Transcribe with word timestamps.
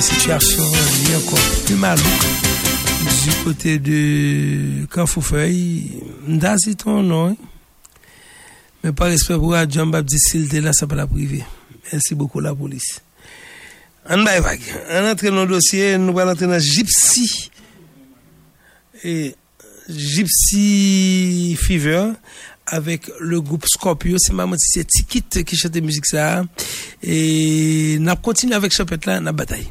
Situation 0.00 0.62
est 0.62 1.16
encore 1.16 1.38
plus 1.64 1.74
malouque 1.74 2.04
du 3.24 3.44
côté 3.44 3.78
de 3.78 4.86
Canfoufeuille. 4.86 5.90
Ndazi 6.28 6.76
ton 6.76 7.02
nom. 7.02 7.36
Mais 8.84 8.92
par 8.92 9.08
respect 9.08 9.34
pour 9.34 9.54
Adjan 9.54 9.86
Babdi 9.86 10.18
Silde, 10.18 10.52
là, 10.54 10.72
ça 10.72 10.86
pas 10.86 10.94
la 10.94 11.06
privé. 11.06 11.42
Merci 11.92 12.14
beaucoup, 12.14 12.40
la 12.40 12.54
police. 12.54 13.00
On 14.08 14.22
va 14.22 14.40
vague. 14.40 14.60
On 14.90 15.10
entre 15.10 15.28
dans 15.30 15.44
le 15.44 15.48
dossier, 15.48 15.98
nous 15.98 16.16
allons 16.18 16.32
entrer 16.32 16.46
dans 16.46 16.58
Gypsy. 16.58 17.50
Et 19.04 19.34
Gypsy 19.88 21.56
Fever 21.60 22.12
avec 22.72 23.10
le 23.20 23.40
groupe 23.40 23.66
Scorpio. 23.66 24.16
C'est 24.18 24.32
Maman 24.32 24.56
c'est 24.58 24.84
Tikit 24.84 25.44
qui 25.44 25.56
chante 25.56 25.76
musique 25.76 26.06
ça. 26.06 26.44
Et 27.02 27.98
n'a 28.00 28.16
continué 28.16 28.54
avec 28.54 28.72
Chopette 28.72 29.06
là, 29.06 29.20
la 29.20 29.32
bataille. 29.32 29.68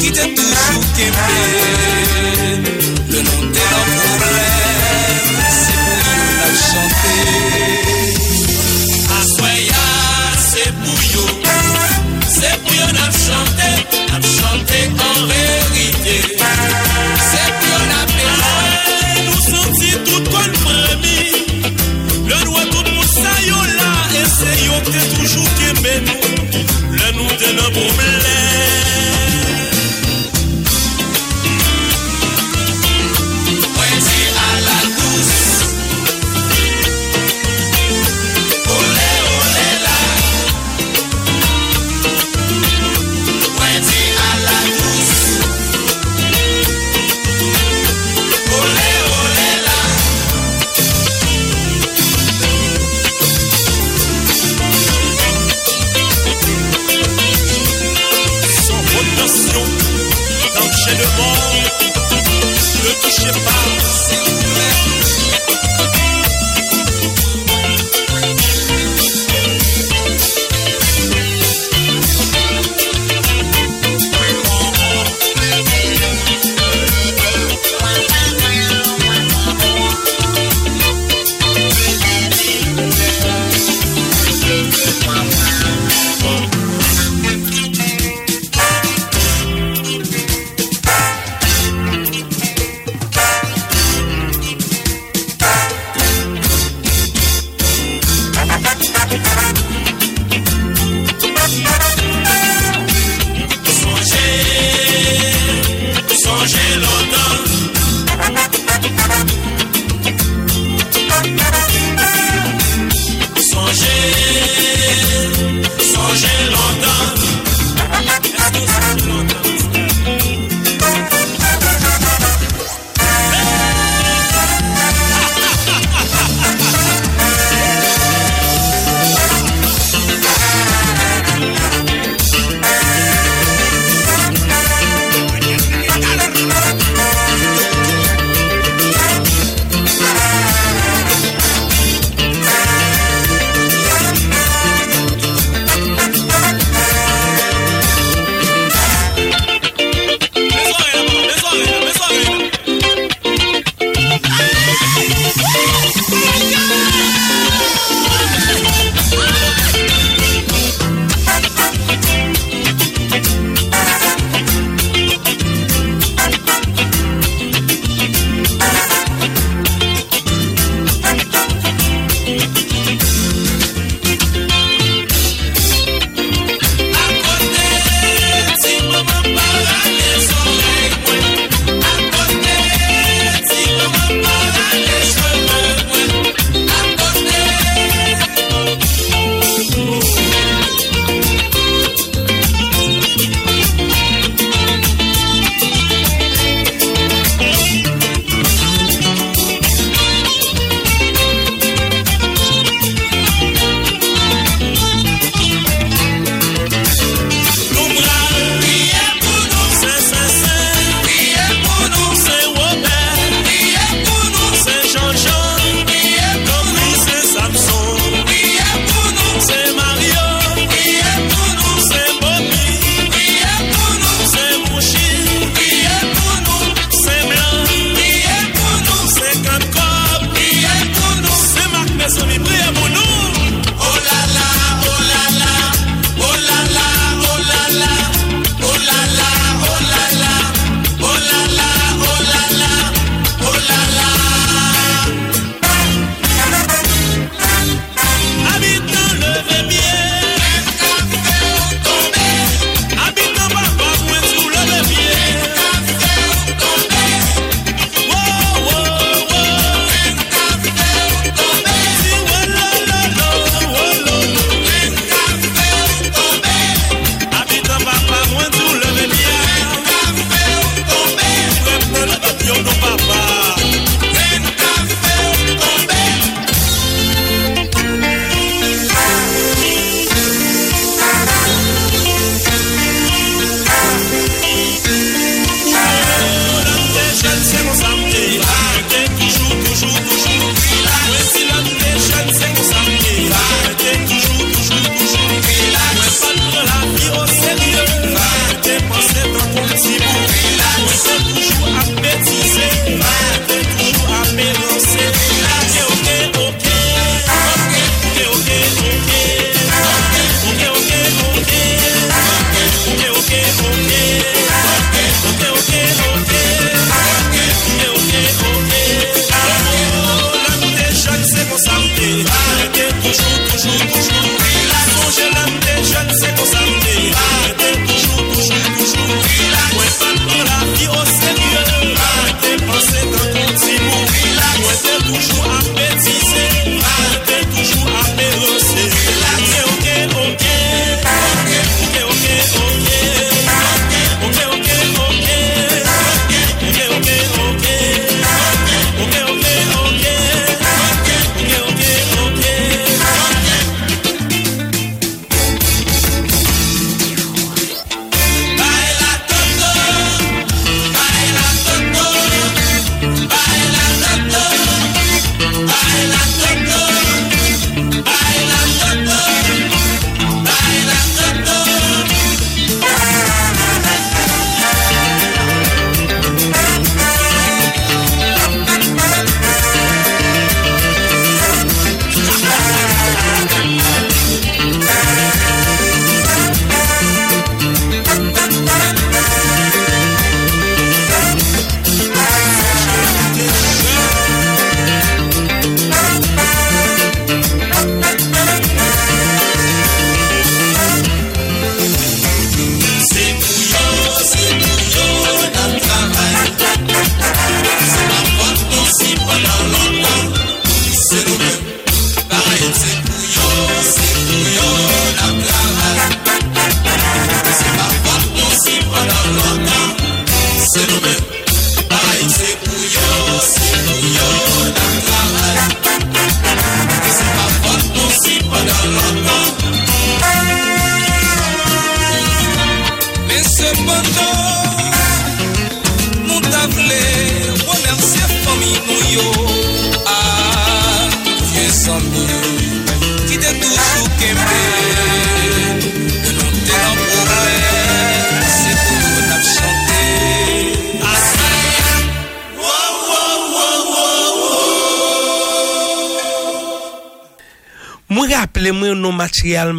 Quítate 0.00 0.34
tu 0.34 0.80
que 0.94 1.91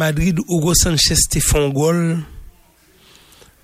Madrid, 0.04 0.38
Hugo 0.50 0.74
Sanchez 0.74 1.16
te 1.30 1.40
font 1.40 1.70
goal. 1.70 2.22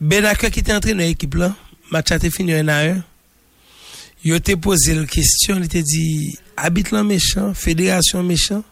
Benaker 0.00 0.50
qui 0.50 0.60
était 0.60 0.72
entraîneur 0.72 1.06
l'équipe 1.06 1.34
là, 1.34 1.54
match 1.90 2.12
a 2.12 2.16
été 2.16 2.30
fini 2.30 2.54
1 2.54 2.66
à 2.68 2.92
1. 2.92 3.04
Il 4.24 4.40
t'a 4.40 4.56
posé 4.56 4.94
la 4.94 5.04
question, 5.04 5.58
il 5.58 5.68
t'a 5.68 5.82
dit 5.82 6.38
habite 6.56 6.92
là 6.92 7.04
méchant, 7.04 7.52
fédération 7.52 8.22
méchant. 8.22 8.64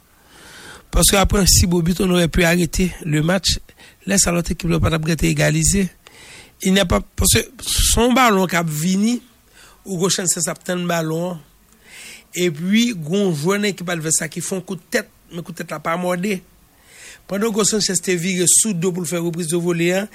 Parce 0.91 1.11
qu'après 1.11 1.47
si 1.47 1.67
beau 1.67 1.83
but, 1.83 2.01
on 2.01 2.09
aurait 2.11 2.29
pu 2.29 2.43
arrêter 2.43 2.91
le 3.05 3.23
match. 3.23 3.59
Laisse 4.07 4.27
à 4.27 4.33
l'autre 4.33 4.53
équipe 4.53 4.75
pas 4.79 4.91
être 4.91 5.25
égalisé. 5.25 5.91
Il 6.63 6.73
n'y 6.73 6.81
a 6.81 6.87
pas 6.87 7.03
parce 7.17 7.35
que 7.35 7.51
son 7.61 8.15
ballon 8.15 8.47
qui 8.47 8.57
a 8.57 8.63
venu, 8.63 9.21
Hugo 9.85 10.09
Sanchez 10.09 10.41
a 10.47 10.55
pris 10.55 10.73
un 10.73 10.87
ballon 10.87 11.39
et 12.35 12.51
puis 12.51 12.95
gon 12.97 13.35
joueur 13.35 13.63
équipe 13.63 13.91
adversaire 13.91 14.31
qui 14.31 14.41
font 14.41 14.63
coup 14.63 14.77
de 14.77 14.81
tête 14.91 15.11
mais 15.35 15.43
coup 15.43 15.53
de 15.53 15.59
tête 15.59 15.71
là 15.71 15.81
pas 15.81 15.99
mordé. 15.99 16.43
Pendan 17.29 17.53
Gossanchez 17.53 18.01
te 18.01 18.15
vire 18.17 18.47
sou 18.49 18.73
do 18.73 18.89
pou 18.89 19.05
l 19.05 19.09
fè 19.09 19.21
reprise 19.21 19.53
do 19.53 19.61
vole 19.61 19.91
an, 19.93 20.07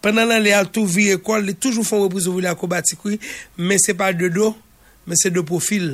pendan 0.00 0.30
lan 0.30 0.40
le 0.40 0.54
al 0.56 0.70
tou 0.72 0.88
vire 0.88 1.18
kol, 1.20 1.44
le 1.44 1.52
toujou 1.52 1.84
fè 1.84 1.98
reprise 2.00 2.30
do 2.30 2.32
vole 2.38 2.48
akobatikoui, 2.48 3.18
men 3.60 3.80
se 3.82 3.92
pa 3.96 4.08
de 4.16 4.30
do, 4.32 4.54
men 5.04 5.20
se 5.20 5.28
de 5.28 5.44
profil. 5.44 5.90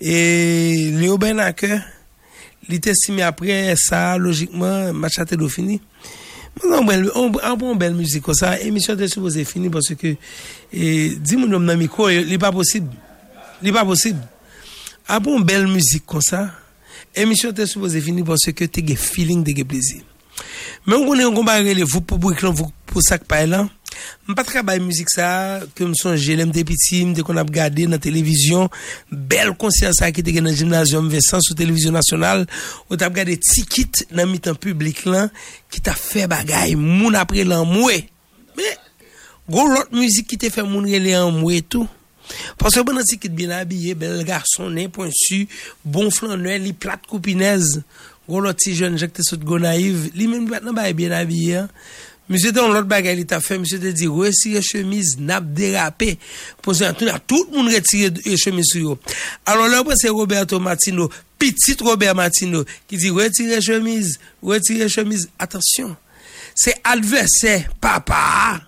E 0.00 0.16
li 0.96 1.10
ou 1.12 1.20
ben 1.20 1.44
akè, 1.44 1.76
li 2.72 2.80
te 2.80 2.96
simi 2.96 3.20
apre 3.26 3.76
sa, 3.84 4.16
logikman, 4.16 4.96
matcha 4.96 5.28
te 5.28 5.36
do 5.36 5.50
fini. 5.52 5.76
Mwen 6.64 7.10
an 7.44 7.60
bon 7.60 7.76
bel 7.76 7.92
müzik 7.98 8.24
kon 8.24 8.36
sa, 8.36 8.54
emisyon 8.64 8.96
te 8.96 9.12
suppose 9.12 9.44
fini, 9.44 9.68
parce 9.68 9.92
ke, 10.00 10.16
di 10.72 11.36
moun 11.36 11.52
om 11.60 11.68
nan 11.68 11.76
miko, 11.76 12.08
li 12.08 12.40
pa 12.40 12.48
posib. 12.48 12.88
Li 13.60 13.76
pa 13.76 13.84
posib. 13.84 14.24
An 15.12 15.20
bon 15.20 15.44
bel 15.44 15.68
müzik 15.68 16.08
kon 16.08 16.24
sa, 16.24 16.46
Emisyon 17.16 17.54
te 17.56 17.64
soupoze 17.64 18.02
fini 18.04 18.24
pwase 18.26 18.52
ke 18.52 18.68
te 18.68 18.82
ge 18.84 18.98
feeling, 19.00 19.40
te 19.46 19.54
ge 19.56 19.64
plezi. 19.68 20.02
Men 20.84 20.98
ou 20.98 21.08
konen 21.08 21.24
yon 21.26 21.36
komba 21.36 21.56
rele, 21.64 21.86
vou 21.88 22.04
pou 22.04 22.20
bou 22.20 22.34
eklan, 22.36 22.52
vou 22.54 22.68
pou 22.86 23.00
sak 23.04 23.24
pa 23.28 23.40
elan, 23.42 23.70
m 24.28 24.36
pa 24.36 24.44
trabay 24.46 24.82
müzik 24.84 25.08
sa, 25.10 25.62
ke 25.74 25.86
m 25.88 25.94
son 25.96 26.18
jelem 26.20 26.52
de 26.52 26.62
piti, 26.68 27.00
m 27.08 27.14
de 27.16 27.24
kon 27.24 27.40
ap 27.40 27.48
gade 27.54 27.86
nan 27.88 28.02
televizyon, 28.02 28.68
bel 29.10 29.54
konser 29.58 29.96
sa 29.96 30.12
ki 30.12 30.22
te 30.26 30.34
gen 30.36 30.44
nan 30.46 30.54
jimnasyon, 30.54 31.08
m 31.08 31.14
ve 31.14 31.22
san 31.24 31.40
sou 31.40 31.56
televizyon 31.58 31.96
nasyonal, 31.96 32.44
ou 32.90 33.00
tap 33.00 33.16
gade 33.16 33.38
tikit 33.40 34.04
nan 34.12 34.28
mitan 34.30 34.58
publik 34.60 35.06
lan, 35.08 35.32
ki 35.72 35.80
ta 35.88 35.96
fe 35.96 36.28
bagay, 36.30 36.76
moun 36.76 37.16
apre 37.18 37.46
lan 37.48 37.64
mwe. 37.70 38.02
Men, 38.60 38.82
goun 39.48 39.72
lot 39.72 39.96
müzik 39.96 40.28
ki 40.34 40.42
te 40.44 40.52
fe 40.52 40.66
moun 40.68 40.86
rele 40.92 41.16
an 41.16 41.32
mwe 41.40 41.64
tou. 41.64 41.88
Parce 42.58 42.74
que 42.74 42.80
bon 42.80 42.96
anti 42.98 43.18
qui 43.18 43.28
bien 43.28 43.50
habillé, 43.50 43.94
bel 43.94 44.24
garçon, 44.24 44.70
nez 44.70 44.88
pointu, 44.88 45.48
bon 45.84 46.10
flaneur, 46.10 46.58
li 46.58 46.72
plate 46.72 47.06
coupinez. 47.06 47.82
Gros 48.28 48.40
l'autre 48.40 48.70
jeune, 48.72 48.98
Jacques 48.98 49.12
Tessot 49.12 49.36
go 49.38 49.58
naïve, 49.58 50.10
li 50.14 50.26
même 50.26 50.48
maintenant 50.48 50.72
bah 50.72 50.92
bien 50.92 51.12
habillé. 51.12 51.56
Hein? 51.56 51.68
Monsieur 52.28 52.50
dans 52.50 52.66
l'autre 52.66 52.88
bagaille, 52.88 53.20
il 53.20 53.26
t'a 53.26 53.40
fait, 53.40 53.56
monsieur 53.56 53.78
te 53.78 53.86
dit, 53.86 54.08
retirez 54.08 54.60
chemise, 54.60 55.16
nap 55.20 55.44
dérapé. 55.44 56.18
Pour 56.60 56.74
à 56.82 56.92
tout 56.92 57.46
le 57.52 57.56
monde 57.56 57.72
retire 57.72 58.10
chemise 58.36 58.66
sur 58.66 58.94
eux. 58.94 58.98
Alors 59.44 59.68
là, 59.68 59.84
c'est 59.94 60.08
Roberto 60.08 60.58
Martino, 60.58 61.08
petit 61.38 61.76
Robert 61.80 62.16
Martino, 62.16 62.64
qui 62.88 62.96
dit, 62.96 63.10
retire 63.10 63.62
chemise, 63.62 64.18
retire 64.42 64.88
chemise. 64.88 65.28
Attention, 65.38 65.96
c'est 66.52 66.74
adversaire, 66.82 67.72
papa, 67.80 68.60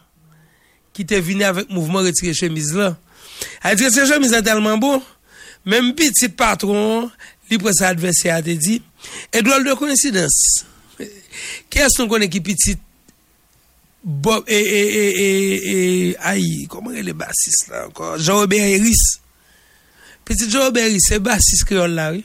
qui 0.93 1.05
t'est 1.05 1.21
venu 1.21 1.43
avec 1.43 1.69
mouvement 1.69 1.99
retirer 1.99 2.35
chemise 2.35 2.73
là. 2.75 2.97
A 3.63 3.75
di 3.77 3.89
se 3.91 4.07
jom 4.09 4.25
izan 4.27 4.45
telman 4.47 4.81
bon, 4.83 5.03
menm 5.69 5.95
pitit 5.99 6.37
patron, 6.39 7.09
li 7.51 7.59
pre 7.61 7.75
sa 7.77 7.93
adverse 7.93 8.33
a 8.33 8.41
te 8.45 8.57
di, 8.59 8.79
e 9.33 9.45
dwal 9.45 9.67
de 9.67 9.77
konesidans. 9.79 10.39
Kè 11.71 11.89
son 11.95 12.11
konen 12.11 12.31
ki 12.33 12.43
pitit 12.45 12.85
Bob, 13.99 14.45
e, 14.47 14.55
e, 14.55 14.83
e, 14.95 15.05
e, 15.21 15.29
e, 15.69 16.17
ayi, 16.31 16.67
koman 16.71 16.95
e 16.97 17.03
le 17.03 17.13
basis 17.19 17.65
la 17.69 17.83
ankon? 17.89 18.15
Jean-Robert 18.17 18.71
Eris. 18.79 19.19
Pitit 20.25 20.49
Jean-Robert 20.49 20.87
Eris, 20.87 21.09
se 21.11 21.19
basis 21.21 21.65
kriol 21.67 21.97
la, 21.99 22.13
oui. 22.15 22.23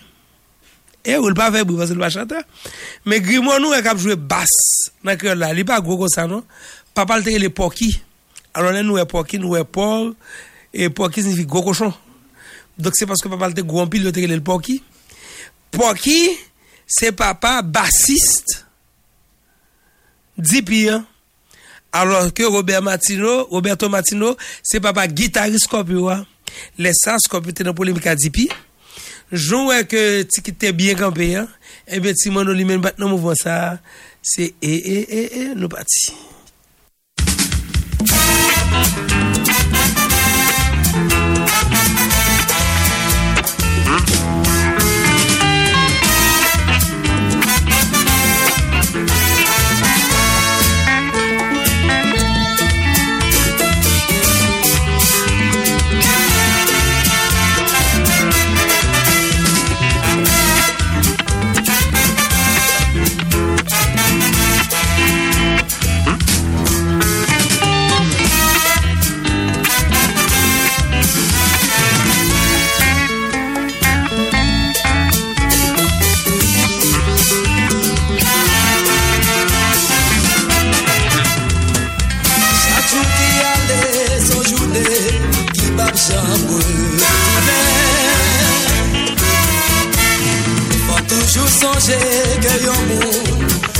E 1.03 1.17
ou 1.19 1.27
l 1.27 1.35
pa 1.35 1.49
febri, 1.51 1.75
vase 1.75 1.97
l 1.97 1.99
pa 1.99 2.07
chata. 2.13 2.39
Me 3.09 3.19
grimon 3.19 3.59
nou 3.59 3.75
e 3.75 3.81
kap 3.83 3.99
jwe 3.99 4.15
bas 4.15 4.53
nan 5.03 5.17
kriol 5.19 5.41
la. 5.41 5.51
Li 5.51 5.65
pa 5.67 5.81
gwo 5.83 5.97
kosa 6.05 6.23
non. 6.29 6.45
Papal 6.95 7.25
te 7.25 7.33
e 7.35 7.41
le 7.41 7.49
poki. 7.51 7.89
Alon 8.55 8.79
e 8.79 8.85
nou 8.85 9.01
e 9.01 9.03
poki, 9.09 9.41
nou 9.41 9.57
e 9.59 9.65
por. 9.67 10.13
E, 10.13 10.52
E 10.73 10.89
porki 10.89 11.21
signifi 11.21 11.45
gwo 11.45 11.63
koshon. 11.67 11.93
Dok 12.77 12.97
se 12.97 13.07
paske 13.09 13.29
papa 13.29 13.51
lte 13.51 13.63
gwo 13.65 13.83
anpil 13.83 14.07
yo 14.07 14.13
te 14.13 14.25
rele 14.25 14.39
l 14.39 14.43
porki. 14.45 14.79
Porki 15.73 16.17
se 16.89 17.13
papa 17.15 17.61
basist. 17.61 18.59
Di 20.37 20.63
pi 20.65 20.87
an. 20.89 21.05
Alors 21.93 22.33
ke 22.33 22.41
Robert 22.49 22.81
Matino, 22.81 23.43
Roberto 23.51 23.87
Matino, 23.87 24.33
se 24.65 24.79
papa 24.81 25.05
gitarist 25.07 25.69
kopyo 25.69 26.09
an. 26.09 26.25
Lesa 26.81 27.19
skopyo 27.21 27.53
te 27.53 27.63
nan 27.63 27.77
polemika 27.77 28.15
di 28.17 28.33
pi. 28.33 28.47
Joun 29.33 29.71
wè 29.71 29.79
ke 29.89 30.01
ti 30.29 30.43
ki 30.45 30.53
te 30.61 30.69
byen 30.77 30.97
kampe 30.99 31.25
ya, 31.25 31.47
ebe 31.89 32.11
eh 32.11 32.17
ti 32.19 32.29
man 32.29 32.45
nou 32.45 32.53
li 32.53 32.67
men 32.69 32.83
bat 32.83 32.99
nan 33.01 33.09
mouvon 33.09 33.37
sa, 33.39 33.79
se 34.21 34.51
e 34.53 34.53
eh, 34.61 34.77
e 34.77 34.99
eh, 35.01 35.25
e 35.31 35.41
e 35.41 35.55
nou 35.57 35.69
pati. 35.73 36.13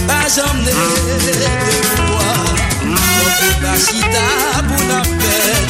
Pas 0.08 0.28
jom 0.36 0.58
ne 0.66 0.72
de 0.72 1.52
fwa 1.96 2.32
chita 3.86 4.28
pou 4.68 4.82
nan 4.88 5.06
pet 5.22 5.70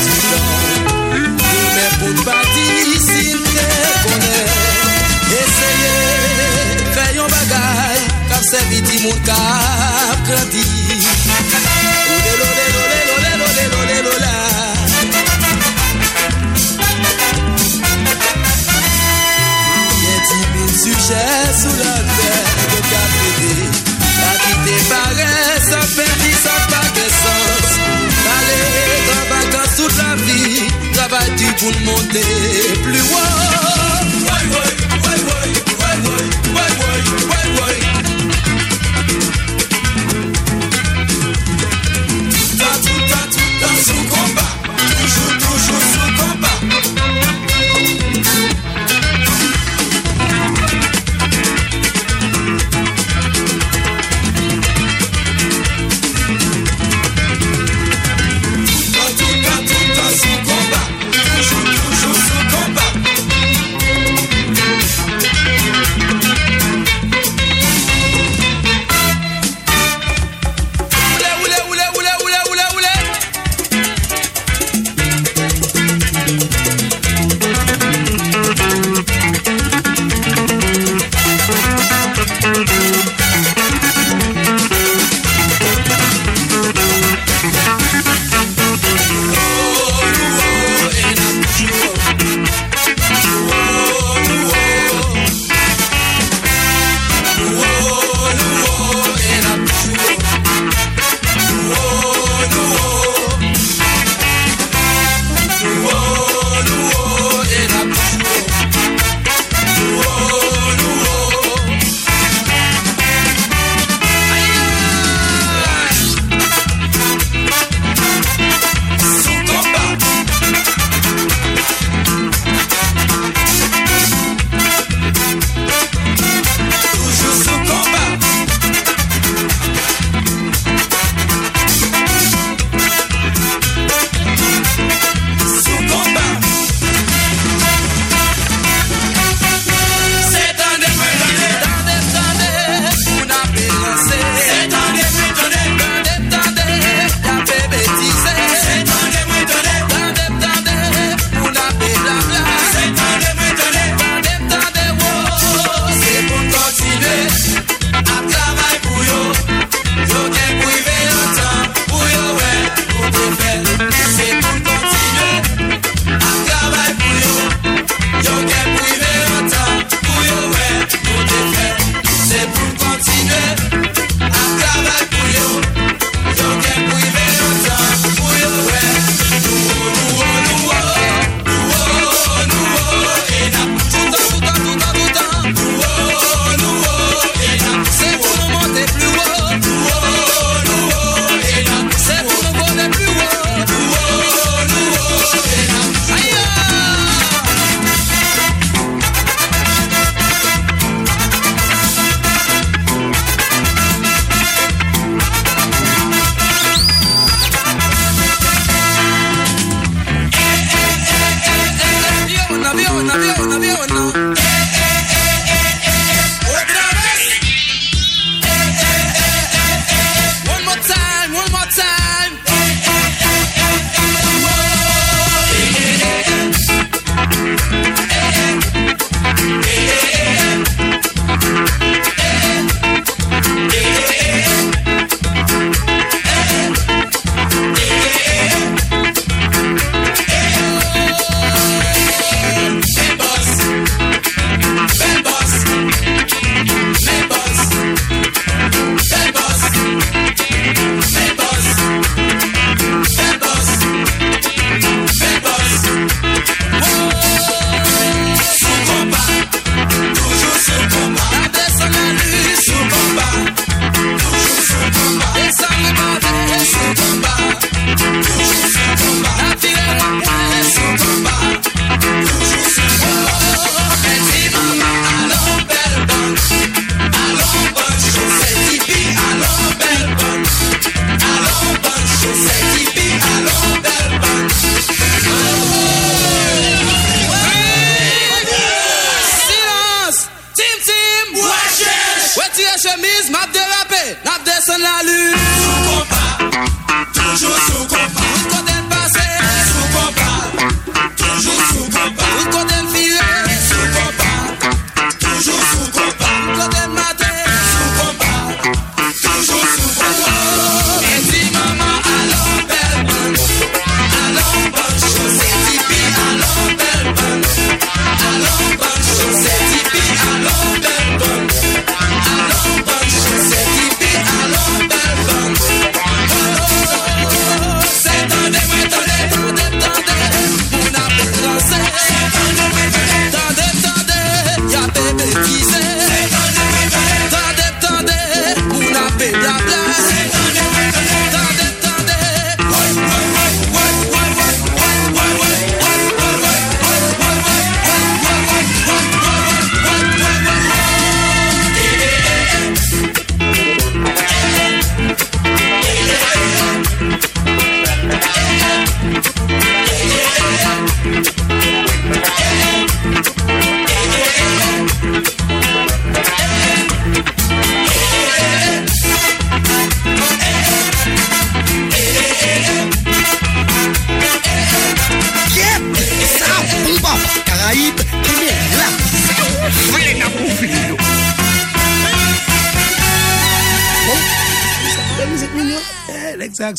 Mwen 1.73 1.91
pou 1.99 2.13
pa 2.27 2.39
si 2.53 3.35
mte 3.39 3.67
konen 4.03 4.47
Eseye 5.39 5.93
fè 6.95 7.07
yon 7.17 7.29
bagay 7.35 7.99
Kap 8.31 8.43
se 8.49 8.59
viti 8.71 9.03
moun 9.05 9.19
kap 9.27 10.17
kredi 10.27 10.65
Ode 12.17 12.33
lode 12.41 12.67
la 22.27 22.52
pou 31.59 31.71
n'monte 31.71 32.23
pli 32.83 33.01
woy 33.11 33.73
Woy 34.23 34.45
woy, 34.53 34.71
woy 35.03 35.19
woy, 35.29 35.49
woy 35.81 35.97
woy, 36.07 36.25
woy 36.55 36.71
woy, 36.79 37.03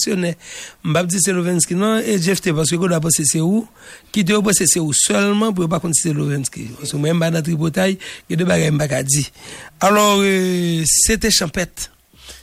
actionnaire. 0.04 0.34
M'bap 0.82 1.10
Lovensky 1.26 1.74
non 1.74 1.98
et 1.98 2.20
Jeff 2.20 2.40
parce 2.40 2.70
que 2.70 2.76
quand 2.76 2.88
d'abord 2.88 3.10
c'est 3.12 3.40
où? 3.40 3.66
Qui 4.12 4.24
te 4.24 4.32
penser 4.32 4.66
c'est 4.66 4.80
où? 4.80 4.92
Seulement 4.92 5.52
pour 5.52 5.68
pas 5.68 5.80
connaître 5.80 6.00
c'est 6.02 6.12
Lovensky. 6.12 6.68
Parce 6.78 6.92
que 6.92 6.96
même 6.96 7.18
dans 7.18 7.42
tripotaille, 7.42 7.98
a 8.30 8.36
deux 8.36 8.44
bagages 8.44 8.72
m'pa 8.72 9.02
dit. 9.02 9.30
Alors 9.80 10.18
euh, 10.20 10.82
c'était 10.86 11.30
champette. 11.30 11.90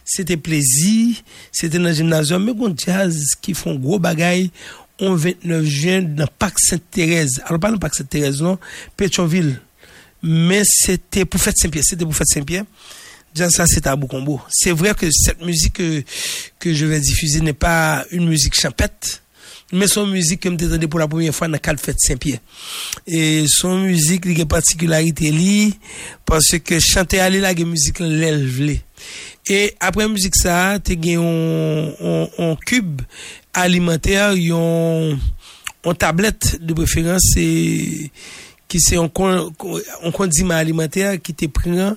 C'était 0.03 0.37
plaisir, 0.37 1.15
c'était 1.51 1.77
dans 1.77 1.85
le 1.85 1.93
gymnasium 1.93 2.43
mais 2.43 2.53
bon 2.53 2.75
jazz 2.77 3.35
qui 3.41 3.53
font 3.53 3.75
gros 3.75 3.99
bagaille 3.99 4.51
on 4.99 5.15
29 5.15 5.65
juin 5.65 6.01
dans 6.01 6.27
Parc 6.27 6.59
Sainte-Thérèse. 6.59 7.41
Alors 7.45 7.59
pas 7.59 7.71
dans 7.71 7.77
Parc 7.77 7.95
Sainte-Thérèse 7.95 8.41
non, 8.41 8.57
Pétionville. 8.95 9.59
Mais 10.23 10.61
c'était 10.63 11.25
pour 11.25 11.41
fête 11.41 11.57
Saint-Pierre, 11.57 11.83
c'était 11.83 12.05
pour 12.05 12.15
fête 12.15 12.27
Saint-Pierre. 12.27 12.65
Déjà, 13.33 13.49
ça, 13.49 13.65
c'est 13.65 13.87
à 13.87 13.95
Boucombo. 13.95 14.41
C'est 14.49 14.71
vrai 14.71 14.93
que 14.93 15.07
cette 15.11 15.41
musique 15.41 15.73
que, 15.73 16.03
que 16.59 16.73
je 16.73 16.85
vais 16.85 16.99
diffuser 16.99 17.39
n'est 17.41 17.53
pas 17.53 18.05
une 18.11 18.27
musique 18.27 18.59
champette, 18.59 19.21
mais 19.71 19.87
son 19.87 20.05
musique 20.05 20.41
que 20.41 20.49
je 20.49 20.65
entendu 20.65 20.87
pour 20.87 20.99
la 20.99 21.07
première 21.07 21.33
fois 21.33 21.47
dans 21.47 21.57
le 21.65 21.77
fête 21.77 21.97
Saint-Pierre. 21.99 22.39
Et 23.07 23.45
son 23.47 23.79
musique, 23.79 24.23
il 24.25 24.33
y 24.33 24.39
a 24.39 24.41
une 24.41 24.47
particularité, 24.47 25.73
parce 26.25 26.57
que 26.59 26.79
chanter 26.79 27.19
à 27.19 27.29
la 27.29 27.53
musique, 27.53 27.99
l'élève, 27.99 28.79
Et 29.47 29.73
après 29.79 30.07
musique 30.09 30.35
ça, 30.35 30.77
tu 30.83 30.91
as 30.91 31.19
un, 31.19 32.55
cube 32.65 33.01
alimentaire, 33.53 34.31
un, 34.31 35.17
une 35.85 35.95
tablette 35.97 36.61
de 36.61 36.73
préférence, 36.73 37.37
et, 37.37 38.11
qui 38.67 38.79
c'est 38.79 38.97
un, 38.97 39.09
un 40.03 40.11
condiment 40.11 40.55
alimentaire 40.55 41.21
qui 41.21 41.33
te 41.33 41.45
prend 41.45 41.95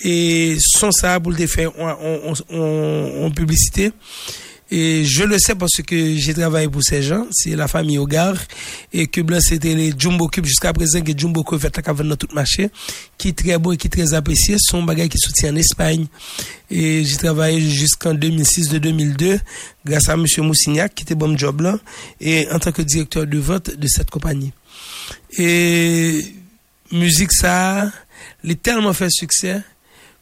et 0.00 0.56
sans 0.60 0.92
ça 0.92 1.18
pour 1.20 1.32
le 1.32 1.46
faire 1.46 1.70
en, 1.78 3.30
publicité. 3.30 3.92
Et 4.68 5.04
je 5.04 5.22
le 5.22 5.38
sais 5.38 5.54
parce 5.54 5.80
que 5.86 6.16
j'ai 6.16 6.34
travaillé 6.34 6.68
pour 6.68 6.82
ces 6.82 7.00
gens, 7.00 7.28
c'est 7.30 7.54
la 7.54 7.68
famille 7.68 7.98
Hogar, 7.98 8.34
et 8.92 9.06
que 9.06 9.20
blanc 9.20 9.38
c'était 9.40 9.76
les 9.76 9.92
Jumbo 9.96 10.26
Cube 10.26 10.44
jusqu'à 10.44 10.72
présent, 10.72 11.00
que 11.02 11.16
Jumbo 11.16 11.44
Cube 11.44 11.60
fait 11.60 11.76
la 11.76 11.94
dans 11.94 12.16
tout 12.16 12.26
marché, 12.34 12.70
qui 13.16 13.28
est 13.28 13.38
très 13.38 13.58
beau 13.58 13.72
et 13.72 13.76
qui 13.76 13.86
est 13.86 13.90
très 13.90 14.12
apprécié, 14.12 14.56
son 14.58 14.82
bagage 14.82 15.10
qui 15.10 15.18
soutient 15.18 15.52
en 15.52 15.56
Espagne. 15.56 16.06
Et 16.68 17.04
j'ai 17.04 17.16
travaillé 17.16 17.60
jusqu'en 17.60 18.12
2006 18.12 18.70
de 18.70 18.78
2002, 18.78 19.38
grâce 19.84 20.08
à 20.08 20.16
monsieur 20.16 20.42
Moussignac, 20.42 20.96
qui 20.96 21.04
était 21.04 21.14
bon 21.14 21.38
job 21.38 21.60
là, 21.60 21.78
et 22.20 22.48
en 22.50 22.58
tant 22.58 22.72
que 22.72 22.82
directeur 22.82 23.24
de 23.24 23.38
vente 23.38 23.70
de 23.70 23.86
cette 23.86 24.10
compagnie. 24.10 24.52
Et 25.38 26.24
musique 26.90 27.32
ça, 27.32 27.88
il 28.42 28.50
a 28.50 28.54
tellement 28.56 28.92
fait 28.92 29.10
succès, 29.10 29.62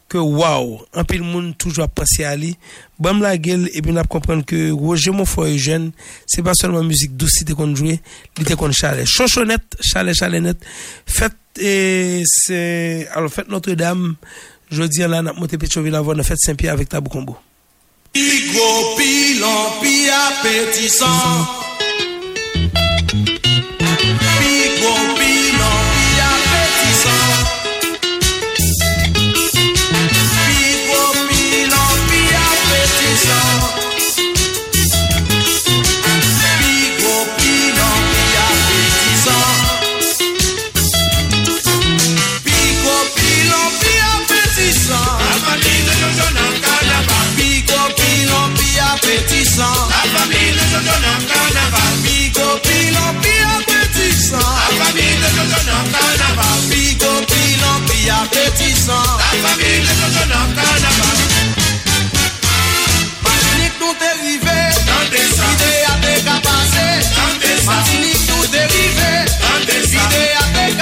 que 0.07 0.17
waouh, 0.17 0.81
un 0.93 1.03
peu 1.03 1.17
le 1.17 1.23
monde 1.23 1.57
toujours 1.57 1.85
à 1.85 1.87
penser 1.87 2.23
à 2.23 2.35
lui. 2.35 2.55
Bam 2.99 3.21
la 3.21 3.37
gueule, 3.37 3.69
et 3.73 3.81
puis 3.81 3.91
on 3.91 3.97
a 3.97 4.03
comprendre 4.03 4.45
que 4.45 4.71
Roger 4.71 5.11
Monfoy 5.11 5.57
jeune, 5.57 5.91
c'est 6.25 6.43
pas 6.43 6.53
seulement 6.53 6.83
musique 6.83 7.17
douce 7.17 7.43
qu'on 7.55 7.75
jouait, 7.75 7.99
il 8.37 8.43
était 8.43 8.55
qu'on 8.55 8.71
chalet. 8.71 9.05
Chochonnette, 9.05 9.75
chalet, 9.81 10.15
chalet 10.15 10.41
net. 10.41 10.57
Faites, 11.05 11.33
et 11.59 12.23
c'est, 12.25 13.07
alors 13.13 13.31
faites 13.31 13.49
Notre-Dame, 13.49 14.15
je 14.71 14.83
dis 14.83 14.99
là, 14.99 15.21
on 15.23 15.27
a 15.27 15.33
monté 15.33 15.57
Petroville 15.57 15.95
avant, 15.95 16.13
on 16.17 16.23
Saint-Pierre 16.23 16.73
avec 16.73 16.89
Tabou 16.89 17.09
Combo. 17.09 17.37
Pigo, 18.13 18.95
pilon, 18.97 19.81
pia, 19.81 20.31
pétissant. 20.41 21.64
compétition. 58.25 58.93
La 58.93 59.49
famille, 59.49 59.81
les 59.81 59.97
autres 60.05 60.27
dans 60.27 60.37
le 60.37 60.55
Dans 64.85 65.05
des 65.11 65.29
idées 65.51 65.81
à 65.85 65.95
des 66.01 66.21
capacités. 66.23 66.97
Dans 67.15 67.35
des 67.39 67.57
Martinique, 67.65 68.23
nous 68.29 68.47
dérivé. 68.47 69.13
Dans 69.41 69.61
des 69.65 69.85
idées 69.93 70.33
à 70.39 70.45
des. 70.55 70.73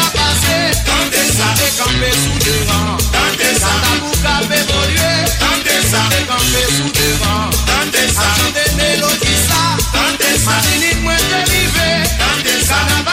Dans 0.88 1.08
des 1.12 1.28
Des 1.60 1.72
campés 1.78 2.18
sous 2.24 2.40
devant. 2.48 2.98
Dans 3.12 3.34
des 3.38 3.56
arbres. 3.64 4.12
Dans 4.24 4.48
cap. 4.48 5.06
Dans 5.40 5.60
des 5.64 5.82
Des 5.82 6.68
sous 6.78 6.92
devant. 6.92 7.50
Dans 7.68 7.88
des 7.92 8.10
arbres. 8.18 8.52
des 8.54 8.70
mélodies 8.76 9.42
ça. 9.48 9.64
Dans 9.94 10.14
des 10.18 10.38
Martinique, 10.46 11.02
dérivé. 11.30 11.92
Dans 12.20 12.38
des 12.44 12.72
arbres. 12.72 13.04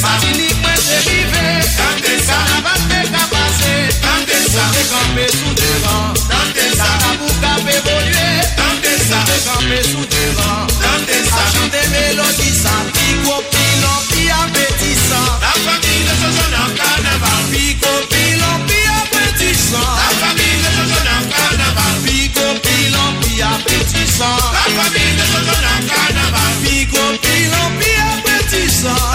Carnaval, 0.00 0.59
se 0.80 0.96
rive 1.08 1.46
Tante 1.76 2.14
sa 2.26 2.38
la 2.50 2.58
vante 2.64 3.00
kapase 3.12 3.74
Tante 4.00 4.38
sa 4.52 4.64
Ve 4.74 4.82
kampe 4.92 5.26
sou 5.36 5.52
devan 5.60 6.14
Tante 6.28 6.66
sa 6.76 6.88
La 7.02 7.12
pou 7.20 7.32
kap 7.42 7.68
evolue 7.76 8.30
Tante 8.56 8.94
sa 9.04 9.20
Ve 9.28 9.38
kampe 9.44 9.78
sou 9.90 10.04
devan 10.14 10.66
Tante 10.80 11.18
sa 11.28 11.42
A 11.44 11.50
chante 11.52 11.82
melodi 11.92 12.50
sa 12.62 12.74
Pi 12.96 13.08
kopilon, 13.26 14.00
pi 14.10 14.24
apetisan 14.40 15.28
La 15.44 15.52
famille 15.66 16.04
de 16.08 16.14
Jojon 16.22 16.56
en 16.62 16.72
carnaval 16.80 17.42
Pi 17.52 17.76
kopilon, 17.82 18.66
pi 18.70 18.80
apetisan 18.96 19.88
La 20.00 20.10
famille 20.22 20.60
de 20.64 20.70
Jojon 20.78 21.08
en 21.16 21.24
carnaval 21.36 21.94
Pi 22.06 22.28
kopilon, 22.36 23.10
pi 23.20 23.42
apetisan 23.52 24.36
La 24.56 24.66
famille 24.78 25.14
de 25.20 25.30
Jojon 25.34 25.64
en 25.74 25.80
carnaval 25.92 26.52
Pi 26.64 26.86
kopilon, 26.94 27.78
pi 27.80 27.96
apetisan 28.08 29.09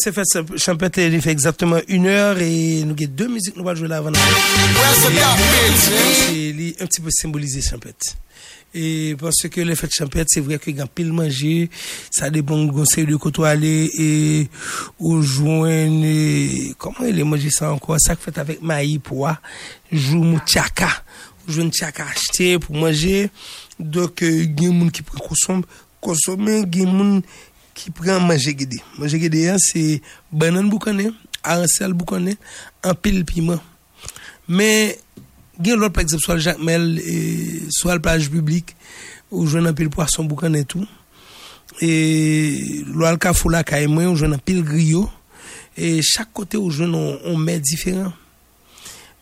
se 0.00 0.12
fèt 0.14 0.56
chanpèt 0.60 0.98
li 1.12 1.20
fè 1.22 1.32
exactement 1.32 1.82
1 1.88 2.06
heure 2.08 2.46
e 2.46 2.82
nou 2.86 2.96
gen 2.98 3.12
2 3.18 3.28
mizik 3.32 3.56
nou 3.58 3.66
wad 3.66 3.80
jwè 3.80 3.90
la 3.90 4.00
avan 4.02 4.16
li 6.56 6.68
un 6.72 6.88
pti 6.88 7.02
pou 7.02 7.14
simbolize 7.14 7.62
chanpèt 7.66 8.12
e 8.72 9.12
pwase 9.20 9.50
ke 9.52 9.64
le 9.68 9.76
fèt 9.76 9.92
chanpèt 9.98 10.32
se 10.32 10.40
vwè 10.44 10.56
ki 10.62 10.74
gan 10.78 10.88
pil 10.88 11.12
manje 11.16 11.68
sa 12.14 12.30
de 12.32 12.40
bon 12.46 12.64
gonsè 12.72 13.04
de 13.08 13.18
koto 13.20 13.44
ale 13.48 13.72
e 14.00 14.08
ou 14.96 15.20
jwen 15.20 15.98
koman 16.80 17.10
e 17.10 17.12
le 17.18 17.26
manje 17.28 17.52
sa 17.52 17.72
anko 17.72 17.98
sa 18.00 18.16
k 18.16 18.24
fèt 18.24 18.40
avèk 18.42 18.64
mayi 18.64 18.96
pou 19.04 19.26
wa 19.26 19.36
jou 19.90 20.22
mou 20.24 20.40
tchaka 20.46 20.88
ou 21.44 21.58
jwen 21.58 21.72
tchaka 21.74 22.08
achete 22.14 22.56
pou 22.64 22.80
manje 22.80 23.28
dok 23.78 24.24
euh, 24.24 24.44
gen 24.56 24.76
moun 24.78 24.92
ki 24.94 25.04
pou 25.04 25.20
konsome 26.02 26.62
gen 26.72 26.90
moun 26.92 27.16
qui 27.74 27.90
prend 27.90 28.20
manger 28.20 28.54
guédé. 28.54 28.78
Manger 28.98 29.18
guédé, 29.18 29.48
hein, 29.48 29.56
c'est 29.58 30.00
banane 30.30 30.68
boucané, 30.68 31.10
arancel 31.42 31.92
boucané, 31.92 32.36
un 32.82 32.94
pile 32.94 33.24
piment. 33.24 33.60
Mais, 34.48 34.98
il 35.64 35.72
l'autre, 35.74 35.92
par 35.92 36.02
exemple, 36.02 36.22
soit 36.22 36.34
le 36.34 36.40
Jacques 36.40 36.62
Mel, 36.62 37.00
et 37.04 37.62
soit 37.70 37.94
la 37.94 38.00
plage 38.00 38.30
publique, 38.30 38.76
où 39.30 39.46
je 39.46 39.58
un 39.58 39.72
pile 39.72 39.90
poisson 39.90 40.24
boucané 40.24 40.64
tout. 40.64 40.86
Et, 41.80 42.84
cafou 43.18 43.48
là, 43.48 43.64
moi, 43.88 44.04
où 44.06 44.16
je 44.16 44.26
un 44.26 44.38
pile 44.38 44.62
griot. 44.62 45.08
Et 45.76 46.02
chaque 46.02 46.32
côté 46.32 46.58
où 46.58 46.70
je 46.70 46.84
on, 46.84 47.36
met 47.36 47.58
différent. 47.58 48.12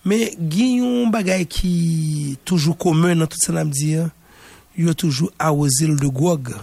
Mais, 0.05 0.35
il 0.41 0.79
y 0.79 0.81
a 0.81 1.07
un 1.07 1.11
bagage 1.11 1.47
qui 1.47 2.33
est 2.33 2.45
toujours 2.45 2.77
commun 2.77 3.15
dans 3.15 3.27
tout 3.27 3.39
ça, 3.41 3.53
il 4.77 4.87
y 4.87 4.89
a 4.89 4.95
toujours 4.95 5.31
arrosé 5.39 5.87
de 5.87 6.07
gouag. 6.07 6.55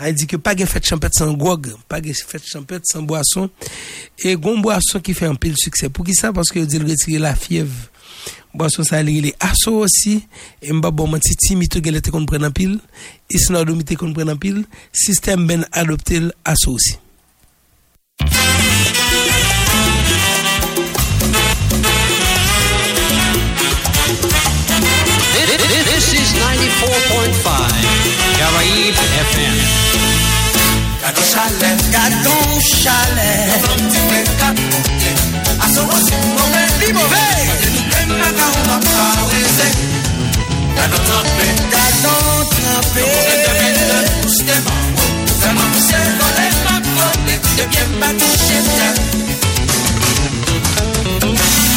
Elle 0.00 0.14
dit 0.14 0.28
que 0.28 0.36
pas 0.36 0.54
de 0.54 0.64
fête 0.64 0.86
champêtre 0.86 1.18
sans 1.18 1.32
grog, 1.32 1.74
pas 1.88 2.00
de 2.00 2.12
fête 2.12 2.46
champêtre 2.46 2.84
sans 2.86 3.02
boisson. 3.02 3.50
Et 4.20 4.36
gon 4.36 4.58
boisson 4.58 5.00
qui 5.00 5.12
fait 5.12 5.26
un 5.26 5.34
de 5.34 5.54
succès. 5.56 5.88
Pour 5.88 6.04
qui 6.04 6.14
ça? 6.14 6.32
Parce 6.32 6.50
que 6.50 6.60
dit 6.60 6.78
retirer 6.78 7.18
la 7.18 7.34
fièvre. 7.34 7.74
Boisson 8.54 8.84
ça 8.84 9.02
il 9.02 9.26
est 9.26 9.34
asso 9.40 9.68
aussi. 9.68 10.26
Et 10.62 10.72
mba 10.72 10.92
bon 10.92 11.08
prenne 12.26 12.44
en 12.44 12.50
pile. 12.52 12.78
En 14.28 14.36
pile. 14.36 14.64
Système 14.92 15.46
ben 15.46 15.66
adopté 15.72 16.20
asso. 16.44 16.76
This 25.98 26.14
is 26.14 26.30
94.5 26.38 27.42
Caraïbe 28.38 28.94
FM. 28.94 29.87
Gado 31.08 31.22
chalet, 31.22 31.90
Gardons 31.90 32.60
chalet, 32.60 33.62
Plom 33.62 33.82
ti 33.88 33.98
fe 34.08 34.20
kapote 34.36 35.10
Aso 35.64 35.82
wasi 35.88 36.12
mouve 36.36 36.64
li 36.80 36.92
mauvais, 36.92 37.48
E 37.64 37.68
nou 37.72 37.84
kem 37.88 38.08
maka 38.20 38.46
ou 38.52 38.64
ma 38.68 38.76
pa 38.84 39.24
weze 39.30 39.68
Gado 40.76 40.98
trope 41.08 41.46
gardons 41.72 42.48
trempé, 42.52 43.00
Mouve 43.08 43.36
de 43.40 43.50
men 43.56 43.72
de 43.88 43.98
pousse 44.20 44.44
de 44.44 44.56
man 44.66 44.84
Zaman 45.40 45.68
pousse 45.72 46.00
vole 46.20 46.46
ma 46.66 46.76
kote 46.92 47.34
De 47.56 47.64
bien 47.72 47.88
pa 48.00 48.12
touche 48.20 48.58
te 48.76 48.88
oui. 51.24 51.67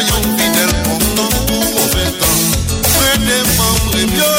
Sa 0.00 0.06
kompanyon 0.06 0.36
fidel 0.38 0.72
kontan 0.84 1.32
pou 1.44 1.60
ouve 1.60 2.04
tan 2.20 2.38
Pre 2.80 3.12
de 3.20 3.38
membre 3.58 4.02
myo 4.08 4.32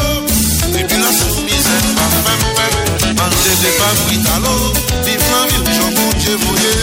Tribulasyon 0.74 1.46
mizen 1.46 1.86
pa 1.98 2.08
fem 2.26 2.42
fem 2.58 3.14
Manje 3.20 3.54
de 3.62 3.70
pa 3.78 3.92
britalo 4.08 4.56
Viv 5.06 5.22
la 5.30 5.42
vil 5.52 5.70
jambon 5.78 6.12
dje 6.18 6.34
voye 6.42 6.74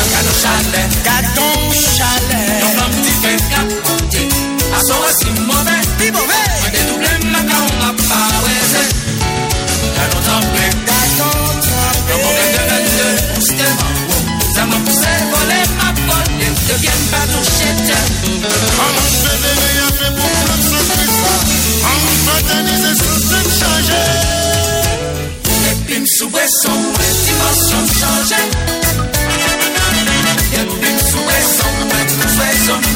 Gado 0.00 0.32
chalet, 0.40 0.98
gardons 1.04 1.84
chalet, 1.98 2.66
plom 2.72 2.98
ti 3.04 3.12
fe 3.20 3.36
kapote 3.52 4.26
Aso 4.80 4.96
wasi 5.04 5.28
mouve 5.44 5.76
li 6.00 6.10
mauvais, 6.12 6.14
De 6.16 6.16
nou 6.16 6.45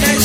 De 0.00 0.19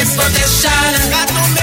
It's 0.00 0.14
for 0.14 0.30
the 0.30 0.46
shine. 0.46 1.57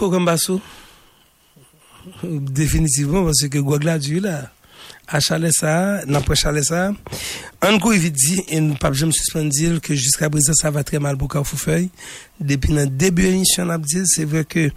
Ouh, 0.00 0.04
Okambasso. 0.04 0.60
Définitivement, 2.22 3.24
parce 3.24 3.48
que 3.48 3.58
Gwagla 3.58 3.98
du 3.98 4.20
là, 4.20 4.50
à 5.08 5.18
chalet 5.20 5.52
ça, 5.52 6.04
n'après 6.06 6.36
chalet 6.36 6.62
ça, 6.62 6.92
un 7.62 7.78
coup, 7.78 7.92
il 7.92 8.12
dit, 8.12 8.42
et 8.48 8.60
nous 8.60 8.74
pas 8.74 8.92
jamais 8.92 9.12
suspendre 9.12 9.80
que 9.80 9.94
jusqu'à 9.94 10.30
présent, 10.30 10.52
ça 10.54 10.70
va 10.70 10.84
très 10.84 11.00
mal 11.00 11.16
pour 11.16 11.28
Carrefourfeuille. 11.28 11.90
Depuis 12.40 12.72
le 12.72 12.86
début 12.86 13.22
de 13.22 13.28
l'émission, 13.28 13.68
c'est 14.04 14.24
vrai 14.24 14.44
que, 14.44 14.70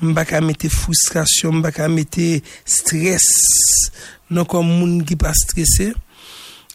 m'ba 0.00 0.24
ka 0.24 0.40
mettre 0.40 0.68
frustration, 0.68 1.52
m'ba 1.52 1.70
ka 1.70 1.88
mettre 1.88 2.40
stress, 2.64 3.90
non 4.30 4.46
comme 4.46 4.66
moun 4.66 5.04
qui 5.04 5.16
pas 5.16 5.34
stressé, 5.34 5.92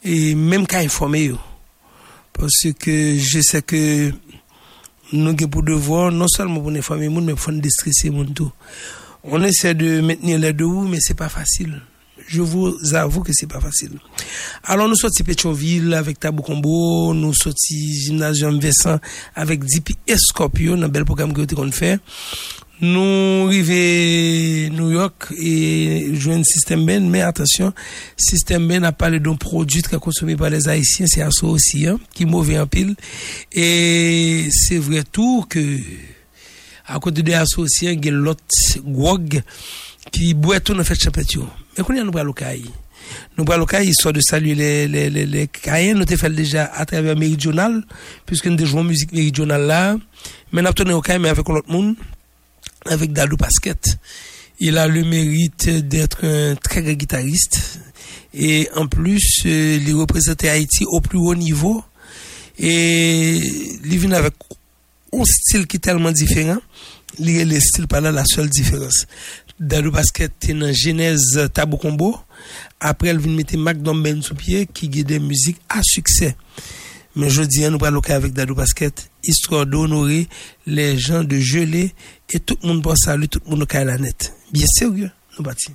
et 0.04 0.36
même 0.36 0.68
qu'à 0.68 0.80
informer. 0.80 1.34
Parce 2.34 2.68
que 2.78 3.18
je 3.18 3.42
sais 3.42 3.62
que, 3.64 4.12
nous 5.14 5.32
avons 5.32 5.48
pour 5.48 5.64
devoir, 5.64 6.12
non 6.12 6.28
seulement 6.28 6.62
pour 6.62 6.72
les 6.72 6.82
gens, 6.82 6.96
mais 6.98 7.34
pour 7.34 7.52
les 7.52 7.62
tout. 8.34 8.52
On 9.24 9.42
essaie 9.44 9.74
de 9.74 10.02
maintenir 10.02 10.38
les 10.40 10.54
deux, 10.54 10.68
mais 10.68 10.98
c'est 11.00 11.16
pas 11.16 11.30
facile. 11.30 11.82
Je 12.28 12.42
vous 12.42 12.76
avoue 12.94 13.22
que 13.22 13.32
c'est 13.34 13.48
pas 13.48 13.60
facile. 13.60 13.92
Alors, 14.64 14.88
nous 14.88 14.96
sortis 14.96 15.24
Pétionville 15.24 15.94
avec 15.94 16.20
Tabou 16.20 16.42
Combo, 16.42 17.14
nous 17.14 17.34
sortis 17.34 18.02
Gymnasium 18.06 18.60
Vincent 18.60 19.00
avec 19.36 19.64
Dipi 19.64 19.96
et 20.08 20.18
Scorpio, 20.18 20.74
un 20.74 20.88
bel 20.88 21.06
programme 21.06 21.34
que 21.34 21.54
qu'on 21.54 21.72
fait. 21.72 22.00
Nous 22.82 23.48
arrivons 23.48 24.76
New 24.76 24.92
York 24.92 25.34
et 25.40 26.10
jouons 26.14 26.44
système 26.44 26.86
Ben, 26.86 27.10
mais 27.10 27.22
attention, 27.22 27.74
système 28.18 28.68
Ben 28.68 28.84
a 28.84 28.92
parlé 28.92 29.22
d'un 29.22 29.36
produit 29.36 29.82
qui 29.82 29.96
est 29.96 30.00
consommé 30.00 30.36
par 30.36 30.50
les 30.50 30.68
Haïtiens, 30.68 31.06
c'est 31.08 31.22
ça 31.22 31.46
aussi, 31.48 31.88
hein, 31.88 31.98
qui 32.14 32.24
est 32.24 32.26
mauvais 32.26 32.60
en 32.60 32.68
pile. 32.68 32.96
Et 33.54 34.50
c'est 34.52 34.78
vrai 34.78 35.04
tout 35.10 35.46
que, 35.48 35.80
à 36.86 37.00
côté 37.00 37.24
des 37.24 37.34
associés, 37.34 37.94
il 37.94 38.06
y 38.06 38.10
a 38.10 38.12
l'autre 38.12 38.42
Gwog 38.86 39.42
qui 40.12 40.34
boit 40.34 40.60
tout 40.60 40.74
dans 40.74 40.84
fait 40.84 41.02
champêtre. 41.02 41.40
Mais 41.78 41.84
qu'on 41.84 41.98
a 41.98 42.04
nous 42.04 42.12
bras 42.12 42.24
locaille. 42.24 42.66
Nous 43.38 43.46
bras 43.46 43.56
locaille, 43.56 43.88
histoire 43.88 44.14
de 44.14 44.20
saluer 44.20 44.54
les, 44.54 44.88
les, 44.90 45.10
les, 45.10 45.26
les 45.26 45.48
Caïens, 45.48 45.94
nous 45.94 46.06
fait 46.06 46.30
déjà 46.30 46.66
à 46.66 46.86
travers 46.86 47.16
Méridional, 47.16 47.84
puisque 48.26 48.48
nous 48.48 48.66
jouons 48.66 48.84
musique 48.84 49.14
méridionale 49.14 49.66
là. 49.66 49.98
Mais 50.52 50.62
nous 50.62 50.68
avons 50.68 50.98
au 50.98 51.02
Caïen, 51.02 51.20
mais 51.20 51.32
avec 52.86 53.14
Dadou 53.14 53.38
Basket. 53.38 53.98
Il 54.60 54.78
a 54.78 54.88
le 54.88 55.04
mérite 55.04 55.70
d'être 55.70 56.26
un 56.26 56.56
très 56.56 56.82
grand 56.82 56.94
guitariste 56.94 57.80
et 58.34 58.70
en 58.76 58.88
plus, 58.88 59.44
euh, 59.46 59.80
il 59.86 59.96
représente 59.96 60.44
Haïti 60.44 60.86
au 60.86 61.02
plus 61.02 61.18
haut 61.18 61.36
niveau 61.36 61.84
et 62.58 63.36
il 63.36 63.98
vient 63.98 64.12
avec 64.12 64.34
un 65.14 65.24
style 65.26 65.68
qui 65.68 65.78
est 65.78 65.80
tellement 65.80 66.12
différent. 66.12 66.58
Il 67.20 67.50
le 67.50 67.60
style 67.60 67.88
pas 67.88 68.02
là 68.02 68.12
la 68.12 68.26
seule 68.26 68.50
différence. 68.50 69.06
Dadou 69.60 69.92
Basket 69.92 70.32
est 70.50 70.54
dans 70.54 70.74
genèse 70.74 71.50
Tabou 71.54 71.78
Combo. 71.78 72.18
Après, 72.82 73.08
elle 73.08 73.20
vient 73.20 73.32
mettre 73.32 73.58
Mac 73.58 73.78
Ben 73.78 74.22
sous 74.22 74.36
pied 74.36 74.68
qui 74.68 74.90
guide 74.90 75.08
des 75.08 75.20
musiques 75.20 75.62
à 75.70 75.82
succès. 75.82 76.36
Mais 77.16 77.30
je 77.30 77.44
dis, 77.44 77.70
nous 77.70 77.78
parlons 77.78 78.02
avec 78.10 78.34
Dadou 78.34 78.56
Basket, 78.56 79.10
histoire 79.24 79.66
d'honorer 79.66 80.28
les 80.68 80.98
gens 80.98 81.24
de 81.24 81.38
Gelée 81.38 81.94
et 82.32 82.40
tout 82.40 82.58
le 82.62 82.68
monde 82.68 82.84
pour 82.84 82.98
saluer 82.98 83.30
tout 83.30 83.40
le 83.46 83.52
monde 83.52 83.64
au 83.64 83.78
la 83.86 83.98
net. 83.98 84.34
Bien 84.52 84.66
sérieux, 84.68 85.12
nous 85.38 85.44
bâtis. 85.44 85.72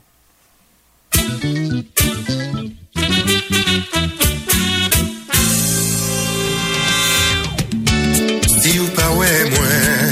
Si 8.61 8.77
ou 8.79 8.89
pa 8.93 9.07
wè 9.17 9.31
mwen 9.49 10.11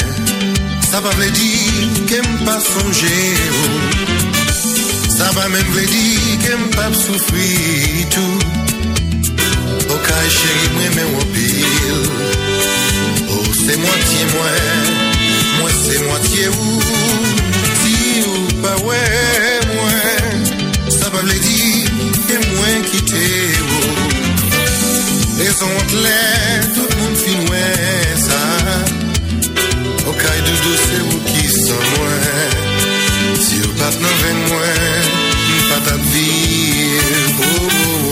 Sa 0.89 1.03
pa 1.05 1.11
vle 1.19 1.29
di 1.37 1.51
kem 2.09 2.25
pa 2.47 2.57
sonje 2.65 3.19
ou 3.53 3.69
Sa 5.19 5.29
pa 5.37 5.45
men 5.53 5.69
vle 5.75 5.85
di 5.93 6.39
kem 6.47 6.65
pa 6.73 6.89
soufri 6.97 8.09
Kaj 10.09 10.29
cheri 10.33 10.69
mwen 10.75 10.95
men 10.97 11.09
wopil. 11.15 12.01
Ou 13.29 13.55
se 13.55 13.77
mwantye 13.77 14.25
mwen 14.33 14.87
Mwen 15.61 15.75
se 15.85 15.99
mwantye 16.05 16.49
ou. 16.49 16.81
Ti 17.83 17.97
ou 18.27 18.47
pa 18.63 18.73
we 18.87 19.01
mwen 19.75 20.47
Sa 20.97 21.11
pa 21.13 21.21
vle 21.21 21.39
di 21.45 21.85
Ke 22.29 22.37
mwen 22.47 22.87
kite 22.91 23.29
ou. 23.63 24.09
E 25.45 25.51
son 25.59 25.71
wot 25.77 25.93
le 26.03 26.21
Tout 26.75 26.97
moun 26.99 27.15
finwe 27.25 27.65
sa. 28.25 28.41
Ou 30.07 30.15
kaj 30.25 30.39
de 30.47 30.55
do 30.65 30.75
se 30.87 30.99
ou 31.05 31.19
ki 31.29 31.45
sa 31.53 31.79
mwen 31.93 32.57
Ti 33.45 33.61
ou 33.67 33.73
pat 33.81 34.01
nan 34.03 34.17
ven 34.25 34.39
mwen 34.49 35.13
Mwen 35.49 35.67
pat 35.69 35.93
ap 35.95 36.03
vir 36.15 37.13
Ou 37.39 37.53
oh, 37.53 37.69
oh, 37.69 38.08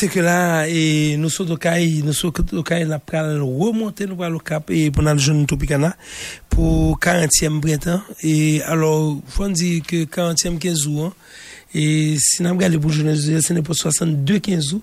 C'est 0.00 0.08
que 0.08 0.20
là, 0.20 0.66
et 0.66 1.18
nous 1.18 1.28
sommes 1.28 1.50
au 1.50 1.58
CAI, 1.58 2.00
nous 2.02 2.14
sommes 2.14 2.32
au 2.52 2.62
CAI, 2.62 2.86
nous 2.86 2.94
allons 3.12 3.58
remonter, 3.58 4.06
nous 4.06 4.22
allons 4.22 4.36
le 4.36 4.38
cap, 4.38 4.70
et 4.70 4.90
pour 4.90 5.02
le 5.02 5.18
jeune 5.18 5.44
Topicana, 5.44 5.94
pour 6.48 6.98
40e 6.98 7.60
printemps. 7.60 8.00
Et 8.22 8.62
alors, 8.62 9.20
faut 9.26 9.46
dire 9.48 9.82
que 9.86 10.06
40e 10.06 10.56
15 10.56 10.86
août, 10.86 11.00
hein, 11.04 11.12
et 11.74 12.16
si 12.18 12.42
nous 12.42 12.48
regardons 12.48 12.80
pour 12.80 12.90
jeune, 12.90 13.14
ce 13.14 13.52
n'est 13.52 13.60
pas 13.60 13.74
62 13.74 14.38
15 14.38 14.72
août. 14.72 14.82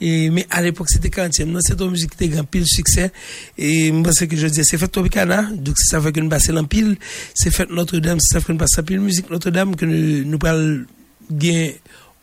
Et, 0.00 0.30
mais 0.30 0.46
à 0.48 0.62
l'époque, 0.62 0.90
c'était 0.90 1.08
40e. 1.08 1.46
Non, 1.46 1.58
c'est 1.60 1.80
une 1.80 1.90
musique 1.90 2.16
qui 2.16 2.22
était 2.22 2.32
grand 2.32 2.44
pile 2.44 2.64
succès. 2.64 3.10
Et 3.58 3.90
moi, 3.90 4.12
c'est 4.12 4.28
que 4.28 4.36
je 4.36 4.46
dis, 4.46 4.64
c'est 4.64 4.78
fait 4.78 4.86
Topicana. 4.86 5.42
Donc, 5.56 5.76
ça 5.76 6.00
fait 6.00 6.12
que 6.12 6.20
nous 6.20 6.28
passons 6.28 6.56
en 6.56 6.62
pile. 6.62 6.98
C'est 7.34 7.50
fait 7.50 7.68
Notre-Dame, 7.68 8.20
c'est 8.20 8.34
ça 8.34 8.40
fait 8.40 8.46
que 8.46 8.52
nous 8.52 8.58
passons 8.58 8.82
en 8.82 8.84
pile 8.84 9.00
musique 9.00 9.28
Notre-Dame, 9.28 9.74
que 9.74 9.86
nous, 9.86 10.24
nous 10.24 10.38
parlons 10.38 10.84
bien 11.28 11.72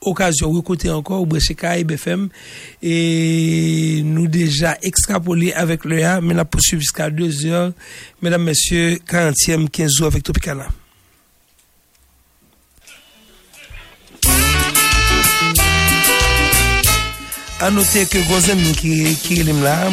occasion 0.01 0.51
côté 0.61 0.89
encore 0.89 1.25
chez 1.39 1.55
Caraïbe 1.55 1.91
FM 1.91 2.29
et 2.81 4.01
nous 4.03 4.27
déjà 4.27 4.77
extrapolé 4.81 5.51
avec 5.53 5.85
le 5.85 6.03
A 6.03 6.21
mais 6.21 6.33
la 6.33 6.45
poursuivre 6.45 6.81
jusqu'à 6.81 7.09
2 7.09 7.45
heures. 7.45 7.71
Mesdames 8.21 8.43
messieurs 8.43 8.99
40e 9.07 9.69
15 9.69 9.91
jours 9.91 10.07
avec 10.07 10.23
Topicana 10.23 10.67
à 17.61 17.71
noter 17.71 18.05
que 18.05 18.19
qui 18.79 19.39
est 19.39 19.61
là 19.61 19.89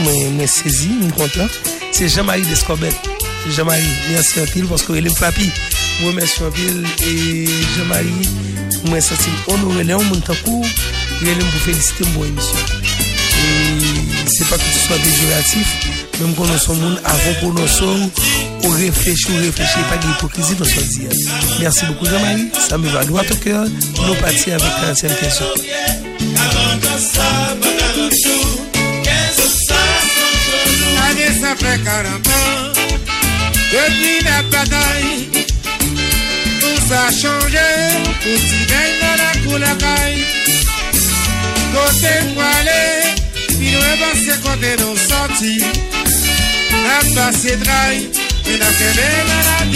saisi 0.46 0.88
content 1.16 1.48
c'est 1.90 2.08
Jean-Marie 2.08 2.42
Descobet 2.42 2.90
Jean-Marie 3.48 3.82
merci 4.10 4.38
pile 4.52 4.66
parce 4.66 4.82
que 4.84 4.92
il 4.92 5.06
est 5.06 5.18
papi 5.18 5.50
moi 6.00 6.12
merci 6.14 6.42
un 6.42 6.50
pile 6.50 6.84
et 7.06 7.46
Jean-Marie 7.76 8.28
moi 8.86 9.00
senti 9.00 9.30
honoré 9.48 9.84
là 9.84 9.96
mon 9.98 10.20
takou 10.20 10.64
il 11.22 11.28
aime 11.28 11.38
vous 11.38 11.58
féliciter 11.58 12.04
pour 12.14 12.24
émission 12.24 12.58
et 13.38 14.28
c'est 14.28 14.48
pas 14.48 14.56
que 14.56 14.62
ce 14.62 14.86
soit 14.86 14.96
péjoratif 14.96 15.68
même 16.20 16.34
quand 16.34 16.46
nous 16.46 16.58
sommes 16.58 16.98
avant 17.04 17.34
pour 17.40 17.52
nous 17.54 17.68
sommes 17.68 18.10
on 18.64 18.70
réfléchit 18.70 19.28
on 19.32 19.40
réfléchit 19.40 19.78
pas 19.90 19.96
d'hypocrisie 19.98 20.54
dans 20.54 20.64
ce 20.64 20.80
dire 20.80 21.10
merci 21.60 21.86
beaucoup 21.86 22.06
Jean-Marie 22.06 22.50
ça 22.68 22.78
me 22.78 22.88
va 22.88 23.04
droit 23.04 23.22
au 23.22 23.36
cœur. 23.36 23.64
Nous 23.64 24.14
partir 24.16 24.54
avec 24.54 24.96
40e 24.98 25.20
question. 25.20 25.46
Allez, 31.08 31.40
ça 31.40 31.54
fait 31.56 31.84
40 31.84 32.26
ans 32.26 32.72
depuis 33.72 34.24
la 34.24 34.42
bataille. 34.42 35.45
Tout 36.86 36.92
ça 36.92 37.06
a 37.06 37.10
changé, 37.10 37.68
tout 38.22 38.38
s'y 38.38 38.60
gagne 38.66 38.98
dans 39.00 39.16
la 39.18 39.32
coulacaille. 39.42 40.24
Côté 41.74 42.12
poilé, 42.32 42.84
puis 43.58 43.68
nous 43.72 43.82
avancé 43.82 44.32
côté 44.40 44.70
nos 44.78 44.96
sorties. 44.96 45.64
La 46.70 46.98
passé 47.12 47.52
draille, 47.56 48.08
et 48.46 48.56
la 48.56 48.66
fait 48.66 48.94
dans 49.26 49.42
la 49.50 49.66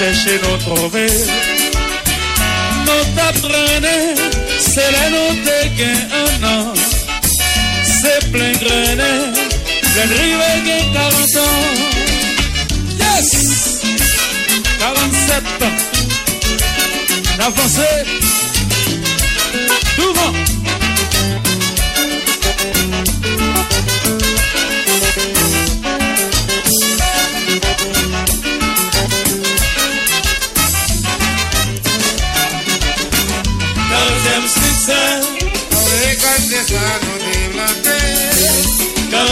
chercher, 0.00 0.40
nous 0.42 0.56
trouver, 0.56 1.08
nous 2.86 3.04
t'apprendre, 3.14 3.96
c'est 4.58 4.90
la 4.96 5.10
note 5.10 5.52
qu'un 5.76 6.46
an, 6.48 6.72
c'est 7.84 8.22
plein 8.32 8.52
grenet, 8.52 9.20
plein 9.92 10.06
de 10.06 10.14
rive 10.20 10.46
gain 10.64 10.84
40 10.94 11.36
ans, 11.44 11.60
yes, 12.98 13.82
47 14.78 15.44
ans, 15.64 15.78
avancez, 17.46 18.29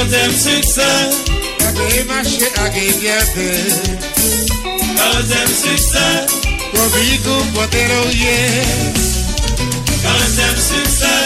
développer. 0.09 0.28
quarantième 0.28 0.32
succès, 0.38 0.82
Agri 1.68 2.04
marché, 2.04 2.46
agri 2.64 2.88
fierté. 3.00 3.50
quarantième 4.96 5.54
succès, 5.64 6.26
Pour 6.72 6.86
vivre, 6.98 7.44
pour 7.54 7.68
terroyer. 7.68 8.62
quarantième 10.02 10.56
succès, 10.56 11.20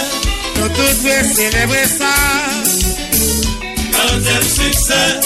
Nous 0.56 0.68
tous 0.68 0.96
faire 1.02 1.24
célébrer 1.24 1.86
ça. 1.98 2.14
quarantième 3.92 4.42
succès, 4.42 5.20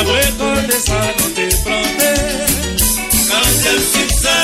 Après 0.00 0.20
récolter 0.20 0.80
ça, 0.86 1.00
nous 1.18 1.30
déplanter. 1.34 2.18
quarantième 3.28 3.84
succès, 3.94 4.42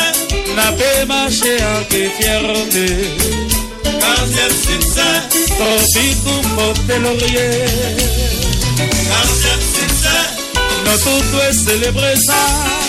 N'a 0.56 0.72
pas 0.72 1.04
marché, 1.06 1.56
agri 1.62 2.10
fierté. 2.18 2.86
quarantième 4.00 4.56
succès, 4.68 5.16
Pour 5.58 6.00
vivre, 6.00 6.40
pour 6.56 6.74
terroyer. 9.08 9.22
quarantième 9.22 9.60
succès, 9.60 10.08
Nous 10.54 10.90
tous 10.98 11.52
célébrer 11.52 12.14
ça. 12.16 12.87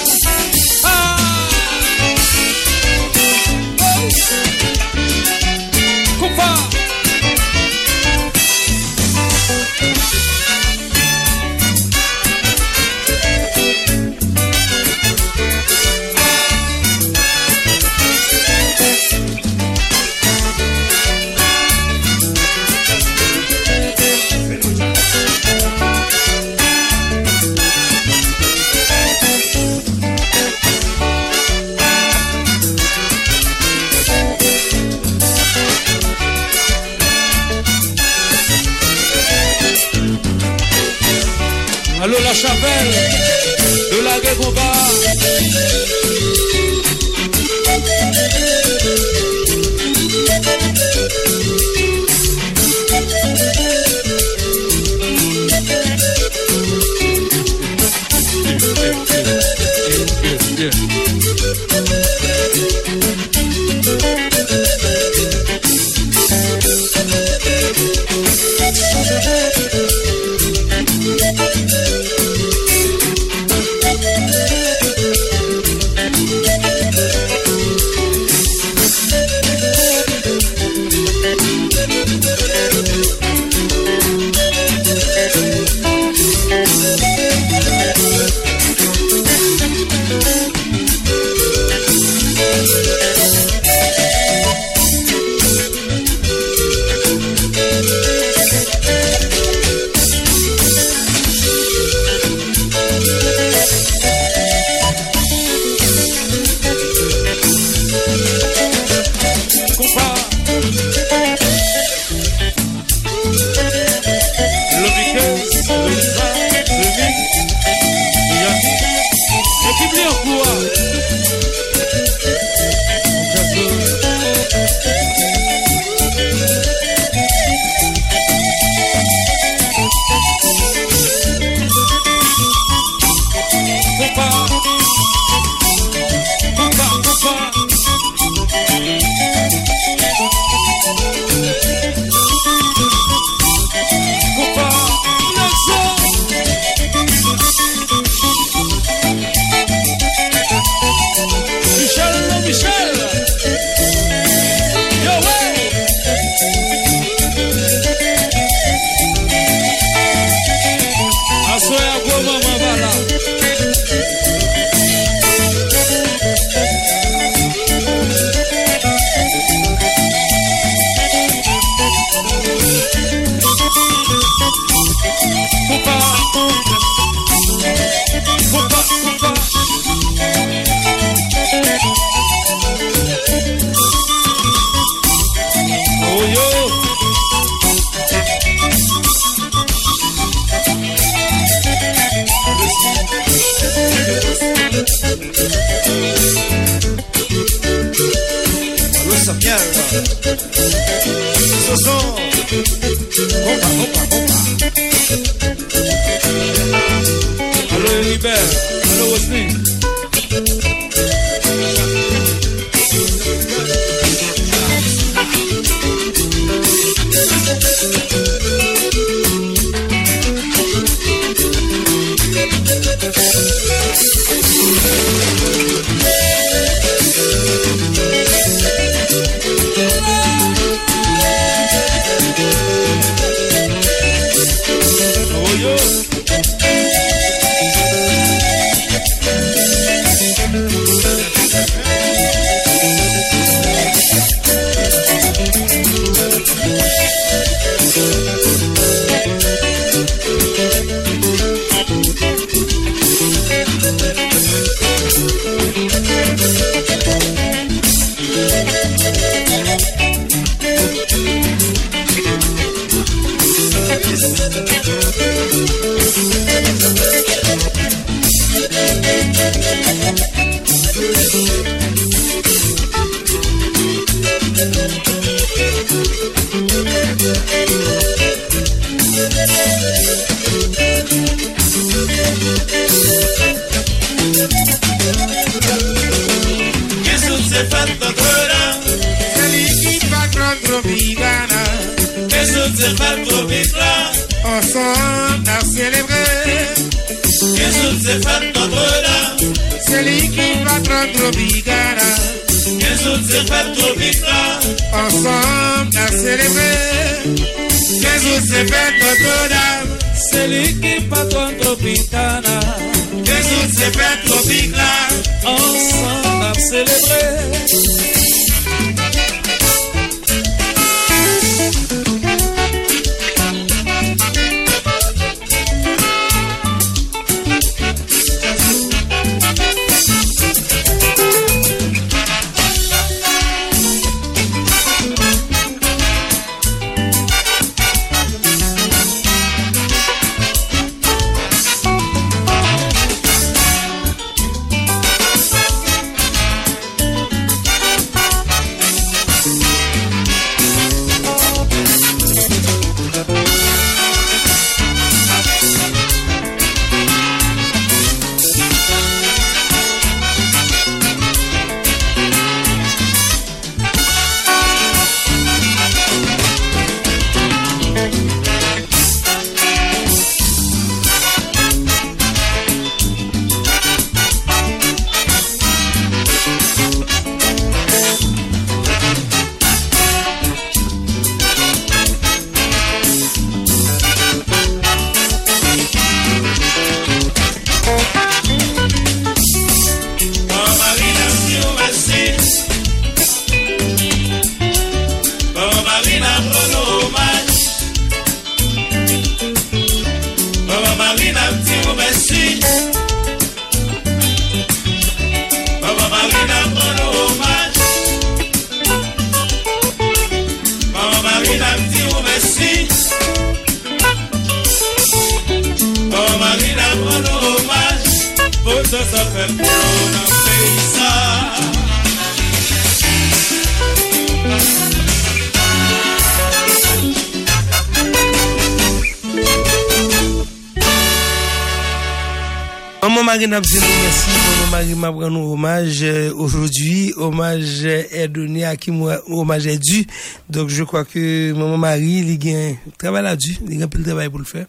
Besoin 433.39 433.47
de 433.47 433.51
merci. 433.53 433.77
Maman 433.79 434.71
Marie 434.71 434.95
m'a 434.95 435.11
pris 435.13 435.23
hommage 435.23 436.03
euh, 436.03 436.33
aujourd'hui. 436.35 437.13
Hommage 437.15 437.85
est 437.85 438.27
donné 438.27 438.65
à 438.65 438.75
qui 438.75 438.91
moi, 438.91 439.21
hommage 439.29 439.65
est 439.65 439.77
dû. 439.77 440.05
Donc 440.49 440.67
je 440.67 440.83
crois 440.83 441.05
que 441.05 441.53
Maman 441.53 441.77
Marie, 441.77 442.19
il 442.19 442.45
y 442.45 442.53
a 442.53 442.59
un 442.71 442.75
travail 442.97 443.23
là 443.23 443.37
dû. 443.37 443.55
Il 443.69 443.79
y 443.79 443.81
a 443.81 443.85
un 443.85 443.87
peu 443.87 443.99
de 443.99 444.03
travail 444.03 444.27
pour 444.27 444.39
le 444.39 444.45
faire. 444.45 444.65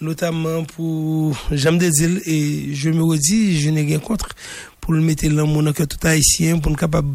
Notamment 0.00 0.64
pour, 0.64 1.36
dire, 1.50 2.10
et 2.24 2.70
je 2.72 2.88
me 2.88 3.02
redis, 3.02 3.60
je 3.60 3.68
n'ai 3.68 3.82
rien 3.82 3.98
contre 3.98 4.30
pour 4.80 4.94
le 4.94 5.02
mettre 5.02 5.28
dans 5.28 5.46
mon 5.46 5.70
cœur 5.74 5.86
tout 5.86 5.98
haïtien, 6.06 6.58
pour 6.60 6.70
nous 6.70 6.78
capable 6.78 7.08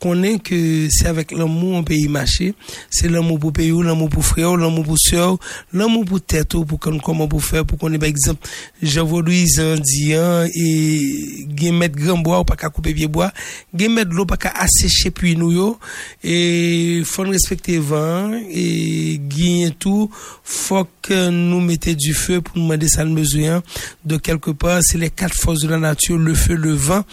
connaît 0.00 0.38
que 0.38 0.88
c'est 0.90 1.06
avec 1.06 1.32
l'amour 1.32 1.74
on 1.74 1.84
peut 1.84 1.94
y 1.94 2.08
marcher. 2.08 2.54
C'est 2.90 3.08
l'amour 3.08 3.38
pour 3.38 3.52
pays, 3.52 3.72
l'amour 3.82 4.08
pour 4.08 4.24
frère, 4.24 4.56
l'amour 4.56 4.84
pour 4.84 4.98
soeur, 4.98 5.38
l'amour 5.72 6.04
pour 6.04 6.20
tête, 6.20 6.50
pour 6.50 6.78
qu'on 6.78 6.98
comment 6.98 7.28
pour 7.28 7.44
faire, 7.44 7.64
pour 7.64 7.78
qu'on 7.78 7.92
ait 7.92 7.98
par 7.98 8.08
exemple, 8.08 8.46
Jean 8.82 9.04
Louis 9.20 9.46
Andian 9.58 10.46
et 10.54 11.46
Guémet 11.48 11.88
Grand 11.88 12.18
Bois, 12.18 12.40
ou 12.40 12.44
pas 12.44 12.56
qu'à 12.56 12.68
couper 12.68 12.92
vieux 12.92 13.08
bois, 13.08 13.32
Guémet 13.74 14.04
l'eau 14.04 14.26
pas 14.26 14.36
qu'à 14.36 14.50
assécher 14.50 15.10
puis 15.10 15.36
nous 15.36 15.52
yo, 15.52 15.78
et 16.22 17.02
faut 17.04 17.22
respecter 17.22 17.78
vent, 17.78 18.32
et 18.50 19.20
gagner 19.28 19.70
tout, 19.78 20.10
faut 20.44 20.86
que 21.02 21.30
nous 21.30 21.60
mettions 21.60 21.94
du 21.94 22.14
feu 22.14 22.40
pour 22.40 22.56
nous 22.56 22.64
demander 22.64 22.88
ça 22.88 23.04
le 23.04 23.14
besoin. 23.14 23.62
De 24.04 24.16
quelque 24.16 24.50
part, 24.50 24.80
c'est 24.82 24.98
les 24.98 25.10
quatre 25.10 25.34
forces 25.34 25.60
de 25.60 25.68
la 25.68 25.78
nature, 25.78 26.18
le 26.18 26.34
feu, 26.34 26.54
le 26.54 26.72
vent, 26.72 27.04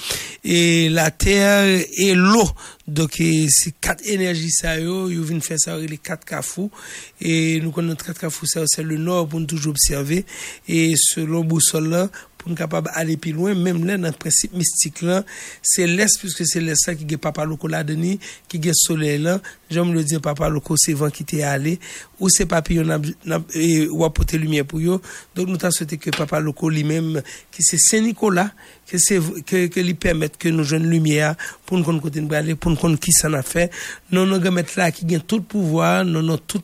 et 0.44 0.90
la 0.90 1.12
terre 1.12 1.84
et 1.98 2.14
l'eau. 2.14 2.50
Donc, 2.88 3.16
c'est 3.18 3.74
quatre 3.82 4.06
énergies, 4.08 4.52
ça, 4.52 4.80
yo, 4.80 5.10
yo 5.10 5.24
viennent 5.24 5.42
faire 5.42 5.60
ça, 5.60 5.78
les 5.78 5.98
quatre 5.98 6.24
cafous. 6.24 6.70
Et 7.20 7.60
nous 7.62 7.72
connaissons 7.72 7.96
quatre 7.96 8.20
cafous, 8.20 8.46
ça, 8.46 8.64
c'est 8.68 8.84
le 8.84 8.98
nord 8.98 9.28
pour 9.28 9.40
nous 9.40 9.48
toujours 9.48 9.72
observer. 9.72 10.26
Et 10.68 10.94
selon 10.96 11.44
boussole 11.44 12.10
pour 12.46 12.52
nous 12.52 12.56
capable 12.56 12.92
aller 12.94 13.18
plus 13.18 13.32
loin, 13.32 13.56
même 13.56 13.84
là, 13.86 13.98
dans 13.98 14.08
le 14.08 14.14
principe 14.14 14.54
mystique 14.54 15.02
là, 15.02 15.24
c'est 15.64 15.88
l'est, 15.88 16.20
puisque 16.20 16.46
c'est 16.46 16.62
l'est 16.62 16.96
qui 16.96 17.12
est 17.12 17.18
papa 17.18 17.44
loco 17.44 17.68
là, 17.68 17.84
qui 18.48 18.58
est 18.58 18.72
soleil 18.72 19.18
là. 19.18 19.42
J'aime 19.72 19.92
le 19.96 20.04
dire, 20.04 20.22
papa 20.22 20.48
loco, 20.48 20.76
c'est 20.78 20.94
vent 20.94 21.10
qui 21.10 21.26
t'est 21.26 21.42
allé, 21.42 21.80
ou 22.20 22.30
c'est 22.30 22.46
papillon 22.46 23.02
ou 23.90 24.06
apporter 24.06 24.38
lumière 24.38 24.64
pour 24.64 24.78
eux. 24.78 25.02
Donc, 25.34 25.48
nous 25.48 25.58
t'avons 25.58 25.72
souhaité 25.72 25.98
que 25.98 26.12
papa 26.12 26.40
loco 26.40 26.70
lui-même, 26.70 27.24
qui 27.52 27.64
c'est 27.64 27.80
Saint-Nicolas, 27.80 28.52
que 28.86 29.00
c'est, 29.00 29.20
que, 29.44 29.66
que 29.66 29.80
lui 29.80 29.96
permette 29.96 30.38
que 30.38 30.48
nous 30.48 30.64
jeunes 30.64 30.88
lumière, 30.88 31.34
pour 31.66 31.80
nous 31.80 32.00
côté 32.00 32.22
nous 32.22 32.32
aller, 32.32 32.54
pour 32.54 32.70
nous 32.70 32.98
qui 32.98 33.12
ça 33.12 33.28
a 33.28 33.42
fait. 33.42 33.72
Non, 34.12 34.28
nous, 34.28 34.52
mettre 34.52 34.78
là, 34.78 34.92
qui 34.92 35.06
gagne 35.06 35.22
tout 35.22 35.38
le 35.38 35.42
pouvoir, 35.42 36.06
non, 36.06 36.22
non, 36.22 36.38
tout 36.38 36.62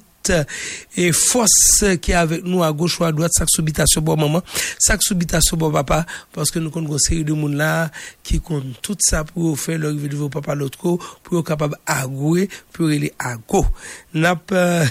et 0.98 1.12
force 1.12 1.86
qui 2.02 2.12
est 2.12 2.16
avec 2.16 2.44
nous 2.44 2.64
à 2.64 2.72
gauche 2.72 3.00
ou 3.00 3.04
à 3.04 3.12
droite, 3.12 3.32
ça 3.34 3.46
subit 3.48 3.74
sur 3.86 4.02
bon 4.02 4.18
moment, 4.18 4.42
ça 4.80 4.98
subit 5.00 5.28
sur 5.42 5.58
bon 5.58 5.72
papa, 5.72 6.06
parce 6.34 6.52
que 6.52 6.60
nous 6.60 6.70
connaissons 6.70 6.94
une 6.94 7.00
série 7.00 7.24
de 7.24 7.34
monde 7.34 7.56
là 7.56 7.90
qui 8.24 8.40
compte 8.40 8.82
tout 8.82 8.98
ça 9.00 9.24
pour 9.24 9.60
faire 9.60 9.80
leur 9.80 9.94
de 9.94 10.16
vos 10.16 10.30
papa 10.30 10.56
l'autre 10.56 10.78
côté, 10.78 11.04
pour 11.24 11.40
être 11.40 11.48
capable 11.48 11.78
d'agouer, 11.88 12.50
pour 12.74 12.88
aller 12.88 13.14
à 13.20 13.36
go. 13.38 13.66
N'a 14.14 14.36
pas, 14.36 14.84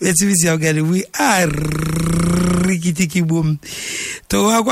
mais 0.00 0.14
tu 0.14 0.26
me 0.26 0.34
dis, 0.34 0.48
regardez, 0.48 0.80
oui, 0.80 1.04
ah, 1.14 1.46
rikiti. 2.64 3.08
To, 4.28 4.48
à 4.48 4.62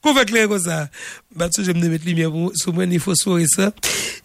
Kou 0.00 0.16
fè 0.16 0.26
kler 0.28 0.48
kon 0.50 0.62
sa. 0.62 0.84
Bat 1.34 1.56
sou 1.56 1.66
jèm 1.66 1.80
de 1.82 1.92
met 1.92 2.04
li 2.06 2.16
mè 2.18 2.28
sou 2.60 2.74
mwen, 2.74 2.90
ni 2.92 3.00
fò 3.02 3.16
sou 3.18 3.38
re 3.40 3.48
sa. 3.50 3.70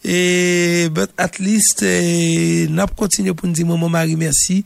E, 0.03 0.89
but 0.95 1.11
at 1.19 1.39
least, 1.43 1.83
eh, 1.83 2.67
nap 2.71 2.95
kontinye 2.99 3.35
pou 3.35 3.49
ndi 3.49 3.65
maman 3.67 3.91
mari 3.91 4.15
mersi. 4.19 4.61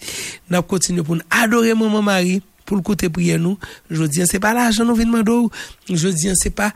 Nap 0.50 0.68
kontinye 0.70 1.06
pou 1.06 1.18
adore 1.30 1.74
maman 1.78 2.06
mari 2.06 2.42
pou 2.66 2.80
l'kote 2.80 3.10
priye 3.14 3.40
nou. 3.42 3.58
Jodi 3.92 4.24
an 4.24 4.30
se 4.30 4.42
pa 4.44 4.54
la 4.56 4.68
ajan 4.72 4.88
nou 4.90 4.98
vin 5.00 5.12
mandou. 5.12 5.50
Jodi 5.90 6.32
an 6.32 6.40
se 6.40 6.54
pa 6.54 6.72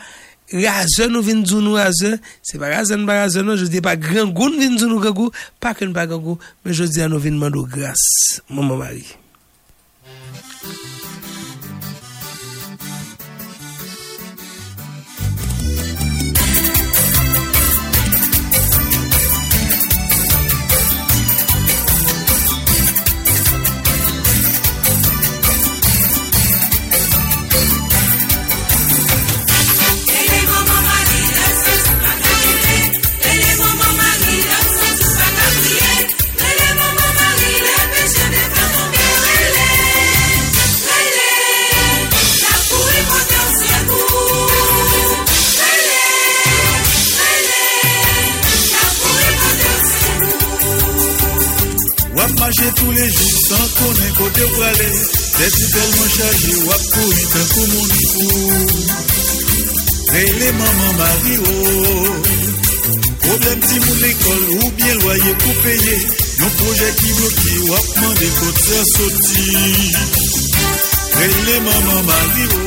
rajan 0.53 1.11
nou 1.11 1.26
vin 1.26 1.43
djou 1.43 1.61
nou 1.63 1.78
rajan. 1.80 2.18
Se 2.45 2.59
pa 2.61 2.72
rajan 2.74 3.05
ba 3.07 3.22
rajan 3.24 3.47
nou. 3.47 3.59
Jodi 3.59 3.82
an 3.82 3.88
pa 3.88 3.95
gran 3.99 4.34
goun 4.34 4.59
vin 4.59 4.78
djou 4.78 4.89
nou 4.91 5.03
gagou. 5.03 5.34
Pa 5.63 5.76
ken 5.78 5.95
pa 5.95 6.07
gagou. 6.09 6.39
Men 6.65 6.78
jodi 6.78 7.05
an 7.05 7.15
nou 7.15 7.24
vin 7.24 7.39
mandou 7.39 7.68
grâs 7.70 8.03
maman 8.49 8.84
mari. 8.84 9.05
Maman 61.28 61.36
mari 61.36 61.38
o 61.38 61.52
Problem 63.20 63.60
ti 63.60 63.80
moun 63.80 64.00
l'ekol 64.02 64.42
ou 64.64 64.72
bien 64.78 64.96
loyer 64.96 65.36
pou 65.40 65.54
payer 65.64 66.02
Yon 66.40 66.50
projet 66.58 66.92
qui 67.00 67.14
bloqué 67.14 67.54
wap 67.70 67.86
mande 68.02 68.30
kote 68.40 68.62
sa 68.64 68.80
soti 68.94 69.46
Rele 71.18 71.60
maman 71.60 72.04
mari 72.04 72.46
o 72.54 72.66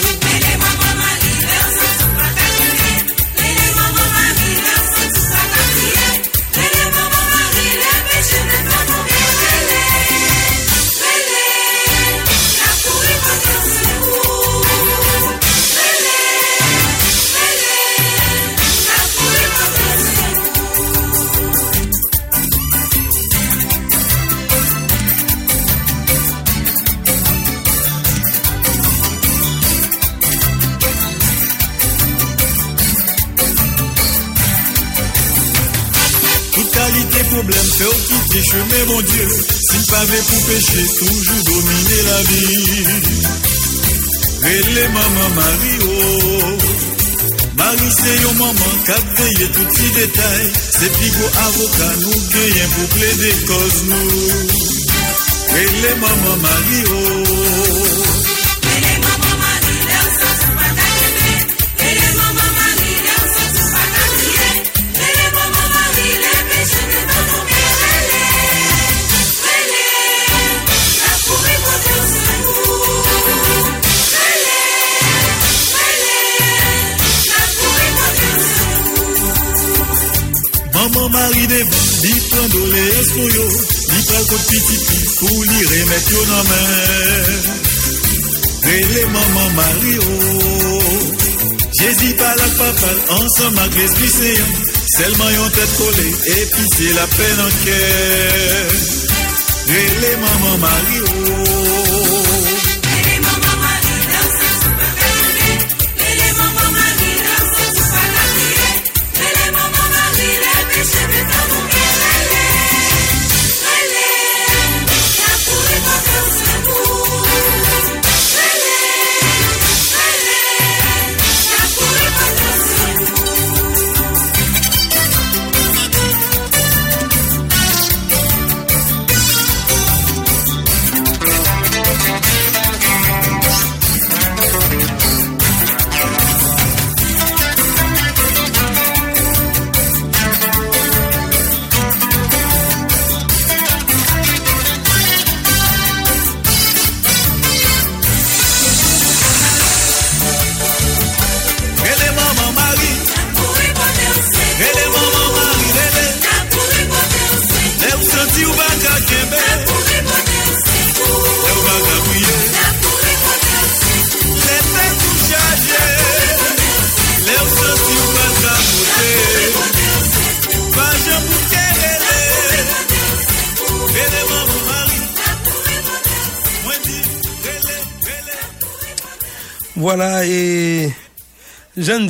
fait 37.81 37.87
au 37.87 37.99
quitter 38.07 38.43
chemin, 38.43 38.85
mon 38.87 39.01
Dieu. 39.01 39.27
Si 39.69 39.91
pas 39.91 40.05
vrai 40.05 40.21
pour 40.27 40.45
pécher, 40.45 40.85
toujours 40.99 41.43
dominer 41.45 42.01
la 42.05 42.21
vie. 42.23 42.85
Rele 44.43 44.89
maman 44.89 45.29
Mario. 45.35 45.91
Marie, 47.57 47.93
c'est 47.97 48.21
yon 48.23 48.33
maman, 48.33 48.71
a 48.87 49.21
veillé 49.21 49.47
tout 49.51 49.65
petit 49.65 49.91
détail. 49.91 50.51
C'est 50.71 50.91
plus 50.91 51.11
gros 51.11 51.31
avocat, 51.47 51.93
nous 52.01 52.19
gagnons 52.33 52.69
pour 52.75 52.87
plaider 52.89 53.35
cause 53.47 53.83
nous. 53.89 54.09
Rele 55.53 55.95
maman 55.99 56.37
Mario. 56.41 58.10
Li 82.03 82.15
pran 82.29 82.47
doléance 82.55 83.11
pour 83.15 83.29
yo, 83.37 83.47
li 83.91 83.99
pral 84.07 84.25
kote 84.31 84.45
pititi 84.49 84.97
pou 85.19 85.43
li 85.49 85.59
remet 85.71 86.09
yo 86.15 86.21
nan 86.31 86.43
men. 86.49 87.69
Rele 88.61 89.05
maman 89.13 89.49
Marie 89.55 89.99
oh, 90.05 90.99
Jésus 91.79 92.13
parle 92.13 92.41
ak 92.45 92.53
papal, 92.57 92.97
ensemble 93.17 93.59
ak 93.65 93.75
l'esprit 93.75 94.13
saint, 94.17 94.45
seulement 94.97 95.29
yon 95.29 95.49
tête 95.49 95.77
collée, 95.77 96.13
et 96.37 96.45
puis 96.53 96.67
c'est 96.77 96.93
la 96.93 97.07
peine 97.07 97.41
en 97.47 97.51
cœur. 97.65 98.71
Rele 99.71 100.11
maman 100.21 100.57
Marie 100.57 101.60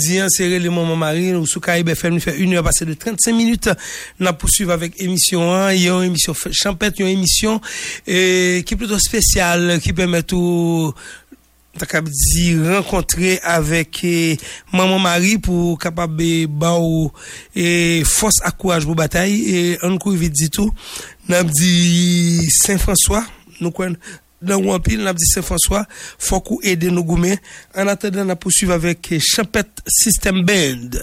Lundi, 0.01 0.19
hein, 0.19 0.27
c'est 0.29 0.49
l'élément 0.49 0.83
mon 0.83 0.95
mari, 0.95 1.33
ou 1.35 1.45
sous 1.45 1.59
Caraïbe 1.59 1.89
FM, 1.89 2.15
nous 2.15 2.19
fait 2.19 2.37
une 2.37 2.55
heure 2.55 2.63
passée 2.63 2.85
de 2.85 2.93
35 2.93 3.33
minutes. 3.33 3.69
Nous 4.19 4.33
poursuivre 4.33 4.71
avec 4.71 4.99
émission 4.99 5.53
1. 5.53 5.73
Il 5.73 5.83
y 5.83 5.89
a 5.89 5.95
une 5.97 6.05
émission 6.05 6.33
champêtre, 6.51 6.99
une 6.99 7.07
émission, 7.07 7.61
qui 8.05 8.11
est 8.11 8.75
plutôt 8.75 8.97
spéciale, 8.97 9.79
qui 9.79 9.93
permet 9.93 10.23
tout, 10.23 10.91
dit 12.07 12.57
rencontrer 12.59 13.39
avec 13.43 14.03
eh, 14.03 14.37
maman 14.73 14.97
Marie 14.97 15.37
pour 15.37 15.77
capable 15.77 16.47
ba 16.47 16.77
et 17.55 17.99
eh, 17.99 18.03
force 18.03 18.41
à 18.43 18.51
courage 18.51 18.85
pour 18.85 18.95
bataille 18.95 19.55
et 19.55 19.77
on 19.81 19.97
couvre 19.97 20.27
dit 20.27 20.49
tout 20.49 20.69
n'a 21.29 21.43
dit 21.45 22.45
Saint 22.49 22.77
François 22.77 23.23
nous 23.61 23.71
dans 24.41 24.61
Wampil, 24.61 25.03
n'a 25.03 25.13
dit 25.13 25.25
Saint-François, 25.25 25.85
faut 26.17 26.41
qu'on 26.41 26.59
aide 26.61 26.83
nos 26.85 27.03
gourmets. 27.03 27.39
En 27.75 27.87
attendant, 27.87 28.29
on 28.29 28.35
poursuivre 28.35 28.73
avec 28.73 29.13
Champette 29.19 29.81
System 29.87 30.43
Band. 30.43 30.99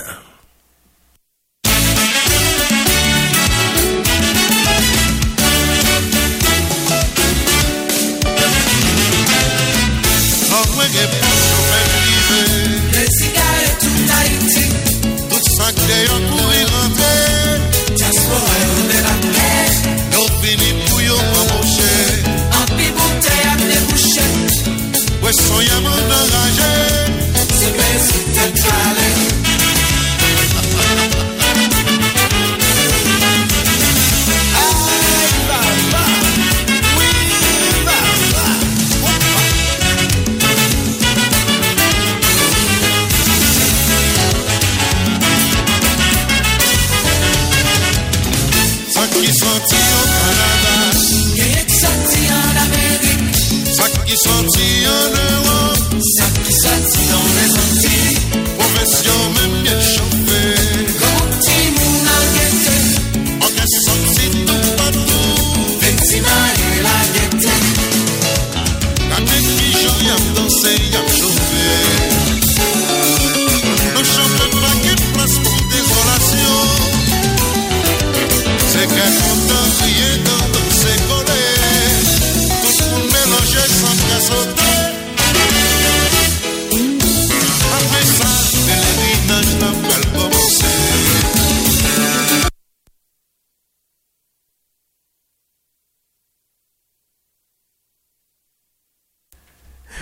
sentir 54.19 54.89
un 54.89 55.11
heureux 55.15 55.48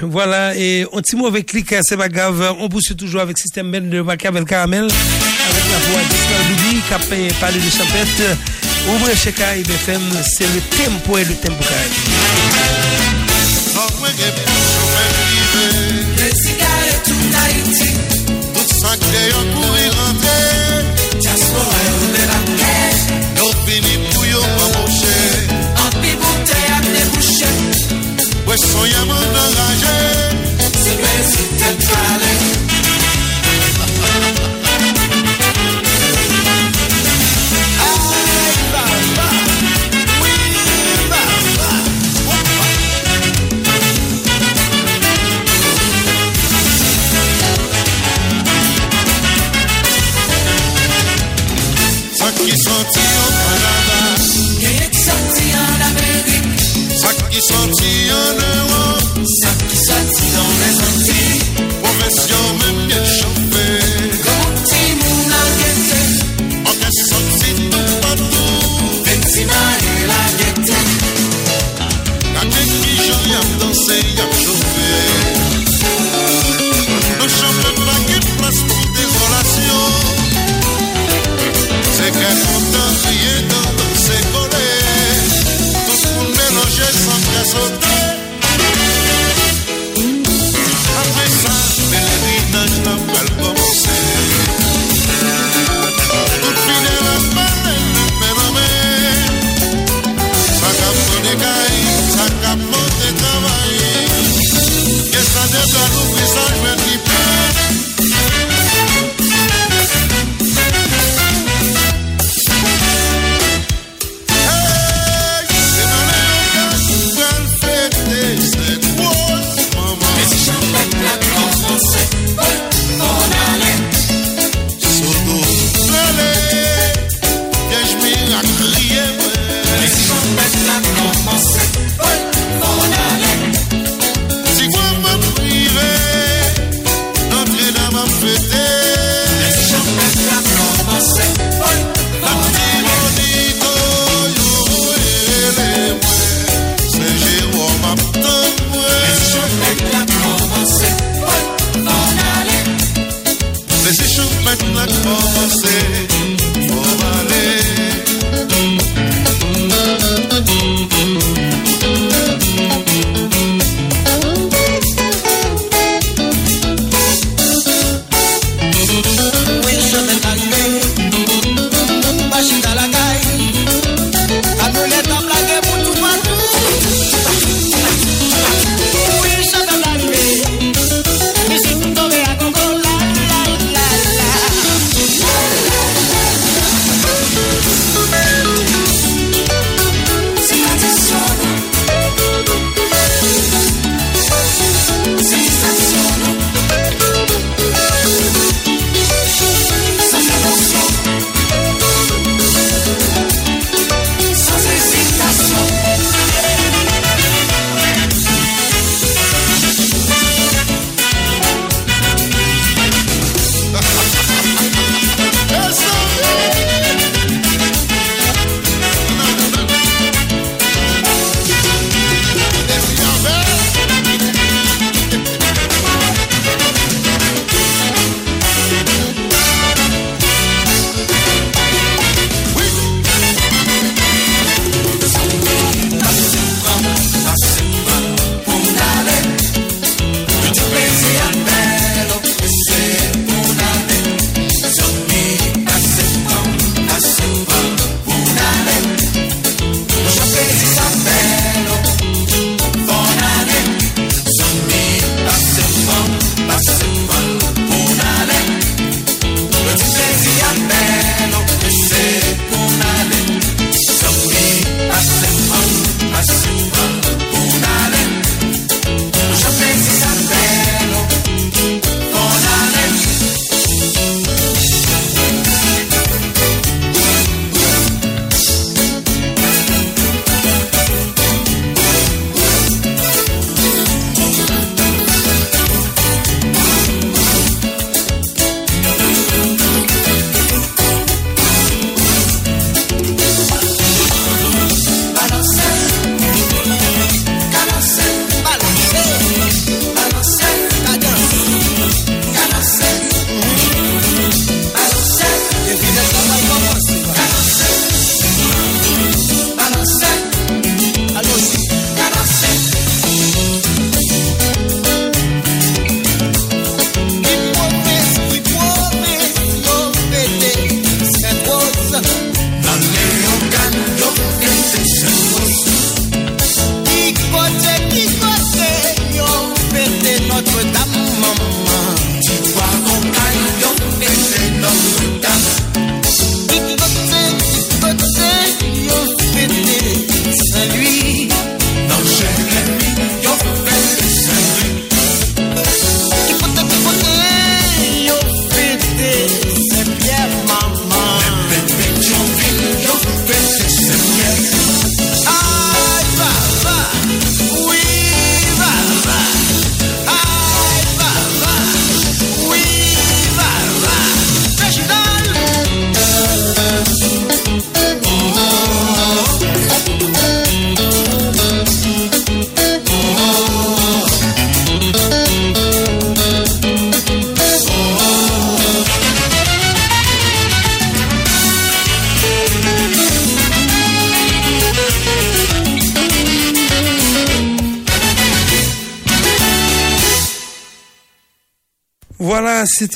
Voilà, 0.02 0.54
et 0.56 0.86
on 0.92 1.00
petit 1.00 1.16
mot 1.16 1.26
avec 1.26 1.46
clic, 1.46 1.74
c'est 1.82 1.96
pas 1.96 2.08
grave. 2.08 2.54
On 2.60 2.68
poursuit 2.68 2.96
toujours 2.96 3.22
avec 3.22 3.38
Système 3.38 3.70
Ben 3.70 3.88
de 3.88 4.00
Machiavel 4.02 4.44
Caramel, 4.44 4.84
avec 4.84 5.64
la 5.70 5.78
voix 5.88 6.02
d'Israël 6.10 6.46
Loubi, 6.50 6.82
qui 6.86 6.94
a 6.94 6.98
parlé 7.40 7.58
de 7.58 7.70
champette. 7.70 8.38
Ouvrez 8.88 9.16
chez 9.16 9.32
Kaï 9.32 9.62
BFM, 9.62 10.02
c'est 10.24 10.44
le 10.44 10.60
tempo 10.76 11.18
et 11.18 11.24
le 11.24 11.34
tempo 11.34 11.64
Kaï. 11.64 11.90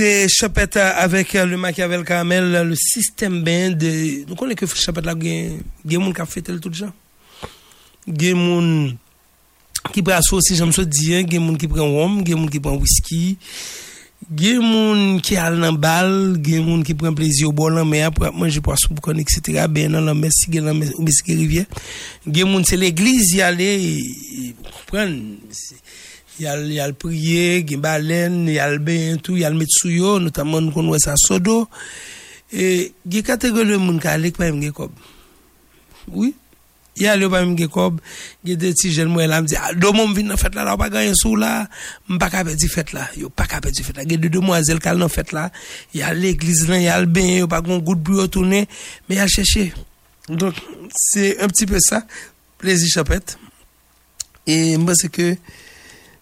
C'était 0.01 0.29
Chapette 0.31 0.77
avec 0.79 1.35
euh, 1.35 1.45
le 1.45 1.59
Machiavel 1.59 2.05
Caramel, 2.05 2.69
le 2.69 2.75
système 2.75 3.43
band. 3.45 3.77
Nous 4.27 4.35
connaissons 4.35 4.67
que 4.67 4.67
Chapette 4.75 5.05
il 5.21 5.29
y 5.29 5.47
a 5.47 5.51
des 5.85 5.95
gens 5.95 6.11
qui 6.11 6.23
ont 6.23 6.27
fait 6.27 6.41
tout 6.41 6.73
ça. 6.73 6.91
Il 8.07 8.23
y 8.23 8.31
a 8.31 8.33
des 8.33 8.41
gens 8.41 8.97
qui 9.93 10.03
prennent 10.03 10.23
aussi, 10.33 10.57
j'aime 10.57 10.71
dire, 10.71 11.21
il 11.21 11.35
y 11.35 11.37
a 11.37 11.55
qui 11.55 11.69
prennent 11.69 11.83
rhum, 11.83 12.23
il 12.25 12.31
y 12.31 12.33
a 12.33 12.35
des 12.35 12.41
gens 12.41 12.47
qui 12.47 12.61
prennent 12.61 12.81
whisky. 12.81 13.37
Dans 14.31 14.41
le 14.41 15.77
bal, 15.77 16.41
il 16.47 16.51
y 16.51 16.57
a 16.57 16.61
des 16.61 16.67
gens 16.67 16.83
qui 16.83 16.95
prennent 16.95 17.15
plaisir 17.15 17.51
au 17.51 17.53
bord 17.53 17.71
de 17.71 17.77
la 17.77 17.85
mer, 17.85 18.11
pour 18.11 18.33
manger 18.33 18.63
poisson, 18.63 18.89
pour 18.95 19.03
connaître, 19.03 19.31
etc. 19.37 19.67
Ben 19.69 19.93
dans 19.93 20.01
la 20.01 20.15
mer, 20.15 20.31
si 20.33 20.47
il 20.49 20.55
y 20.55 20.59
a 20.59 20.63
dans 20.63 20.69
la 20.69 20.75
mer, 20.75 20.89
ou 20.97 21.05
a 24.97 25.07
yal, 26.41 26.67
yal 26.73 26.95
priye, 26.99 27.63
gen 27.69 27.83
balen, 27.85 28.43
yal 28.51 28.79
ben 28.85 29.21
tou, 29.23 29.39
yal 29.41 29.57
met 29.59 29.71
sou 29.75 29.93
yo, 29.93 30.19
notaman 30.23 30.69
nou 30.69 30.75
kon 30.75 30.91
wè 30.93 31.01
sa 31.03 31.17
sodo. 31.21 31.65
E, 32.51 32.91
gen 33.07 33.27
kategori 33.27 33.79
moun 33.81 34.01
ka 34.03 34.17
lek 34.21 34.39
pa 34.41 34.49
yon 34.49 34.63
gen 34.65 34.75
kob. 34.77 34.95
Oui, 36.11 36.33
yal 36.99 37.23
yo 37.23 37.31
pa 37.33 37.43
yon 37.45 37.55
gen 37.59 37.71
kob, 37.73 38.01
gen 38.47 38.61
de 38.63 38.73
ti 38.79 38.93
jen 38.95 39.13
mwen 39.13 39.31
la 39.31 39.43
mdi, 39.45 39.59
a, 39.59 39.69
ah, 39.69 39.77
do 39.77 39.93
moun 39.97 40.17
vin 40.17 40.33
nan 40.33 40.41
fet 40.41 40.57
la, 40.57 40.65
la 40.67 40.75
wapa 40.79 40.91
ganyan 40.97 41.19
sou 41.21 41.39
la, 41.39 41.69
mpa 42.11 42.31
ka 42.33 42.45
pe 42.49 42.57
di 42.59 42.73
fet 42.73 42.95
la, 42.97 43.07
yo 43.21 43.31
pa 43.31 43.47
ka 43.51 43.61
pe 43.63 43.75
di 43.75 43.85
fet 43.87 44.01
la. 44.01 44.09
Gen 44.09 44.25
de 44.25 44.33
demwazel 44.33 44.83
kal 44.83 45.01
nan 45.01 45.13
fet 45.13 45.35
la, 45.37 45.49
yal 45.97 46.19
l'egliz 46.23 46.67
lan, 46.71 46.83
yal 46.87 47.09
ben, 47.11 47.37
yo 47.43 47.51
pa 47.51 47.63
kon 47.67 47.85
gout 47.85 48.01
bu 48.01 48.23
yo 48.23 48.29
toune, 48.33 48.65
men 49.09 49.23
yal 49.23 49.31
chèche. 49.31 49.71
Donk, 50.31 50.59
se 50.95 51.35
un 51.43 51.51
pti 51.51 51.67
pe 51.67 51.81
sa, 51.83 52.05
plezi 52.61 52.91
chapet. 52.93 53.37
E 54.49 54.79
mba 54.81 54.97
se 54.97 55.13
ke... 55.13 55.35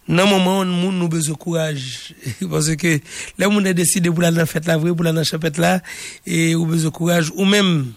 où 0.09 0.12
nous 0.12 0.20
avons 0.20 1.09
besoin 1.09 1.35
de 1.35 1.39
courage. 1.39 2.14
Parce 2.51 2.74
que 2.76 3.01
là, 3.36 3.48
on 3.51 3.64
a 3.64 3.72
décidé 3.72 4.10
pour 4.10 4.22
la 4.22 4.47
fête 4.47 4.66
là, 4.66 4.76
vrai, 4.78 4.94
pour 4.94 5.05
la 5.05 5.22
chapette 5.24 5.59
là, 5.59 5.82
et 6.26 6.55
besoin 6.55 6.90
de 6.90 6.94
courage. 6.94 7.32
Ou 7.36 7.44
même, 7.44 7.93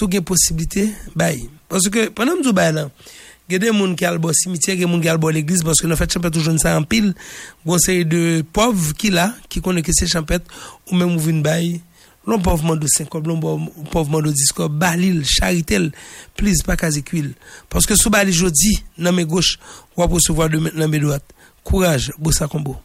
vous 0.00 0.06
avez 0.06 0.20
possibilité, 0.20 0.90
bye. 1.14 1.48
Parce 1.68 1.88
que 1.88 2.08
pendant 2.08 2.32
que 2.34 2.44
nous 2.44 2.54
là, 2.54 2.90
des 3.48 3.66
gens 3.66 3.94
qui 3.94 4.06
ont 4.06 4.12
le 4.12 4.32
cimetière, 4.32 4.76
des 4.76 4.82
gens 4.82 5.00
qui 5.00 5.08
ont 5.10 5.26
le 5.26 5.30
l'église, 5.30 5.62
parce 5.62 5.80
que 5.80 5.86
la 5.86 5.96
fête 5.96 6.12
champêtre, 6.12 6.38
toujours 6.38 6.58
ça 6.58 6.78
en 6.78 6.82
pile. 6.82 7.14
Conseil 7.66 8.04
de 8.04 8.42
pauvres 8.52 8.94
qui 8.94 9.10
là, 9.10 9.34
qui 9.48 9.60
ou 10.90 10.94
même 10.94 11.16
ou 11.16 11.18
vin. 11.18 11.42
Non 12.26 12.42
povman 12.42 12.78
do 12.78 12.86
5 12.86 13.10
kob, 13.10 13.26
non 13.26 13.40
povman 13.90 14.22
do 14.22 14.30
10 14.30 14.54
kob, 14.54 14.78
balil, 14.78 15.24
charitel, 15.26 15.90
plis 16.38 16.62
pa 16.66 16.76
kaze 16.78 17.02
kwil. 17.02 17.32
Paske 17.72 17.98
sou 17.98 18.14
bali 18.14 18.34
jodi, 18.36 18.76
nan 18.98 19.16
me 19.16 19.26
goch, 19.26 19.56
wap 19.98 20.14
wosouwa 20.14 20.46
nan 20.52 20.88
me 20.90 21.02
doat. 21.02 21.24
Kouraj, 21.66 22.12
bousa 22.18 22.46
kombo. 22.50 22.78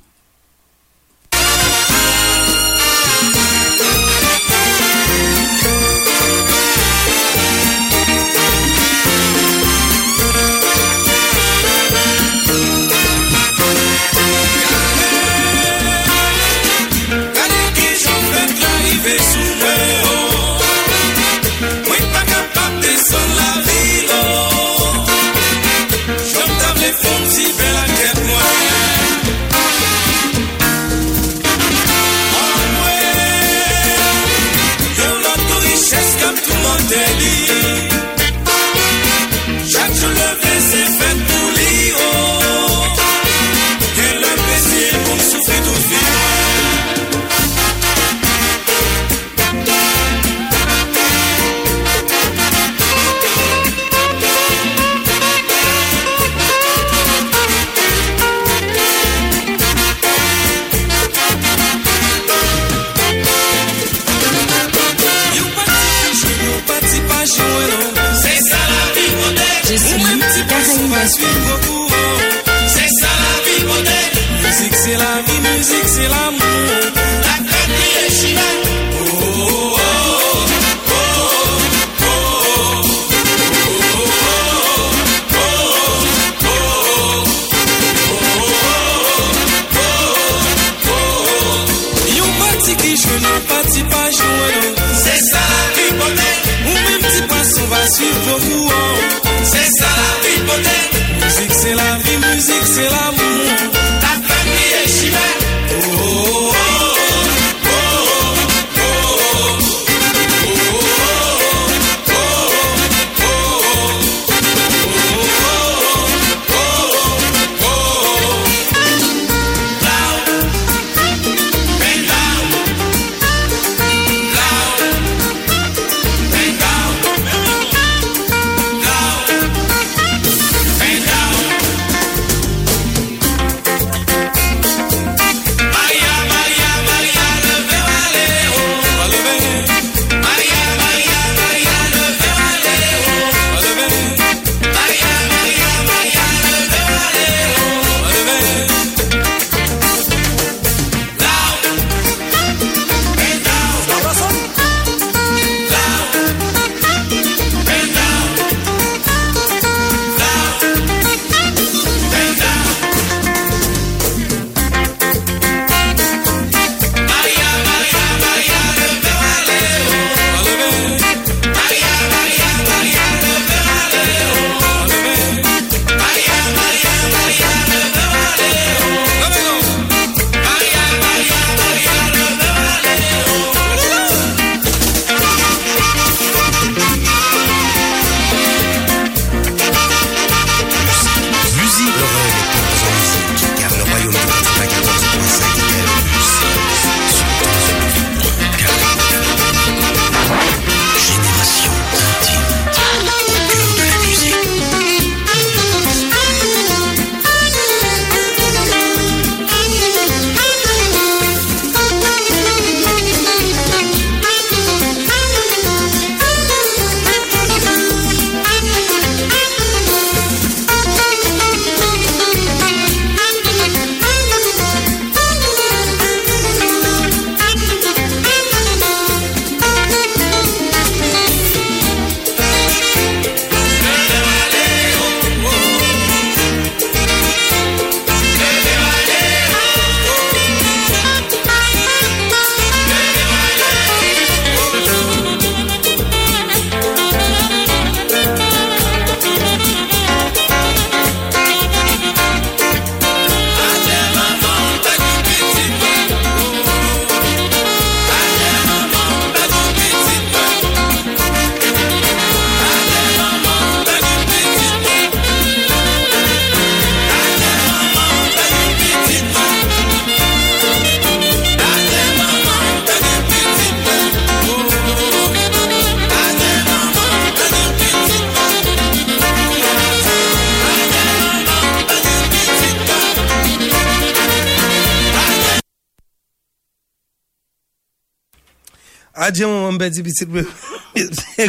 Mwen 289.68 289.76
mbe 289.76 289.90
di 289.92 290.04
pitit 290.06 290.32
mwen, 290.32 290.48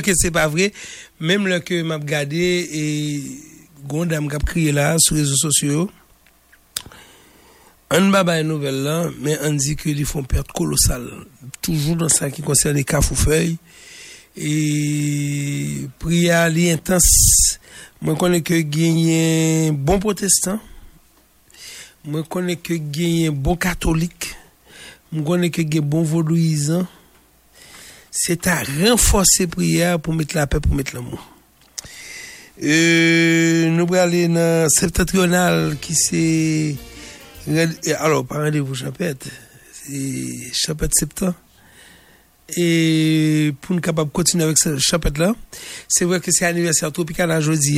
ke 0.05 0.15
se 0.19 0.33
pa 0.35 0.49
vre, 0.51 0.73
menm 1.23 1.47
lè 1.49 1.61
ke 1.63 1.81
m 1.87 1.95
ap 1.95 2.05
gade, 2.09 2.43
e 2.67 2.85
gonda 3.89 4.19
m 4.21 4.27
kap 4.31 4.43
kriye 4.49 4.75
la 4.75 4.97
sou 5.03 5.19
rezo 5.19 5.39
sosyo, 5.39 5.87
an 7.95 8.11
ba 8.13 8.25
bay 8.27 8.43
nouvel 8.45 8.83
la, 8.85 8.97
men 9.23 9.39
an 9.47 9.57
di 9.63 9.77
ke 9.79 9.95
li 9.97 10.05
fon 10.09 10.27
perte 10.29 10.53
kolosal. 10.57 11.07
Toujou 11.63 11.97
dan 12.03 12.11
sa 12.13 12.29
ki 12.33 12.45
konsen 12.45 12.77
li 12.77 12.85
kaf 12.85 13.13
ou 13.15 13.19
fey, 13.19 13.55
e 14.35 15.87
priya 16.03 16.45
li 16.53 16.69
intens, 16.75 17.09
mwen 18.03 18.19
konen 18.19 18.45
ke 18.45 18.61
genyen 18.67 19.79
bon 19.87 20.03
protestant, 20.03 20.61
mwen 22.05 22.27
konen 22.27 22.59
ke 22.61 22.77
genyen 22.83 23.35
bon 23.35 23.59
katolik, 23.61 24.33
mwen 25.15 25.25
konen 25.27 25.55
ke 25.55 25.65
genyen 25.65 25.89
bon 25.95 26.07
vodouizan, 26.07 26.87
c'est 28.11 28.47
à 28.47 28.63
renforcer 28.83 29.47
prière 29.47 30.01
pour 30.01 30.15
mettre 30.15 30.37
la 30.37 30.47
paix, 30.47 30.61
pour 30.61 30.75
mettre 30.75 30.95
l'amour. 30.95 31.27
Euh, 32.63 33.71
nous 33.71 33.85
allons 33.85 33.93
aller 33.93 34.29
dans 34.29 34.69
septentrional 34.69 35.77
qui 35.81 35.95
c'est... 35.95 36.77
Alors, 37.99 38.27
pas 38.27 38.43
rendez-vous 38.43 38.75
champêtre, 38.75 39.29
c'est 39.73 40.53
champêtre 40.53 40.95
septembre. 40.99 41.35
E 42.57 43.53
pou 43.61 43.77
nou 43.77 43.85
kapab 43.85 44.09
kontinu 44.17 44.47
avèk 44.47 44.57
se 44.57 44.71
chapet 44.81 45.19
la 45.21 45.35
Se 45.85 46.07
vwè 46.09 46.17
ke 46.25 46.33
se 46.33 46.47
aniversèr 46.49 46.89
Tropikana 46.97 47.43
jodi 47.45 47.77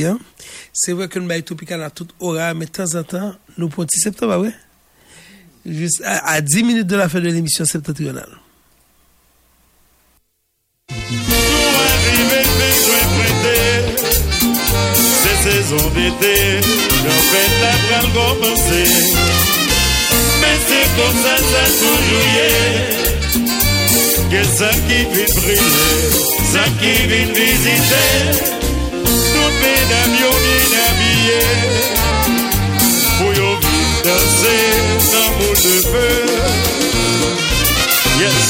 Se 0.71 0.95
vwè 0.95 1.09
ke 1.11 1.19
nou 1.19 1.27
baye 1.27 1.43
Tropikana 1.43 1.89
tout 1.91 2.07
ora 2.23 2.53
Mè 2.55 2.69
tan 2.71 2.87
zan 2.87 3.03
tan 3.03 3.33
nou 3.57 3.67
pon 3.67 3.89
ti 3.89 3.99
septem 3.99 4.31
A 4.31 4.39
10 6.39 6.63
minute 6.63 6.87
de 6.87 6.95
la 6.95 7.09
fè 7.09 7.19
de 7.19 7.27
l'émission 7.27 7.65
septentrional 7.65 8.40
saison 15.43 15.83
d'été 15.95 16.35
J'en 17.03 17.21
fais 17.31 17.49
la 17.61 17.73
pral 17.87 18.07
commencer 18.13 18.87
Mais 20.41 20.57
c'est 20.67 20.87
comme 20.97 21.17
ça 21.23 21.35
ça 21.51 21.63
toujours 21.81 22.27
y 22.29 22.47
Que 24.31 24.41
ça 24.43 24.71
qui 24.87 24.99
vient 25.13 25.31
briller 25.35 25.69
Ça 26.53 26.65
qui 26.79 26.93
vient 27.07 27.29
visiter. 27.33 28.11
Tout 29.33 29.53
mesdames 29.63 30.15
yo 30.21 30.31
bien 30.43 30.65
habillés. 30.85 31.59
Pour 33.17 33.31
yo 33.33 33.49
vite 33.55 33.97
danser 34.05 34.65
Dans 35.13 35.31
mon 35.37 35.53
feu. 35.91 36.15
Yes 38.19 38.49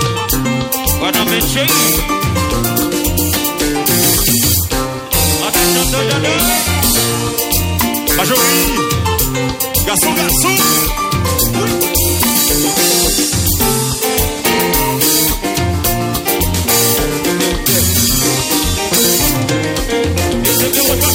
Vai 0.31 1.11
na 1.11 1.25
aí. 1.59 1.67
Atenção, 5.45 5.85
doidadão. 5.91 6.31
Majorinho. 8.15 8.89
Garçom, 9.85 10.15
garçom. 10.15 10.55
Recebeu 20.45 20.83
uma 20.83 21.10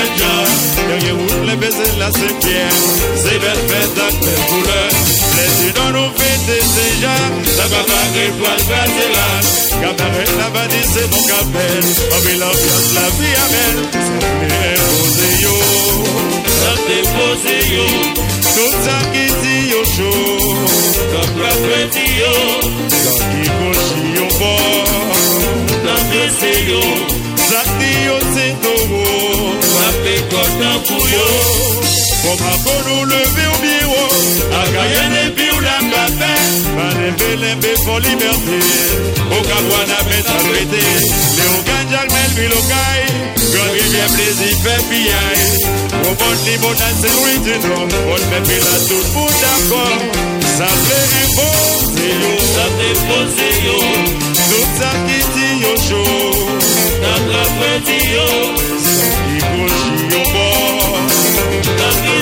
à 0.00 0.04
j'ai 0.04 0.22
bon 0.22 0.26
jaja, 0.26 0.34
derrière 0.88 1.14
route 1.14 1.44
les 1.46 1.56
baisers 1.56 1.96
la 1.98 2.10
Saint-Pierre, 2.10 2.76
c'est 3.16 3.38
belle 3.38 3.62
fête 3.68 3.98
à 3.98 4.10
belle 4.10 4.44
couleur, 4.48 4.90
les 5.36 5.72
dans 5.72 5.90
nos 5.98 6.10
fêtes 6.16 6.50
ces 6.74 6.92
gens, 7.02 7.26
ça 7.56 7.64
va 7.68 7.80
vaguer 7.90 8.30
pour 8.38 8.48
le 8.48 8.64
passer 8.70 9.10
là, 9.16 9.28
cabaret 9.80 10.32
là-bas 10.38 10.66
dit 10.68 10.86
c'est 10.92 11.08
mon 11.10 11.22
capel, 11.22 11.82
on 12.12 12.20
met 12.24 12.38
l'ambiance 12.42 12.90
la 12.94 13.06
vie 13.18 13.36
à 13.36 13.46
belle, 13.52 13.82
c'est 13.92 14.76
posé 14.90 15.28
yo, 15.44 15.56
ça 16.60 16.72
déposé 16.88 17.56
yo, 17.74 17.86
tout 18.56 18.74
ça 18.84 18.98
qui 19.12 19.26
dit 19.42 19.64
yo 19.70 19.80
chaud, 19.96 20.54
comme 21.12 21.42
la 21.42 21.50
fête 21.50 21.98
yo, 22.20 22.34
ça 22.88 23.12
qui 23.30 23.42
cochi 23.58 24.02
yo 24.16 24.26
bord, 24.38 25.16
dans 25.84 26.02
brisé 26.08 26.52
yo, 26.68 27.19
ça 27.50 27.62
dit 27.80 28.06
yo 28.06 28.16
c'est 28.34 28.54
tout, 28.62 29.56
ça 29.74 29.88
fait 30.02 30.22
quoi 30.30 30.46
dans 30.60 30.80
couillon, 30.86 31.34
comme 32.22 32.46
à 32.46 32.56
bon 32.62 32.78
nous 32.86 33.04
lever 33.04 33.48
au 33.50 33.58
bureau, 33.58 34.08
à 34.54 34.62
gagner 34.70 35.06
les 35.16 35.30
billes 35.34 35.54
ou 35.56 35.60
la 35.60 35.78
café, 35.90 36.34
à 36.78 36.88
lever 36.94 37.36
les 37.42 37.54
bébés 37.56 37.80
pour 37.84 37.98
liberté, 37.98 38.58
au 39.34 39.40
Cabouana 39.42 39.98
mettre 40.08 40.30
à 40.30 40.38
traité, 40.46 40.84
Léo 41.36 41.56
Ganjal, 41.66 42.06
Melville, 42.14 42.54
Okaï, 42.54 43.02
Grand 43.52 43.72
Rivière, 43.72 44.10
plaisir, 44.14 44.54
fait 44.62 44.82
piaille, 44.86 45.50
au 46.06 46.12
bon 46.14 46.34
niveau, 46.46 46.72
dans 46.80 46.94
sécurité, 47.02 47.54
non, 47.66 47.82
on 47.82 48.16
fait 48.30 48.44
pile 48.46 48.62
à 48.62 48.78
tout 48.86 49.02
le 49.02 49.10
monde 49.18 49.36
d'accord, 49.42 49.98
ça 50.56 50.68
fait 50.86 51.06
un 51.18 51.28
bon 51.34 51.58
yo, 51.98 52.32
ça 52.54 52.66
dépose 52.78 53.42
yo, 53.66 53.78
tout 54.50 54.68
ça 54.78 54.90
qui 55.06 55.18
dit 55.34 55.54
yo 55.62 55.72
chaud, 55.88 56.69
dans 57.02 57.22
la 57.32 57.44
fête 57.58 57.90
yo, 58.14 58.28
ça 58.78 59.08
qui 59.24 59.38
couche 59.38 59.80
yo 60.12 60.22
bord, 60.32 60.98
dans 61.78 61.94
brisé 62.02 62.08
yo, 62.08 62.19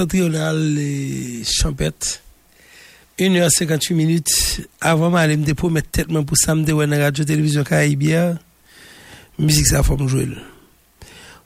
septentrional 0.00 0.78
et 0.78 1.42
champette. 1.44 2.22
1h58 3.18 3.94
minutes. 3.94 4.68
Avant, 4.80 5.10
ma 5.10 5.26
me 5.26 5.68
mettre 5.68 5.90
tête 5.90 6.06
pour 6.06 6.36
samedi 6.38 6.72
ou 6.72 6.84
dans 6.84 6.98
radio 6.98 7.22
télévision 7.22 7.64
Caribia. 7.64 8.38
Musique, 9.38 9.66
ça 9.66 9.82
forme 9.82 10.08
jouer. 10.08 10.28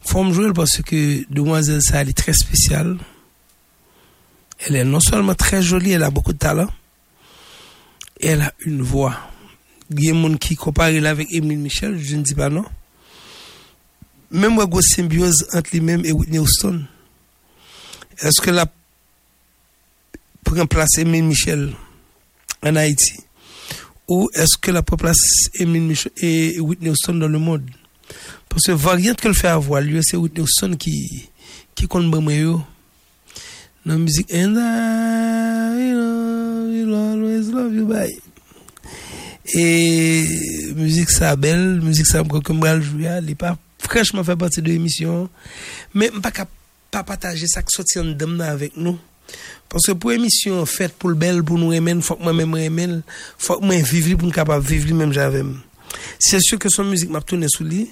Forme 0.00 0.32
jouer 0.32 0.52
parce 0.52 0.82
que 0.82 1.24
demoiselle, 1.32 1.82
ça, 1.82 2.00
elle 2.00 2.10
est 2.10 2.16
très 2.16 2.32
spéciale. 2.32 2.96
Elle 4.66 4.76
est 4.76 4.84
non 4.84 5.00
seulement 5.00 5.34
très 5.34 5.60
jolie, 5.62 5.92
elle 5.92 6.04
a 6.04 6.10
beaucoup 6.10 6.32
de 6.32 6.38
talent. 6.38 6.70
Et 8.20 8.28
elle 8.28 8.42
a 8.42 8.52
une 8.64 8.82
voix. 8.82 9.16
Il 9.90 10.04
y 10.04 10.10
a 10.10 10.12
des 10.12 10.22
gens 10.22 10.36
qui 10.36 10.54
comparent 10.54 10.86
avec 10.86 11.26
Emile 11.32 11.58
Michel, 11.58 11.98
je 11.98 12.16
ne 12.16 12.22
dis 12.22 12.34
pas 12.34 12.50
non. 12.50 12.64
Même 14.30 14.58
une 14.58 14.80
symbiose 14.80 15.44
entre 15.52 15.70
lui-même 15.72 16.04
et 16.04 16.12
Whitney 16.12 16.38
Houston. 16.38 16.84
Est-ce 18.20 18.40
que 18.40 18.50
la 18.50 18.66
pour 20.44 20.56
remplacer 20.56 21.02
Emile 21.02 21.24
Michel 21.24 21.72
en 22.62 22.76
Haïti? 22.76 23.14
Ou 24.08 24.28
est-ce 24.34 24.56
que 24.60 24.70
la 24.70 24.82
peut 24.82 24.96
placer 24.96 25.50
Emile 25.58 25.82
Michel 25.82 26.12
et 26.18 26.60
Whitney 26.60 26.90
Houston 26.90 27.14
dans 27.14 27.28
le 27.28 27.38
monde? 27.38 27.68
Parce 28.48 28.64
que 28.64 28.72
variante 28.72 29.20
qu'elle 29.20 29.34
fait 29.34 29.48
avoir 29.48 29.80
lieu 29.80 30.00
c'est 30.02 30.16
Whitney 30.16 30.42
Houston 30.42 30.76
qui 30.76 31.28
qui 31.74 31.86
compte 31.86 32.10
dans 32.10 32.64
la 33.86 33.96
musique 33.96 34.32
and 34.32 34.56
I 34.56 35.92
will 35.92 36.94
always 36.94 37.50
love 37.50 37.74
you 37.74 37.86
bye. 37.86 38.16
Et 39.54 40.24
musique 40.76 41.10
ça 41.10 41.34
belle 41.36 41.80
musique 41.80 42.06
ça 42.06 42.22
que 42.22 42.52
moi 42.52 42.80
jouer 42.80 43.04
elle 43.04 43.34
pas 43.34 43.56
franchement 43.78 44.24
fait 44.24 44.36
partie 44.36 44.62
de 44.62 44.68
l'émission. 44.68 45.28
Mais 45.94 46.10
pas 46.10 46.30
capable 46.30 46.50
pas 46.94 47.02
partager 47.02 47.48
ça 47.48 47.60
qui 47.62 47.72
sorti 47.74 47.98
en 47.98 48.04
dedans 48.04 48.38
avec 48.40 48.76
nous. 48.76 48.96
Parce 49.68 49.86
que 49.86 49.92
pour 49.92 50.12
émission 50.12 50.64
faite 50.64 50.94
pour 50.94 51.08
le 51.10 51.16
bel 51.16 51.42
pour 51.42 51.58
nous 51.58 51.72
aimer 51.72 52.00
faut 52.00 52.14
que 52.14 52.22
moi 52.22 52.32
même 52.32 52.54
aimer 52.56 53.00
faut 53.36 53.58
que 53.58 53.64
moi 53.64 53.74
vivre 53.76 54.16
pour 54.16 54.28
nous 54.28 54.32
capable 54.32 54.64
vivre 54.64 54.94
même 54.94 55.12
j'avais 55.12 55.42
c'est 56.20 56.40
sûr 56.40 56.58
que 56.58 56.68
son 56.68 56.84
musique 56.84 57.10
m'a 57.10 57.20
tourné 57.20 57.46
sous 57.48 57.64
lui. 57.64 57.88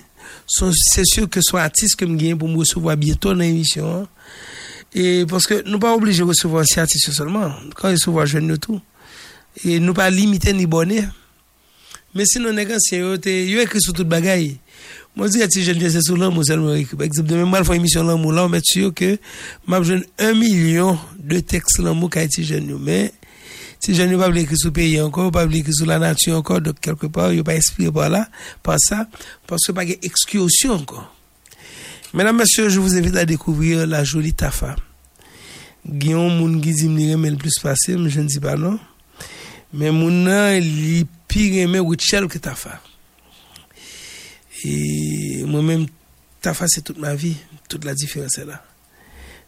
C'est 0.47 1.05
sûr 1.05 1.29
que 1.29 1.41
son 1.41 1.57
artiste 1.57 1.97
que 1.97 2.05
me 2.05 2.35
pour 2.35 2.49
me 2.49 2.59
recevoir 2.59 2.97
bientôt 2.97 3.31
dans 3.31 3.41
l'émission 3.41 4.07
et 4.95 5.25
parce 5.27 5.47
que 5.47 5.67
nous 5.69 5.79
pas 5.79 5.95
obligés 5.95 6.19
de 6.19 6.29
recevoir 6.29 6.65
ces 6.67 6.81
artistes 6.81 7.11
seulement. 7.13 7.53
Quand 7.75 7.89
ils 7.89 7.95
recevoir 7.95 8.27
jeune 8.27 8.47
nous 8.47 8.59
tout. 8.59 8.81
Et 9.65 9.81
nous 9.81 9.95
pas 9.95 10.11
limiter 10.11 10.53
ni 10.53 10.67
bonnet. 10.67 11.09
Mais 12.15 12.25
sinon 12.27 12.53
les 12.53 12.67
gars 12.67 12.79
c'est 12.79 12.99
yo 12.99 13.17
écrit 13.17 13.81
sur 13.81 13.95
toute 13.95 14.09
bagaille 14.09 14.59
Moi, 15.15 15.27
je 15.27 15.33
dis, 15.33 15.43
si 15.51 15.63
je 15.63 15.73
ne 15.73 16.01
sous 16.01 16.17
l'amour, 16.17 16.43
c'est 16.45 16.57
l'amour. 16.57 16.75
Par 16.97 17.03
exemple, 17.03 17.29
demain, 17.29 17.45
moi, 17.45 17.59
je 17.59 17.65
fais 17.65 17.75
une 17.75 17.81
émission 17.81 18.03
l'amour, 18.03 18.33
là, 18.33 18.45
on 18.47 18.49
met 18.49 18.61
sûr 18.63 18.95
que, 18.95 19.19
m'a 19.67 19.79
besoin 19.79 20.01
un 20.19 20.33
million 20.33 20.99
de 21.19 21.41
textes 21.41 21.79
l'amour 21.79 22.09
qu'a 22.11 22.23
été 22.23 22.43
jeune, 22.43 22.79
mais, 22.81 23.13
si 23.79 23.95
je 23.95 24.03
n'ai 24.03 24.17
pas 24.17 24.29
écrit 24.35 24.57
sur 24.57 24.69
le 24.69 24.73
pays 24.73 25.01
encore, 25.01 25.31
pas 25.31 25.45
écrit 25.45 25.75
sur 25.75 25.87
la 25.87 25.99
nature 25.99 26.37
encore, 26.37 26.61
donc 26.61 26.81
quelque 26.81 27.07
part, 27.07 27.31
yo 27.31 27.39
n'est 27.39 27.43
pas 27.43 27.55
inspiré 27.55 27.93
par 27.93 28.09
là, 28.09 28.29
par 28.63 28.77
ça, 28.79 29.07
parce 29.47 29.67
que 29.67 29.73
pas 29.73 29.85
d'excursion 29.85 30.73
encore. 30.73 31.15
Mesdames, 32.15 32.37
Messieurs, 32.37 32.69
je 32.69 32.79
vous 32.79 32.97
invite 32.97 33.17
à 33.17 33.25
découvrir 33.25 33.87
la 33.87 34.05
jolie 34.05 34.35
Tafa. 34.35 34.77
Guillaume 35.87 36.39
Moun 36.39 36.63
Gizim 36.63 36.91
ni 36.91 37.11
le 37.11 37.37
plus 37.37 37.59
passé, 37.59 37.97
mais 37.97 38.09
je 38.09 38.21
ne 38.21 38.27
dis 38.27 38.39
pas 38.39 38.57
non. 38.57 38.79
Mais 39.73 39.91
nan 39.91 40.61
li 40.61 41.07
pi 41.27 41.59
aimé 41.59 41.81
Wichel 41.81 42.29
que 42.29 42.39
Tafa. 42.39 42.81
Et 44.65 45.45
moi-même, 45.45 45.87
t'as 46.41 46.55
passé 46.55 46.83
toute 46.83 46.99
ma 46.99 47.15
vie, 47.15 47.37
toute 47.69 47.85
la 47.85 47.95
différence 47.95 48.39
est 48.39 48.45
là. 48.45 48.63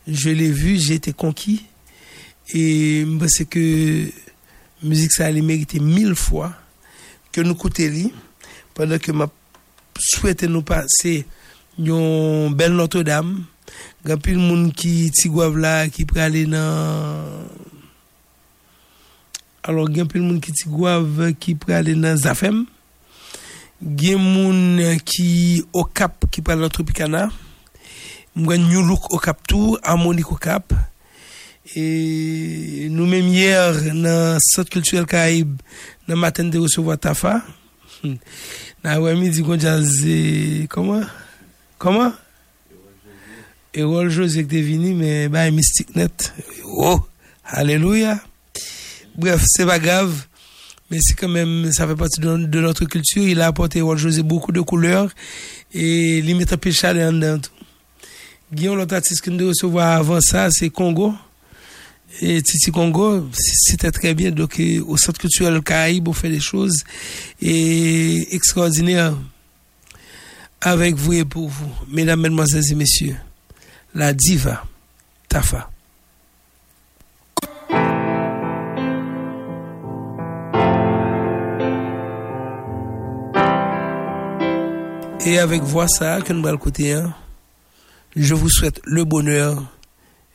Je 0.07 0.31
l'ai 0.31 0.51
vu, 0.51 0.77
j'ai 0.79 0.95
été 0.95 1.13
conquis. 1.13 1.65
Et 2.53 3.07
c'est 3.29 3.47
que 3.47 4.07
musique, 4.83 5.13
ça 5.13 5.27
allait 5.27 5.41
mériter 5.41 5.81
mille 5.81 6.15
fois 6.15 6.53
que 7.33 7.41
nous 7.41 7.55
coûtait 7.55 8.13
pendant 8.75 8.99
que 8.99 9.13
m'a 9.13 9.29
souhaité 9.99 10.47
nous 10.47 10.63
passer 10.63 11.27
une 11.79 12.53
belle 12.55 12.73
Notre-Dame. 12.73 13.45
Gan 14.05 14.19
monde 14.37 14.75
qui 14.75 15.11
tigouave 15.11 15.57
là, 15.57 15.89
qui 15.89 16.05
peut 16.05 16.21
aller 16.21 16.45
dans. 16.45 17.47
Alors 19.63 19.89
gen 19.93 20.07
monde 20.17 20.41
qui 20.41 20.53
tigouave, 20.53 21.33
qui 21.41 21.55
peut 21.55 21.73
aller 21.75 21.95
dans 21.95 22.17
zafem. 22.17 22.67
gen 23.85 24.21
moun 24.23 24.81
ki 25.05 25.63
okap 25.77 26.25
ki 26.33 26.43
pal 26.45 26.63
la 26.63 26.71
tropicana, 26.73 27.29
mwen 28.35 28.65
New 28.71 28.83
Look 28.87 29.11
okap 29.15 29.43
tou, 29.49 29.77
Harmonic 29.85 30.31
okap, 30.33 30.73
e 31.77 32.89
nou 32.93 33.09
menm 33.09 33.29
yer 33.35 33.77
nan 33.93 34.41
Sot 34.45 34.73
Kulturel 34.73 35.09
Karib 35.11 35.59
nan 36.09 36.21
maten 36.21 36.51
de 36.53 36.63
recevo 36.63 36.95
a 36.95 36.99
Tafa, 37.01 37.39
hmm. 38.01 38.17
nan 38.85 39.05
wè 39.05 39.15
mi 39.21 39.31
di 39.33 39.45
kon 39.45 39.61
jaze, 39.61 40.19
koman? 40.73 41.05
Koman? 41.83 42.15
Erol 43.75 44.09
devini, 44.49 44.95
men 44.95 45.33
bay 45.35 45.51
mistik 45.51 45.95
net, 45.97 46.33
oh, 46.65 47.03
aleluya, 47.45 48.21
bref, 49.19 49.43
se 49.45 49.67
ba 49.67 49.81
gav, 49.83 50.15
mais 50.91 50.99
c'est 51.01 51.15
quand 51.15 51.29
même, 51.29 51.73
ça 51.73 51.87
fait 51.87 51.97
partie 51.97 52.21
de, 52.21 52.61
notre 52.61 52.85
culture. 52.85 53.23
Il 53.23 53.41
a 53.41 53.47
apporté 53.47 53.81
José 53.97 54.23
beaucoup 54.23 54.53
de 54.53 54.61
couleurs 54.61 55.11
et 55.73 56.19
il 56.19 56.37
met 56.37 56.53
un 56.53 56.57
peu 56.57 56.71
de 56.71 56.75
chaleur 56.75 57.13
dedans. 57.13 57.39
tout. 57.39 57.51
Guillaume, 58.53 58.77
l'autre 58.77 58.95
artiste 58.95 59.23
que 59.23 59.31
nous 59.31 59.49
recevoir 59.49 59.99
avant 59.99 60.21
ça, 60.21 60.49
c'est 60.51 60.71
Congo. 60.71 61.15
Et 62.21 62.41
Titi 62.43 62.71
Congo, 62.71 63.29
c'était 63.33 63.91
très 63.91 64.15
bien. 64.15 64.31
Donc, 64.31 64.61
au 64.87 64.97
Centre 64.97 65.19
culturel 65.19 65.61
Caraïbe, 65.63 66.07
on 66.07 66.13
fait 66.13 66.29
des 66.29 66.41
choses 66.41 66.85
et 67.43 68.35
extraordinaires 68.35 69.17
avec 70.61 70.95
vous 70.95 71.15
et 71.15 71.25
pour 71.25 71.49
vous. 71.49 71.71
Mesdames, 71.89 72.21
Mesdemoiselles 72.21 72.71
et 72.71 72.75
Messieurs, 72.75 73.17
la 73.95 74.13
diva 74.13 74.65
Tafa. 75.29 75.71
Et 85.27 85.39
avec 85.39 85.63
voix 85.63 85.89
ça, 85.89 86.21
que 86.21 86.33
nous 86.33 86.47
allons 86.47 86.59
écouter, 86.59 86.93
hein, 86.93 87.15
je 88.15 88.35
vous 88.35 88.51
souhaite 88.51 88.81
le 88.85 89.05
bonheur 89.05 89.65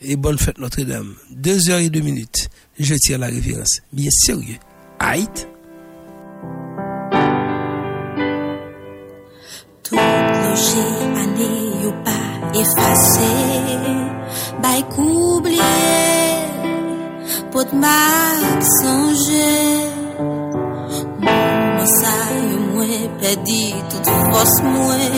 et 0.02 0.16
bonne 0.16 0.38
fête 0.38 0.58
Notre-Dame. 0.58 1.14
Deux 1.30 1.70
heures 1.70 1.80
et 1.80 1.90
deux 1.90 2.02
minutes. 2.02 2.50
Je 2.80 2.96
tire 2.96 3.20
la 3.20 3.28
révérence. 3.28 3.82
Bien 3.94 4.10
sérieux. 4.10 4.58
Aït. 5.00 5.48
Tout 9.84 9.96
loge 9.96 10.76
ane 11.22 11.50
yo 11.84 11.92
pa 12.06 12.20
efase 12.54 13.30
Bay 14.62 14.84
koubliye 14.90 15.62
Pot 17.52 17.74
mak 17.74 18.64
mwen, 22.80 23.10
pedi 23.20 23.76
tout 23.92 24.08
fos 24.32 24.54
mwen, 24.64 25.16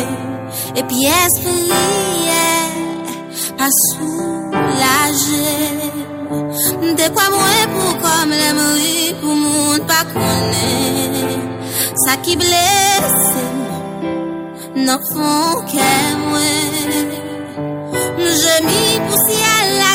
epi 0.75 1.05
espere, 1.21 2.45
pa 3.57 3.67
soulaje, 3.81 5.45
De 6.97 7.09
kwa 7.11 7.25
mwen 7.33 7.71
pou 7.73 7.93
kom 7.99 8.29
le 8.31 8.49
mori 8.55 8.99
pou 9.19 9.35
moun 9.35 9.81
pa 9.89 9.99
kone, 10.07 10.69
sa 12.05 12.15
ki 12.23 12.37
blese 12.39 13.43
nan 14.85 15.03
fon 15.09 15.65
ke 15.73 15.89
mwen, 16.21 17.11
jemi 18.43 18.85
pou 19.05 19.19
si 19.25 19.37
ala, 19.57 19.90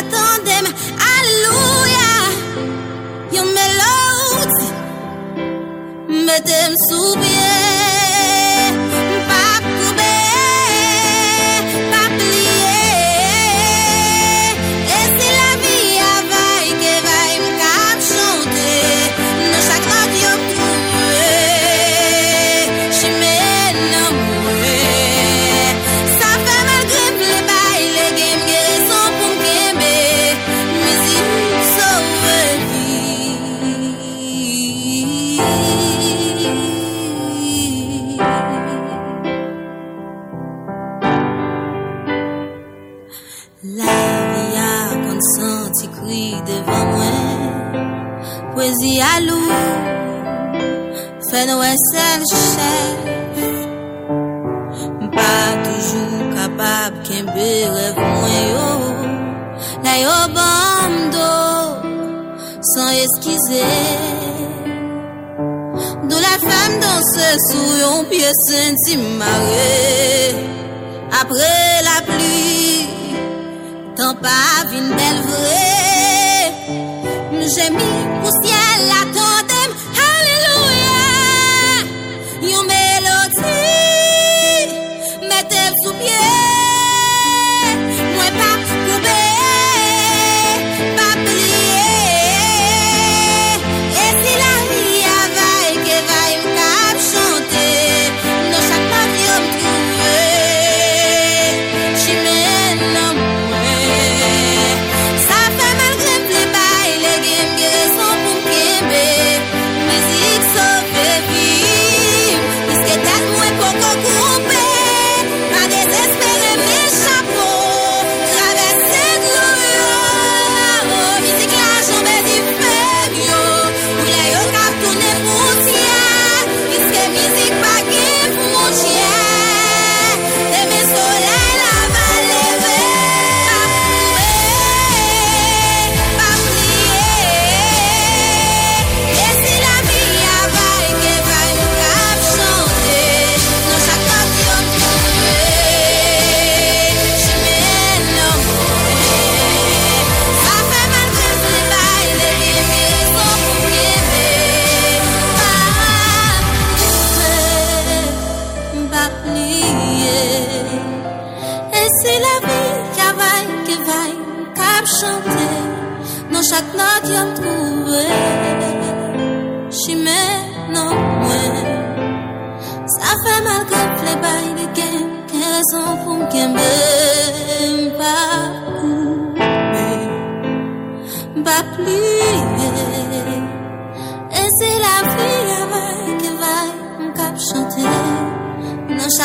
Metem 6.27 6.75
sou 6.89 7.15
Esel 51.47 52.23
chef 52.27 52.99
Pa 55.15 55.35
toujou 55.63 56.25
kapab 56.35 56.93
kembe 57.07 57.51
rev 57.75 57.99
mwen 58.03 58.43
yo 58.51 58.71
La 59.85 59.95
yo 60.03 60.17
bando 60.35 61.31
San 62.71 62.91
eskize 63.05 63.63
Dou 66.09 66.19
la 66.19 66.35
femme 66.43 66.81
danse 66.83 67.29
sou 67.47 67.79
yon 67.79 68.11
piye 68.11 68.33
senti 68.49 68.99
Apre 71.21 71.55
la 71.87 71.99
pli 72.11 72.43
Tan 73.95 74.19
pa 74.19 74.67
vin 74.73 74.91
bel 74.99 75.19
vre 75.31 75.67
J'ai 77.55 77.71
mis 77.71 78.03
pou 78.23 78.31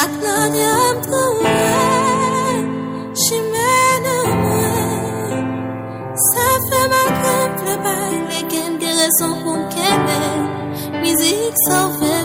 Nan 0.02 0.10
chak 0.10 0.24
not 0.24 0.54
yon 0.56 1.02
trouve 1.06 1.44
Chime 3.14 3.74
nan 4.06 4.26
mwen 4.42 5.46
Sa 6.30 6.48
fe 6.68 6.80
malgre 6.92 7.36
ple 7.58 7.76
bay 7.84 8.14
Le 8.30 8.40
gen 8.52 8.80
ge 8.82 8.92
rezon 9.00 9.34
pou 9.44 9.54
m 9.60 9.64
kembe 9.76 10.22
Mizik 11.02 11.54
sauve 11.68 12.21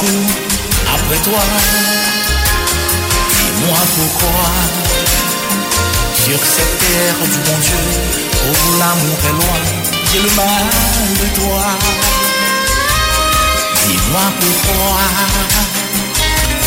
après 0.00 1.18
toi. 1.24 1.42
Dis-moi 3.30 3.78
pourquoi, 3.96 4.46
sur 6.14 6.38
cette 6.38 6.78
terre 6.78 7.18
du 7.24 7.38
bon 7.38 7.58
Dieu, 7.60 7.84
où 8.48 8.52
l'amour 8.78 9.18
est 9.24 9.32
loin, 9.32 9.60
j'ai 10.12 10.20
le 10.20 10.30
mal 10.36 10.66
de 11.20 11.26
toi. 11.40 11.64
Dis-moi 13.88 14.26
pourquoi, 14.40 15.00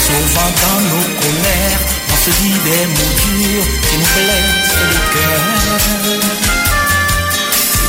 souvent 0.05 0.51
dans 0.61 0.81
nos 0.89 1.07
colères, 1.21 1.81
on 2.11 2.17
se 2.25 2.31
dit 2.41 2.57
des 2.65 2.85
mots 2.87 3.15
durs 3.23 3.67
qui 3.87 3.95
nous 3.97 4.11
blessent 4.15 4.75
le 4.91 4.99
cœur. 5.13 5.41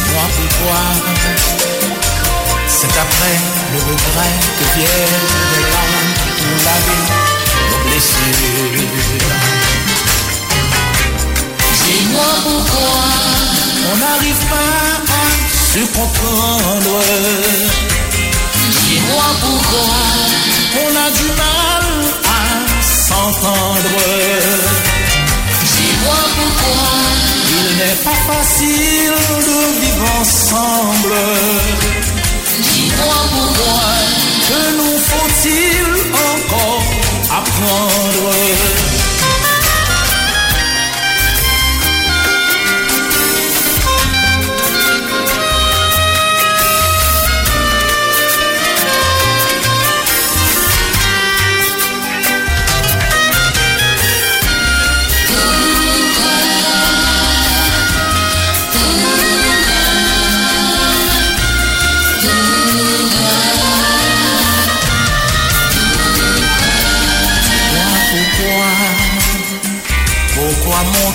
Dis-moi 0.05 0.25
pourquoi 0.37 0.83
c'est 2.81 2.97
après 3.05 3.39
le 3.73 3.79
regret 3.79 4.35
que 4.59 4.65
viennent 4.75 5.29
les 5.53 5.65
larmes 5.73 6.13
pour 6.39 6.57
laver 6.67 7.03
nos 7.71 7.81
blessures. 7.87 8.83
Dis-moi 11.85 12.31
pourquoi 12.45 12.97
on 13.93 13.97
n'arrive 14.03 14.43
pas 14.55 14.81
à 15.13 15.27
se 15.73 15.83
comprendre. 15.99 16.97
Dis-moi 18.87 19.29
pourquoi 19.43 20.01
on 20.85 20.93
a 21.05 21.09
du 21.19 21.29
mal 21.43 21.87
à 22.25 22.43
s'entendre. 23.07 24.01
Dis-moi 25.77 26.21
pourquoi 26.37 26.93
il 27.59 27.69
n'est 27.77 28.01
pas 28.07 28.21
facile 28.33 29.19
de 29.49 29.59
vivre 29.81 30.09
ensemble. 30.21 31.17
mwen 33.03 33.29
pou 33.35 33.51
mwen, 33.59 34.17
ke 34.47 34.63
nou 34.79 35.05
fotil 35.09 35.93
ankon 36.25 36.91
apwandre. 37.43 38.92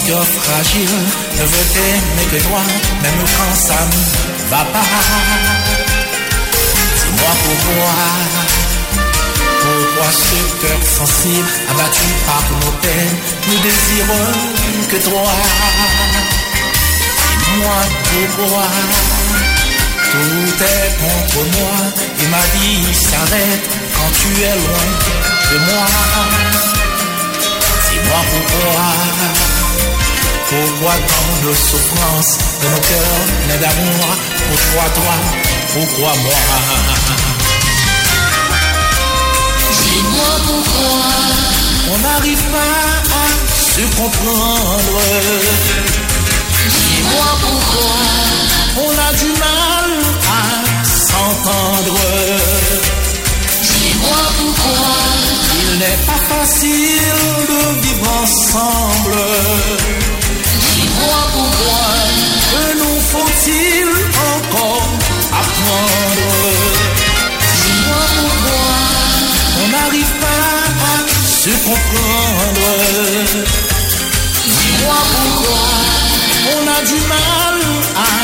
Cœur 0.08 0.24
fragile 0.24 1.00
ne 1.38 1.44
veut 1.44 1.68
t'aimer 1.74 2.28
que 2.32 2.40
toi, 2.48 2.62
même 3.04 3.22
quand 3.36 3.56
ça 3.56 3.80
ne 3.92 4.50
va 4.50 4.64
pas 4.72 4.88
Dis-moi 6.96 7.34
pourquoi 7.44 7.94
Pourquoi 9.62 10.10
ce 10.12 10.40
cœur 10.62 10.82
sensible 10.98 11.50
abattu 11.72 12.08
par 12.26 12.44
nos 12.62 12.74
peines 12.84 13.18
ne 13.48 13.56
désire 13.64 14.16
que 14.92 14.98
toi? 15.10 15.32
Dis-moi 17.44 17.80
pourquoi 18.10 18.68
tout 20.10 20.64
est 20.64 20.90
contre 21.04 21.42
moi 21.58 21.78
et 22.22 22.28
ma 22.28 22.44
vie 22.56 22.94
s'arrête 22.94 23.66
quand 23.94 24.12
tu 24.20 24.30
es 24.42 24.56
loin 24.56 24.88
de 25.52 25.58
moi. 25.68 25.86
Dis-moi 27.90 28.22
pourquoi, 28.32 29.57
pourquoi 30.50 30.94
tant 30.94 31.48
de 31.48 31.54
souffrance 31.54 32.38
de 32.62 32.68
nos 32.70 32.82
cœurs 32.90 33.28
n'est 33.48 33.58
d'amour 33.58 34.08
Pourquoi 34.50 34.90
toi, 34.96 35.16
pourquoi 35.74 36.12
moi 36.24 36.40
Dis-moi 39.84 40.34
pourquoi 40.46 41.38
on 41.90 41.98
n'arrive 42.00 42.44
pas 42.52 42.88
à 43.16 43.28
se 43.50 43.82
comprendre. 43.96 45.00
Dis-moi 46.70 47.30
pourquoi 47.42 47.98
on 48.78 48.92
a 48.92 49.14
du 49.18 49.30
mal 49.40 49.90
à 50.28 50.86
s'entendre. 50.86 52.00
Dis-moi 53.62 54.24
pourquoi 54.38 54.96
il 55.60 55.80
n'est 55.80 56.02
pas 56.06 56.22
facile 56.36 57.18
de 57.50 57.82
vivre 57.82 58.10
ensemble. 58.24 59.18
Dis-moi 60.98 61.24
pourquoi 61.32 61.86
que 62.52 62.64
nous 62.80 63.00
faut-il 63.12 63.88
encore 64.34 64.90
apprendre. 65.32 66.32
Dis-moi 67.66 68.04
pourquoi 68.18 68.66
on 69.62 69.68
n'arrive 69.70 70.14
pas 70.26 70.46
à 70.86 70.98
se 71.28 71.52
comprendre. 71.68 72.70
Dis-moi 74.44 75.00
pourquoi 75.14 75.66
on 76.56 76.62
a 76.68 76.80
du 76.86 77.00
mal 77.14 77.58
à 77.96 78.18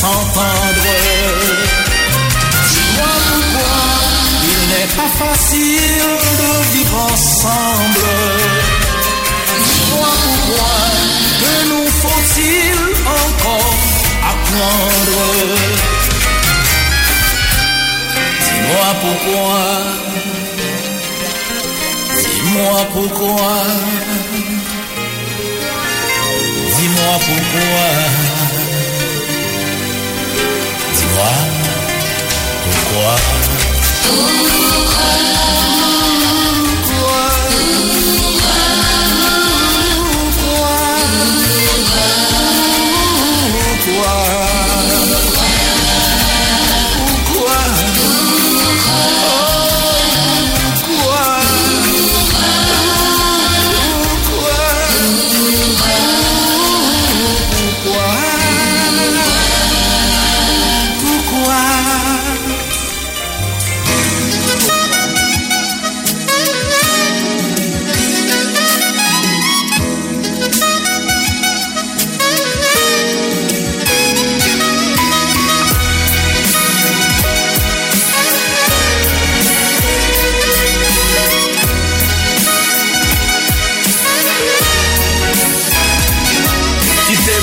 s'entendre. 0.00 0.94
Dis-moi 2.68 3.14
pourquoi 3.30 3.78
il 4.42 4.60
n'est 4.70 4.92
pas 4.96 5.12
facile 5.24 6.02
de 6.40 6.50
vivre 6.78 6.98
ensemble. 7.12 8.08
Dis-moi 9.64 10.12
pourquoi 10.24 10.76
que 11.40 11.54
nous 11.68 11.87
faut-il 12.02 12.78
encore 13.18 13.76
apprendre? 14.32 15.22
Dis-moi 18.44 18.88
pourquoi. 19.02 19.60
Dis-moi 22.18 22.78
pourquoi. 22.92 23.54
Dis-moi 26.76 27.14
pourquoi. 27.26 27.88
Dis-moi 30.94 31.32
pourquoi. 32.64 33.12
Qui 34.02 34.08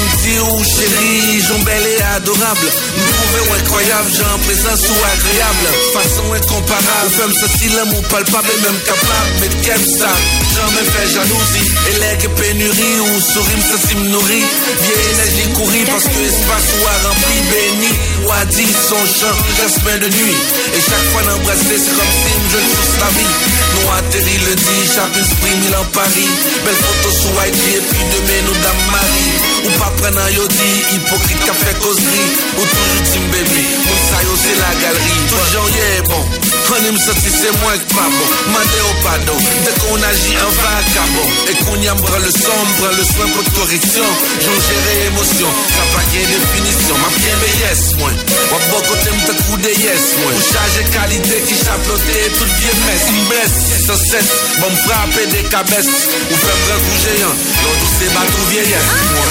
t'aime 0.05 0.21
dire 0.23 0.53
ou 0.53 0.63
chérie, 0.63 1.41
j'en 1.47 1.59
belle 1.59 1.87
et 1.87 2.01
adorable. 2.15 2.67
Nous 2.97 3.05
trouvons 3.05 3.53
incroyable, 3.53 4.09
j'ai 4.13 4.23
un 4.23 4.39
présence 4.39 4.81
ou 4.89 4.97
agréable. 5.13 5.67
Façon 5.93 6.33
incomparable, 6.33 7.09
femme 7.17 7.33
ceci 7.39 7.69
l'amour 7.69 8.01
palpable 8.09 8.49
et 8.57 8.61
même 8.61 8.79
capable. 8.85 9.31
Mais 9.41 9.49
qu'aime 9.61 9.85
ça, 9.85 10.11
jamais 10.55 10.85
fait 10.85 11.13
jalousie. 11.13 11.69
L'air 11.99 12.17
pénurie 12.35 12.99
ou 12.99 13.21
souris, 13.21 13.61
ça 13.61 13.95
me 13.95 14.09
nourrit. 14.09 14.45
Vieille 14.81 15.07
énergie 15.13 15.53
courir 15.53 15.85
parce 15.87 16.05
que 16.05 16.19
espace 16.25 16.69
ou 16.75 16.85
a 16.85 16.95
rempli, 17.07 17.37
béni. 17.51 17.91
Ou 18.25 18.31
a 18.31 18.45
dit 18.45 18.73
son 18.89 19.03
chant, 19.05 19.37
jasmin 19.57 19.97
de 19.99 20.09
nuit. 20.09 20.37
Et 20.75 20.81
chaque 20.81 21.07
fois 21.11 21.21
l'embrasser, 21.23 21.77
c'est 21.77 21.95
comme 21.95 22.13
si 22.23 22.33
je 22.51 22.57
touche 22.57 22.95
la 22.99 23.09
vie. 23.15 23.33
Nous 23.73 23.87
atterri 23.91 24.37
le 24.49 24.55
dit, 24.55 24.83
chaque 24.93 25.15
esprit 25.17 25.55
mille 25.61 25.75
en 25.75 25.85
Paris. 25.85 26.29
Belle 26.65 26.75
photo 26.75 27.09
sous 27.15 27.35
IG 27.47 27.59
et 27.75 27.83
puis 27.89 28.03
demain 28.13 28.41
nous 28.47 28.59
dame 28.61 28.83
Marie. 28.91 29.55
Prendre 29.95 30.19
un 30.19 30.29
yodi, 30.29 30.71
hypocrite 30.93 31.39
qui 31.39 31.49
causerie. 31.79 32.31
Ou 32.57 32.61
toujours 32.61 33.03
team 33.11 33.23
baby, 33.31 33.65
mon 33.85 33.97
sayo 34.09 34.33
c'est 34.35 34.57
la 34.59 34.71
galerie. 34.81 35.23
Toujours 35.29 35.69
yeah 35.69 36.01
bon, 36.03 36.23
An 36.65 36.83
im 36.89 36.97
senti 36.97 37.29
se 37.29 37.51
mwen 37.61 37.79
k 37.79 37.85
pa 37.93 38.05
bon 38.09 38.29
Mande 38.51 38.79
ou 38.83 38.95
pardon 39.03 39.37
Dès 39.63 39.75
qu'on 39.79 40.01
agit 40.01 40.35
en 40.43 40.51
vagabond 40.59 41.27
Et 41.47 41.55
qu'on 41.63 41.79
y 41.79 41.87
prend 42.03 42.19
le 42.19 42.31
son, 42.31 42.59
prend 42.81 42.91
le 42.91 43.05
soin 43.05 43.27
pour 43.31 43.45
correction 43.53 44.07
J'en 44.43 44.57
gère 44.65 44.89
émotion, 45.07 45.49
ça 45.71 45.83
pas 45.93 46.03
qu'une 46.09 46.25
définition 46.25 46.95
Ma 46.99 47.09
bien 47.15 47.35
mais 47.39 47.53
yes 47.61 47.95
moi 47.95 48.09
Ou 48.09 48.57
bon 48.71 48.81
côté 48.89 49.09
m'te 49.13 49.33
coup 49.45 49.57
de 49.61 49.71
yes 49.71 50.05
moi 50.19 50.31
Ou 50.33 50.41
charge 50.41 50.79
qualité 50.91 51.37
qui 51.47 51.55
chapeauté 51.55 52.15
tout 52.35 52.51
bien 52.59 52.75
messe 52.89 53.07
M'blesse 53.13 53.59
sans 53.85 54.01
cesse, 54.01 54.33
bon 54.59 54.73
frapper 54.83 55.27
des 55.31 55.45
cabesses 55.47 55.95
Ou 56.27 56.35
faire 56.35 56.59
un 56.75 56.79
coup 56.81 56.97
géant 57.05 57.35
L'on 57.61 57.75
tous 57.79 57.93
ces 57.99 58.09
bateaux 58.11 58.47
vieillesse 58.49 58.91
Moi 59.15 59.23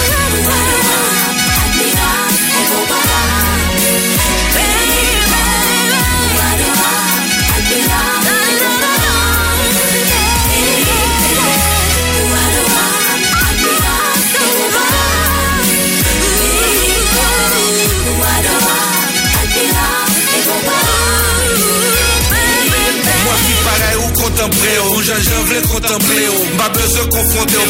pareil 24.34 24.78
ou 24.78 24.90
contempler 24.90 24.96
ou 24.96 25.02
j'en 25.02 25.14
j'en 25.14 25.44
vle 25.44 25.62
contempler 25.62 26.28
ou 26.28 26.56
Pas 26.56 26.68
besoin 26.70 27.04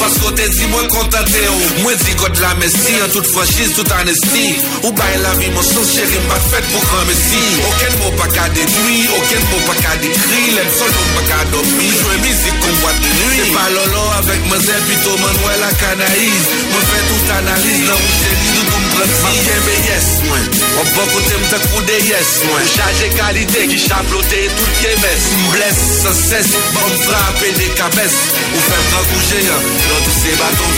parce 0.01 0.19
qu'on 0.19 0.31
dit 0.31 0.67
moi 0.71 0.83
contenté 0.89 1.43
ou 1.49 1.83
Moi 1.83 1.93
dis 1.95 2.15
God 2.15 2.37
la 2.41 2.55
messie 2.55 2.99
en 3.05 3.09
toute 3.11 3.27
franchise, 3.27 3.73
toute 3.75 3.91
honestie. 3.91 4.57
Ou 4.83 4.93
bail 4.93 5.19
la 5.23 5.35
vie 5.41 5.51
mon 5.51 5.63
sens 5.63 5.87
chéri 5.93 6.19
m'a 6.29 6.39
fait 6.41 6.65
pour 6.73 6.83
grand 6.83 7.05
messie 7.07 7.51
Aucun 7.69 7.93
mot 8.03 8.13
pas 8.17 8.29
qu'à 8.29 8.49
déduire, 8.49 9.11
aucun 9.17 9.41
mot 9.51 9.63
pas 9.67 9.77
qu'à 9.81 9.97
décrire 9.97 10.55
L'aime 10.57 10.73
seul 10.79 10.91
mot 10.91 11.11
pas 11.17 11.25
qu'à 11.29 11.45
dormir 11.51 11.93
Jouer 12.01 12.19
musique 12.23 12.59
qu'on 12.61 12.75
boîte 12.81 13.01
de 13.01 13.11
nuit. 13.25 13.41
C'est 13.45 13.53
pas 13.53 13.71
lolo 13.71 14.05
avec 14.19 14.41
Mazel 14.51 14.81
plutôt 14.89 15.17
Manuel 15.19 15.61
la 15.61 15.73
canaïse. 15.77 16.47
Moi 16.71 16.81
fais 16.89 17.05
toute 17.09 17.31
analyse 17.31 17.85
dans 17.89 17.99
mon 17.99 18.13
chéri 18.21 18.53
Ma 18.95 19.31
bien 19.31 19.59
mais 19.67 19.81
yes 19.89 20.07
moi. 20.29 20.39
Au 20.81 20.85
bon 20.95 21.07
côté 21.13 21.35
m'te 21.41 21.59
coup 21.71 21.83
de 21.83 21.99
yes 22.09 22.31
moi. 22.47 22.59
Chargé 22.65 23.09
qualité 23.11 23.67
qui 23.67 23.79
chapeauté 23.79 24.51
tout 24.57 24.71
qui 24.79 24.87
est 24.87 25.01
messe 25.03 25.27
M'blesse 25.49 25.83
sans 26.03 26.15
cesse, 26.15 26.54
bon 26.75 26.87
me 26.91 26.99
frapper 27.03 27.53
des 27.53 27.71
cabesses 27.75 28.33
Ou 28.55 28.59
faire 28.59 28.85
coup 29.09 29.23
géant 29.29 29.63
dans 29.91 30.05
tous 30.05 30.19
ces 30.23 30.35
bâtons 30.37 30.75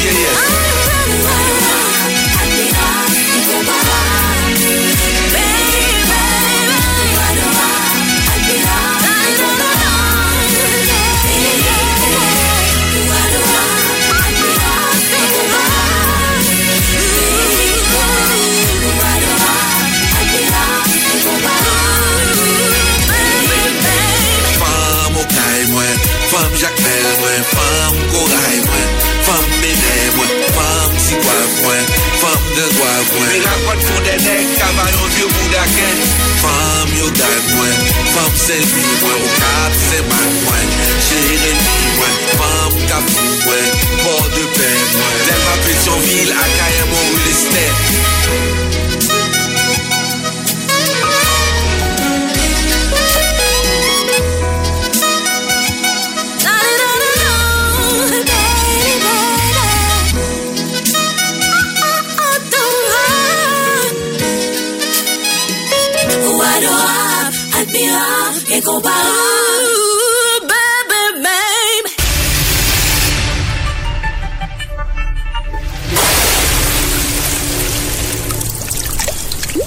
Fam 26.37 26.53
jakmel 26.61 27.05
mwen, 27.21 27.45
fam 27.51 27.95
koray 28.13 28.57
mwen. 28.69 28.89
Fam 29.27 29.45
menè 29.61 29.95
mwen, 30.17 30.33
fam 30.57 30.91
sikwav 31.05 31.55
mwen. 31.63 31.87
Fam 32.21 32.43
dezwav 32.57 33.07
mwen. 33.13 33.31
Mi 33.31 33.39
lakot 33.45 33.87
pou 33.87 34.03
denek, 34.05 34.51
kavayon 34.59 35.15
diyo 35.15 35.31
pou 35.33 35.49
daken 35.55 36.03
Fam 36.43 36.93
yodan 36.99 37.41
mwen, 37.55 37.89
fam 38.13 38.37
selvi 38.43 38.85
mwen. 39.01 39.17
Ou 39.17 39.33
kat 39.39 39.81
seman 39.87 40.29
mwen, 40.43 40.77
jereni 41.09 41.81
mwen. 41.97 42.23
Fam 42.37 42.79
kapou 42.93 43.33
mwen, 43.47 43.83
por 44.05 44.29
de 44.37 44.47
pen 44.59 44.79
mwen. 44.93 45.19
Dem 45.31 45.51
apet 45.57 45.89
yon 45.89 46.05
vil, 46.05 46.37
akaye 46.45 46.89
mwen 46.93 47.13
ou 47.15 47.25
liste 47.25 49.06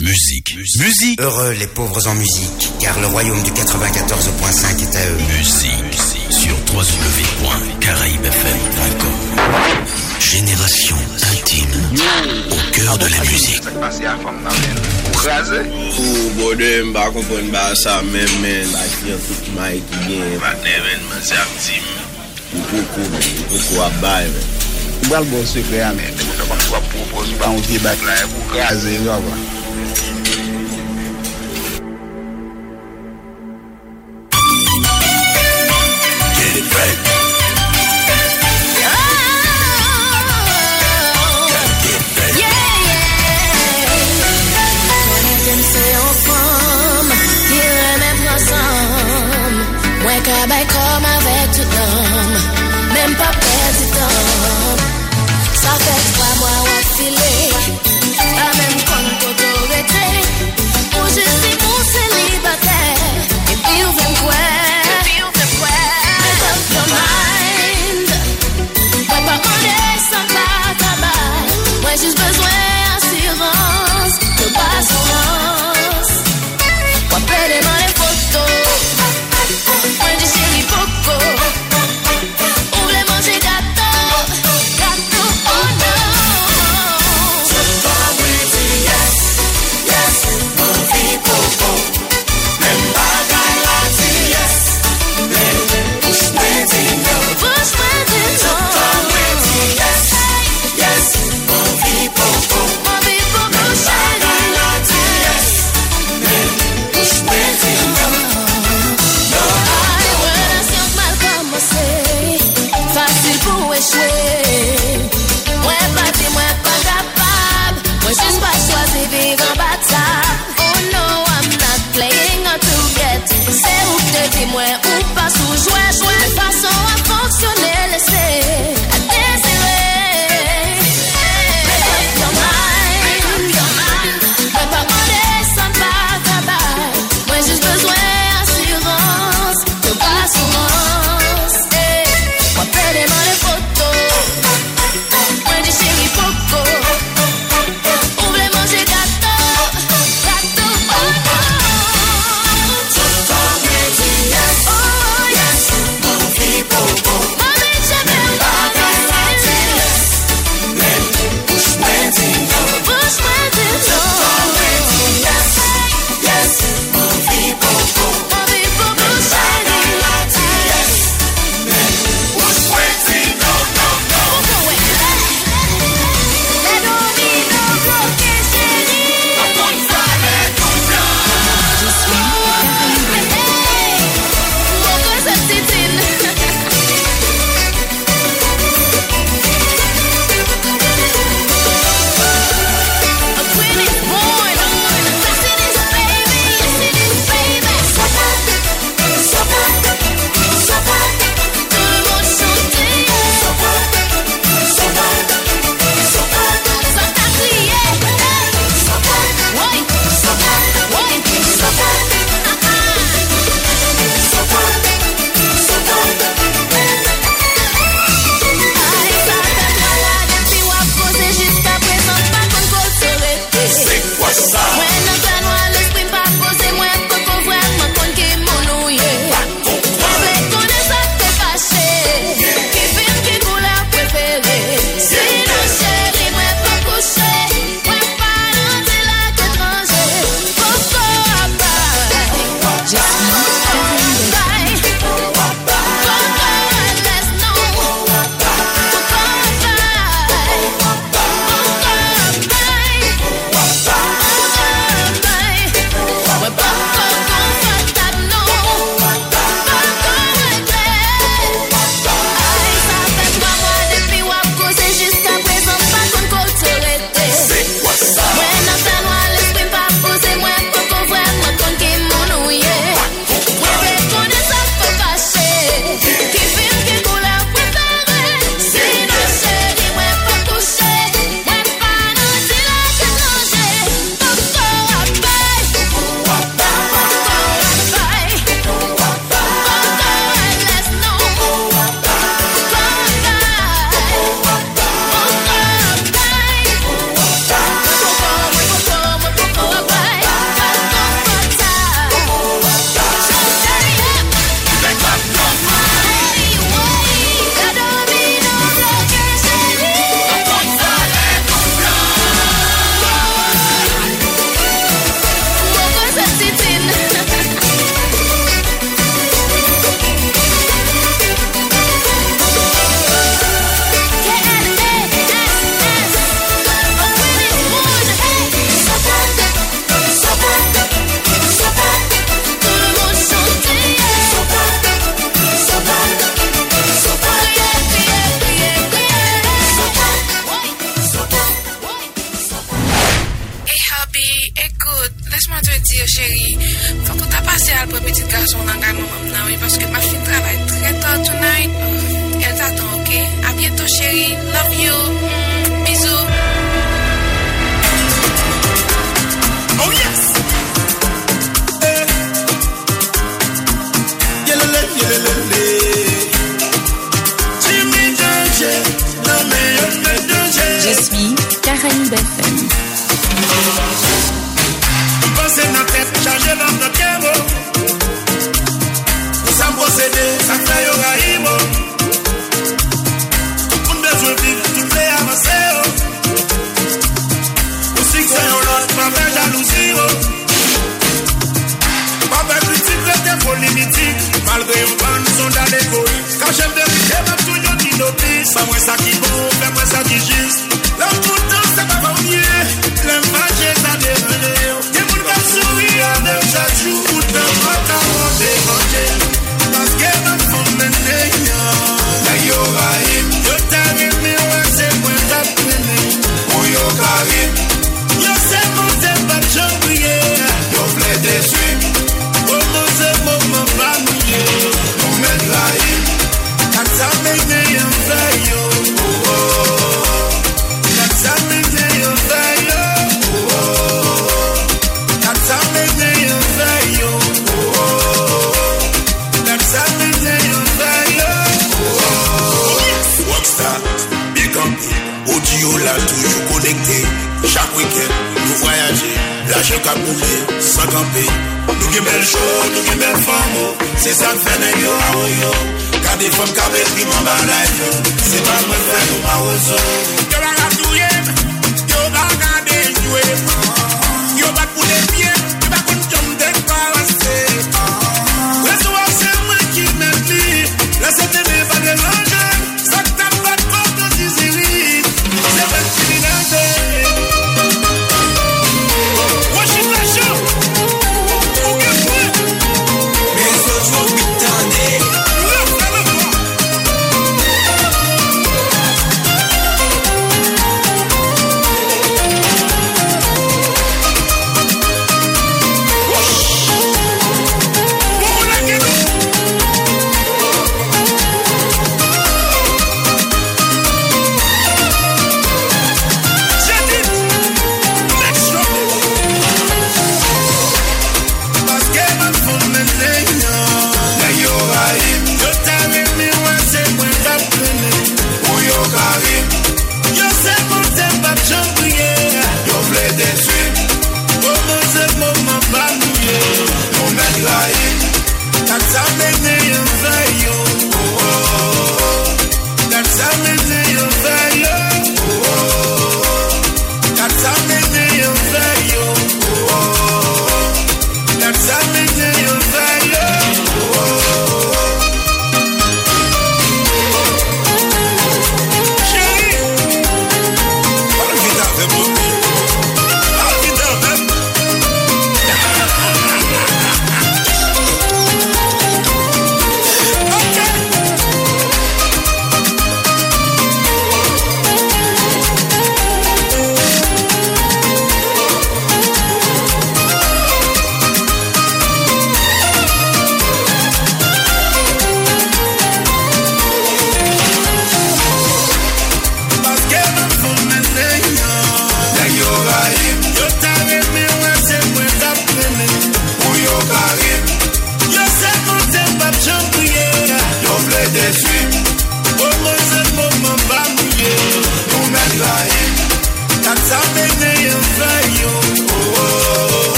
Musique. 0.00 0.56
Musique. 0.78 1.20
Heureux 1.20 1.52
les 1.52 1.68
pauvres 1.68 2.04
en 2.08 2.14
musique, 2.14 2.72
car 2.80 2.98
le 3.00 3.06
royaume 3.06 3.40
du 3.44 3.52
94.5 3.52 4.82
est 4.82 4.96
à 4.96 5.06
eux. 5.06 5.18
Musique. 5.38 6.00
Sur 6.30 6.56
www.caraïbefm.com. 6.74 9.12
Génération 10.18 10.96
Maritime, 11.50 11.66
au 12.50 12.70
cœur 12.72 12.98
de 12.98 13.06
la 13.06 13.20
musique. 13.24 13.62
Ou 15.98 16.30
bode 16.38 16.82
mba 16.86 17.10
kompon 17.10 17.50
ba 17.50 17.74
sa 17.74 18.00
men 18.02 18.30
men, 18.40 18.70
ba 18.70 18.84
ki 18.86 19.12
an 19.12 19.20
tout 19.24 19.48
ma 19.56 19.70
e 19.74 19.80
ki 19.82 19.98
gen. 20.06 20.36
Matne 20.40 20.76
men, 20.84 21.02
man 21.10 21.22
se 21.26 21.34
ap 21.34 21.50
tim 21.58 21.82
men. 21.82 22.06
Ou 22.54 22.62
koko 22.70 23.06
men, 23.10 23.26
ou 23.42 23.58
koko 23.58 23.82
ap 23.84 23.96
bay 24.00 24.28
men. 24.30 24.46
Ou 25.00 25.10
bal 25.10 25.26
bon 25.32 25.46
sekre 25.50 25.82
a 25.84 25.90
men. 25.96 26.14
Mwen 26.22 26.38
te 26.38 26.46
kon 26.46 26.62
tou 26.68 26.78
ap 26.78 26.86
propos, 26.94 27.32
ou 27.34 27.40
pa 27.42 27.50
ou 27.50 27.66
ki 27.66 27.82
bak 27.82 28.06
la 28.06 28.20
e 28.22 28.28
pou 28.30 28.54
kaze, 28.54 28.94
ou 29.02 29.16
avan. 29.16 29.48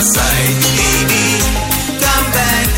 My 0.00 0.06
side 0.06 0.56
Baby, 0.80 1.24
come 2.00 2.26
back 2.32 2.68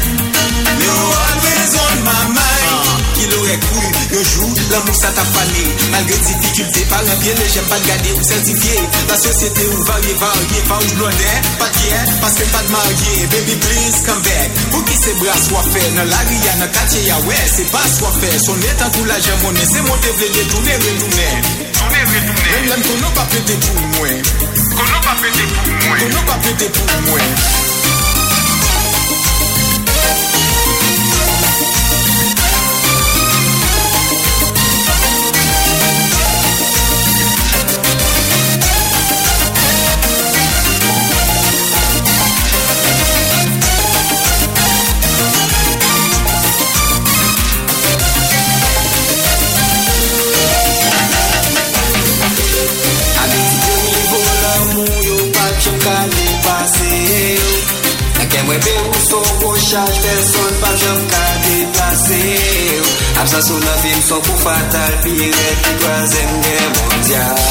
You 0.82 0.90
always 0.90 1.72
on 1.78 1.96
my 2.02 2.22
mind 2.34 2.98
Qu'il 3.14 3.30
aurait 3.38 3.60
cru 3.62 3.84
le 4.10 4.22
jour 4.24 4.50
l'amour 4.70 4.94
ça 4.94 5.08
t'a 5.14 5.22
fané 5.22 5.64
Malgré 5.92 6.18
difficulté 6.18 6.80
par 6.90 7.00
un 7.00 7.16
bien 7.22 7.34
j'aime 7.46 7.64
pas 7.64 7.78
garder 7.86 8.12
ou 8.18 8.22
certifié 8.22 8.76
La 9.08 9.16
société 9.16 9.62
ou 9.68 9.82
varié 9.84 10.14
varié 10.14 10.58
Pas 10.68 10.78
où 10.82 10.88
je 10.88 10.94
blondais, 10.94 11.38
pas 11.58 11.70
fier 11.78 12.02
Parce 12.20 12.34
que 12.34 12.44
pas 12.50 12.62
de 12.62 12.70
marié 12.72 13.14
Baby 13.30 13.54
please 13.56 14.02
come 14.04 14.22
back 14.22 14.50
Pour 14.72 14.84
qui 14.84 14.96
c'est 14.98 15.14
bras 15.22 15.38
soit 15.38 15.64
fait 15.70 15.88
Dans 15.94 16.08
la 16.10 16.20
ria, 16.26 16.52
dans 16.58 16.72
quartier 16.72 17.02
ya 17.06 17.18
ouais 17.20 17.44
C'est 17.46 17.70
pas 17.70 17.86
soit 17.86 18.14
fait 18.18 18.36
Son 18.44 18.58
état 18.58 18.90
tout 18.90 19.04
la 19.04 19.18
j'ai 19.20 19.36
monnaie 19.46 19.66
C'est 19.70 19.82
monter 19.82 20.10
vle 20.18 20.32
détourner 20.32 20.74
retourner 20.74 21.32
Même 21.94 22.66
l'aime 22.66 22.82
qu'on 22.82 22.98
n'a 22.98 23.10
pas 23.14 23.26
pété 23.30 23.54
pour 23.62 24.61
moi 24.74 24.84
Qu'on 24.84 24.92
n'a 24.92 25.00
pas 25.00 25.16
pété 25.22 25.44
pour 25.46 25.66
moi 25.86 25.98
Qu'on 25.98 26.08
n'a 26.08 26.22
pas 26.22 27.71
déplacer 63.22 63.36
Absence 63.36 63.50
ou 63.50 63.58
nan 63.58 63.78
film 63.82 64.02
son 64.02 64.20
pou 64.20 64.36
fatal 64.38 64.92
Pire 65.02 65.30
pi 65.62 65.70
troisième 65.80 66.40
guerre 66.42 66.72
mondiale 66.78 67.42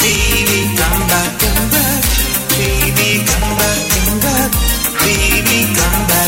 Baby 0.00 0.60
come 0.76 1.06
back, 1.08 1.28
come 1.38 1.68
back 1.70 2.02
Baby 2.58 3.10
come 3.26 3.54
back, 3.58 3.80
come 3.92 4.18
back 4.20 4.50
Baby 5.04 5.58
come 5.74 5.76
back, 5.76 5.76
come 5.76 6.06
back 6.08 6.27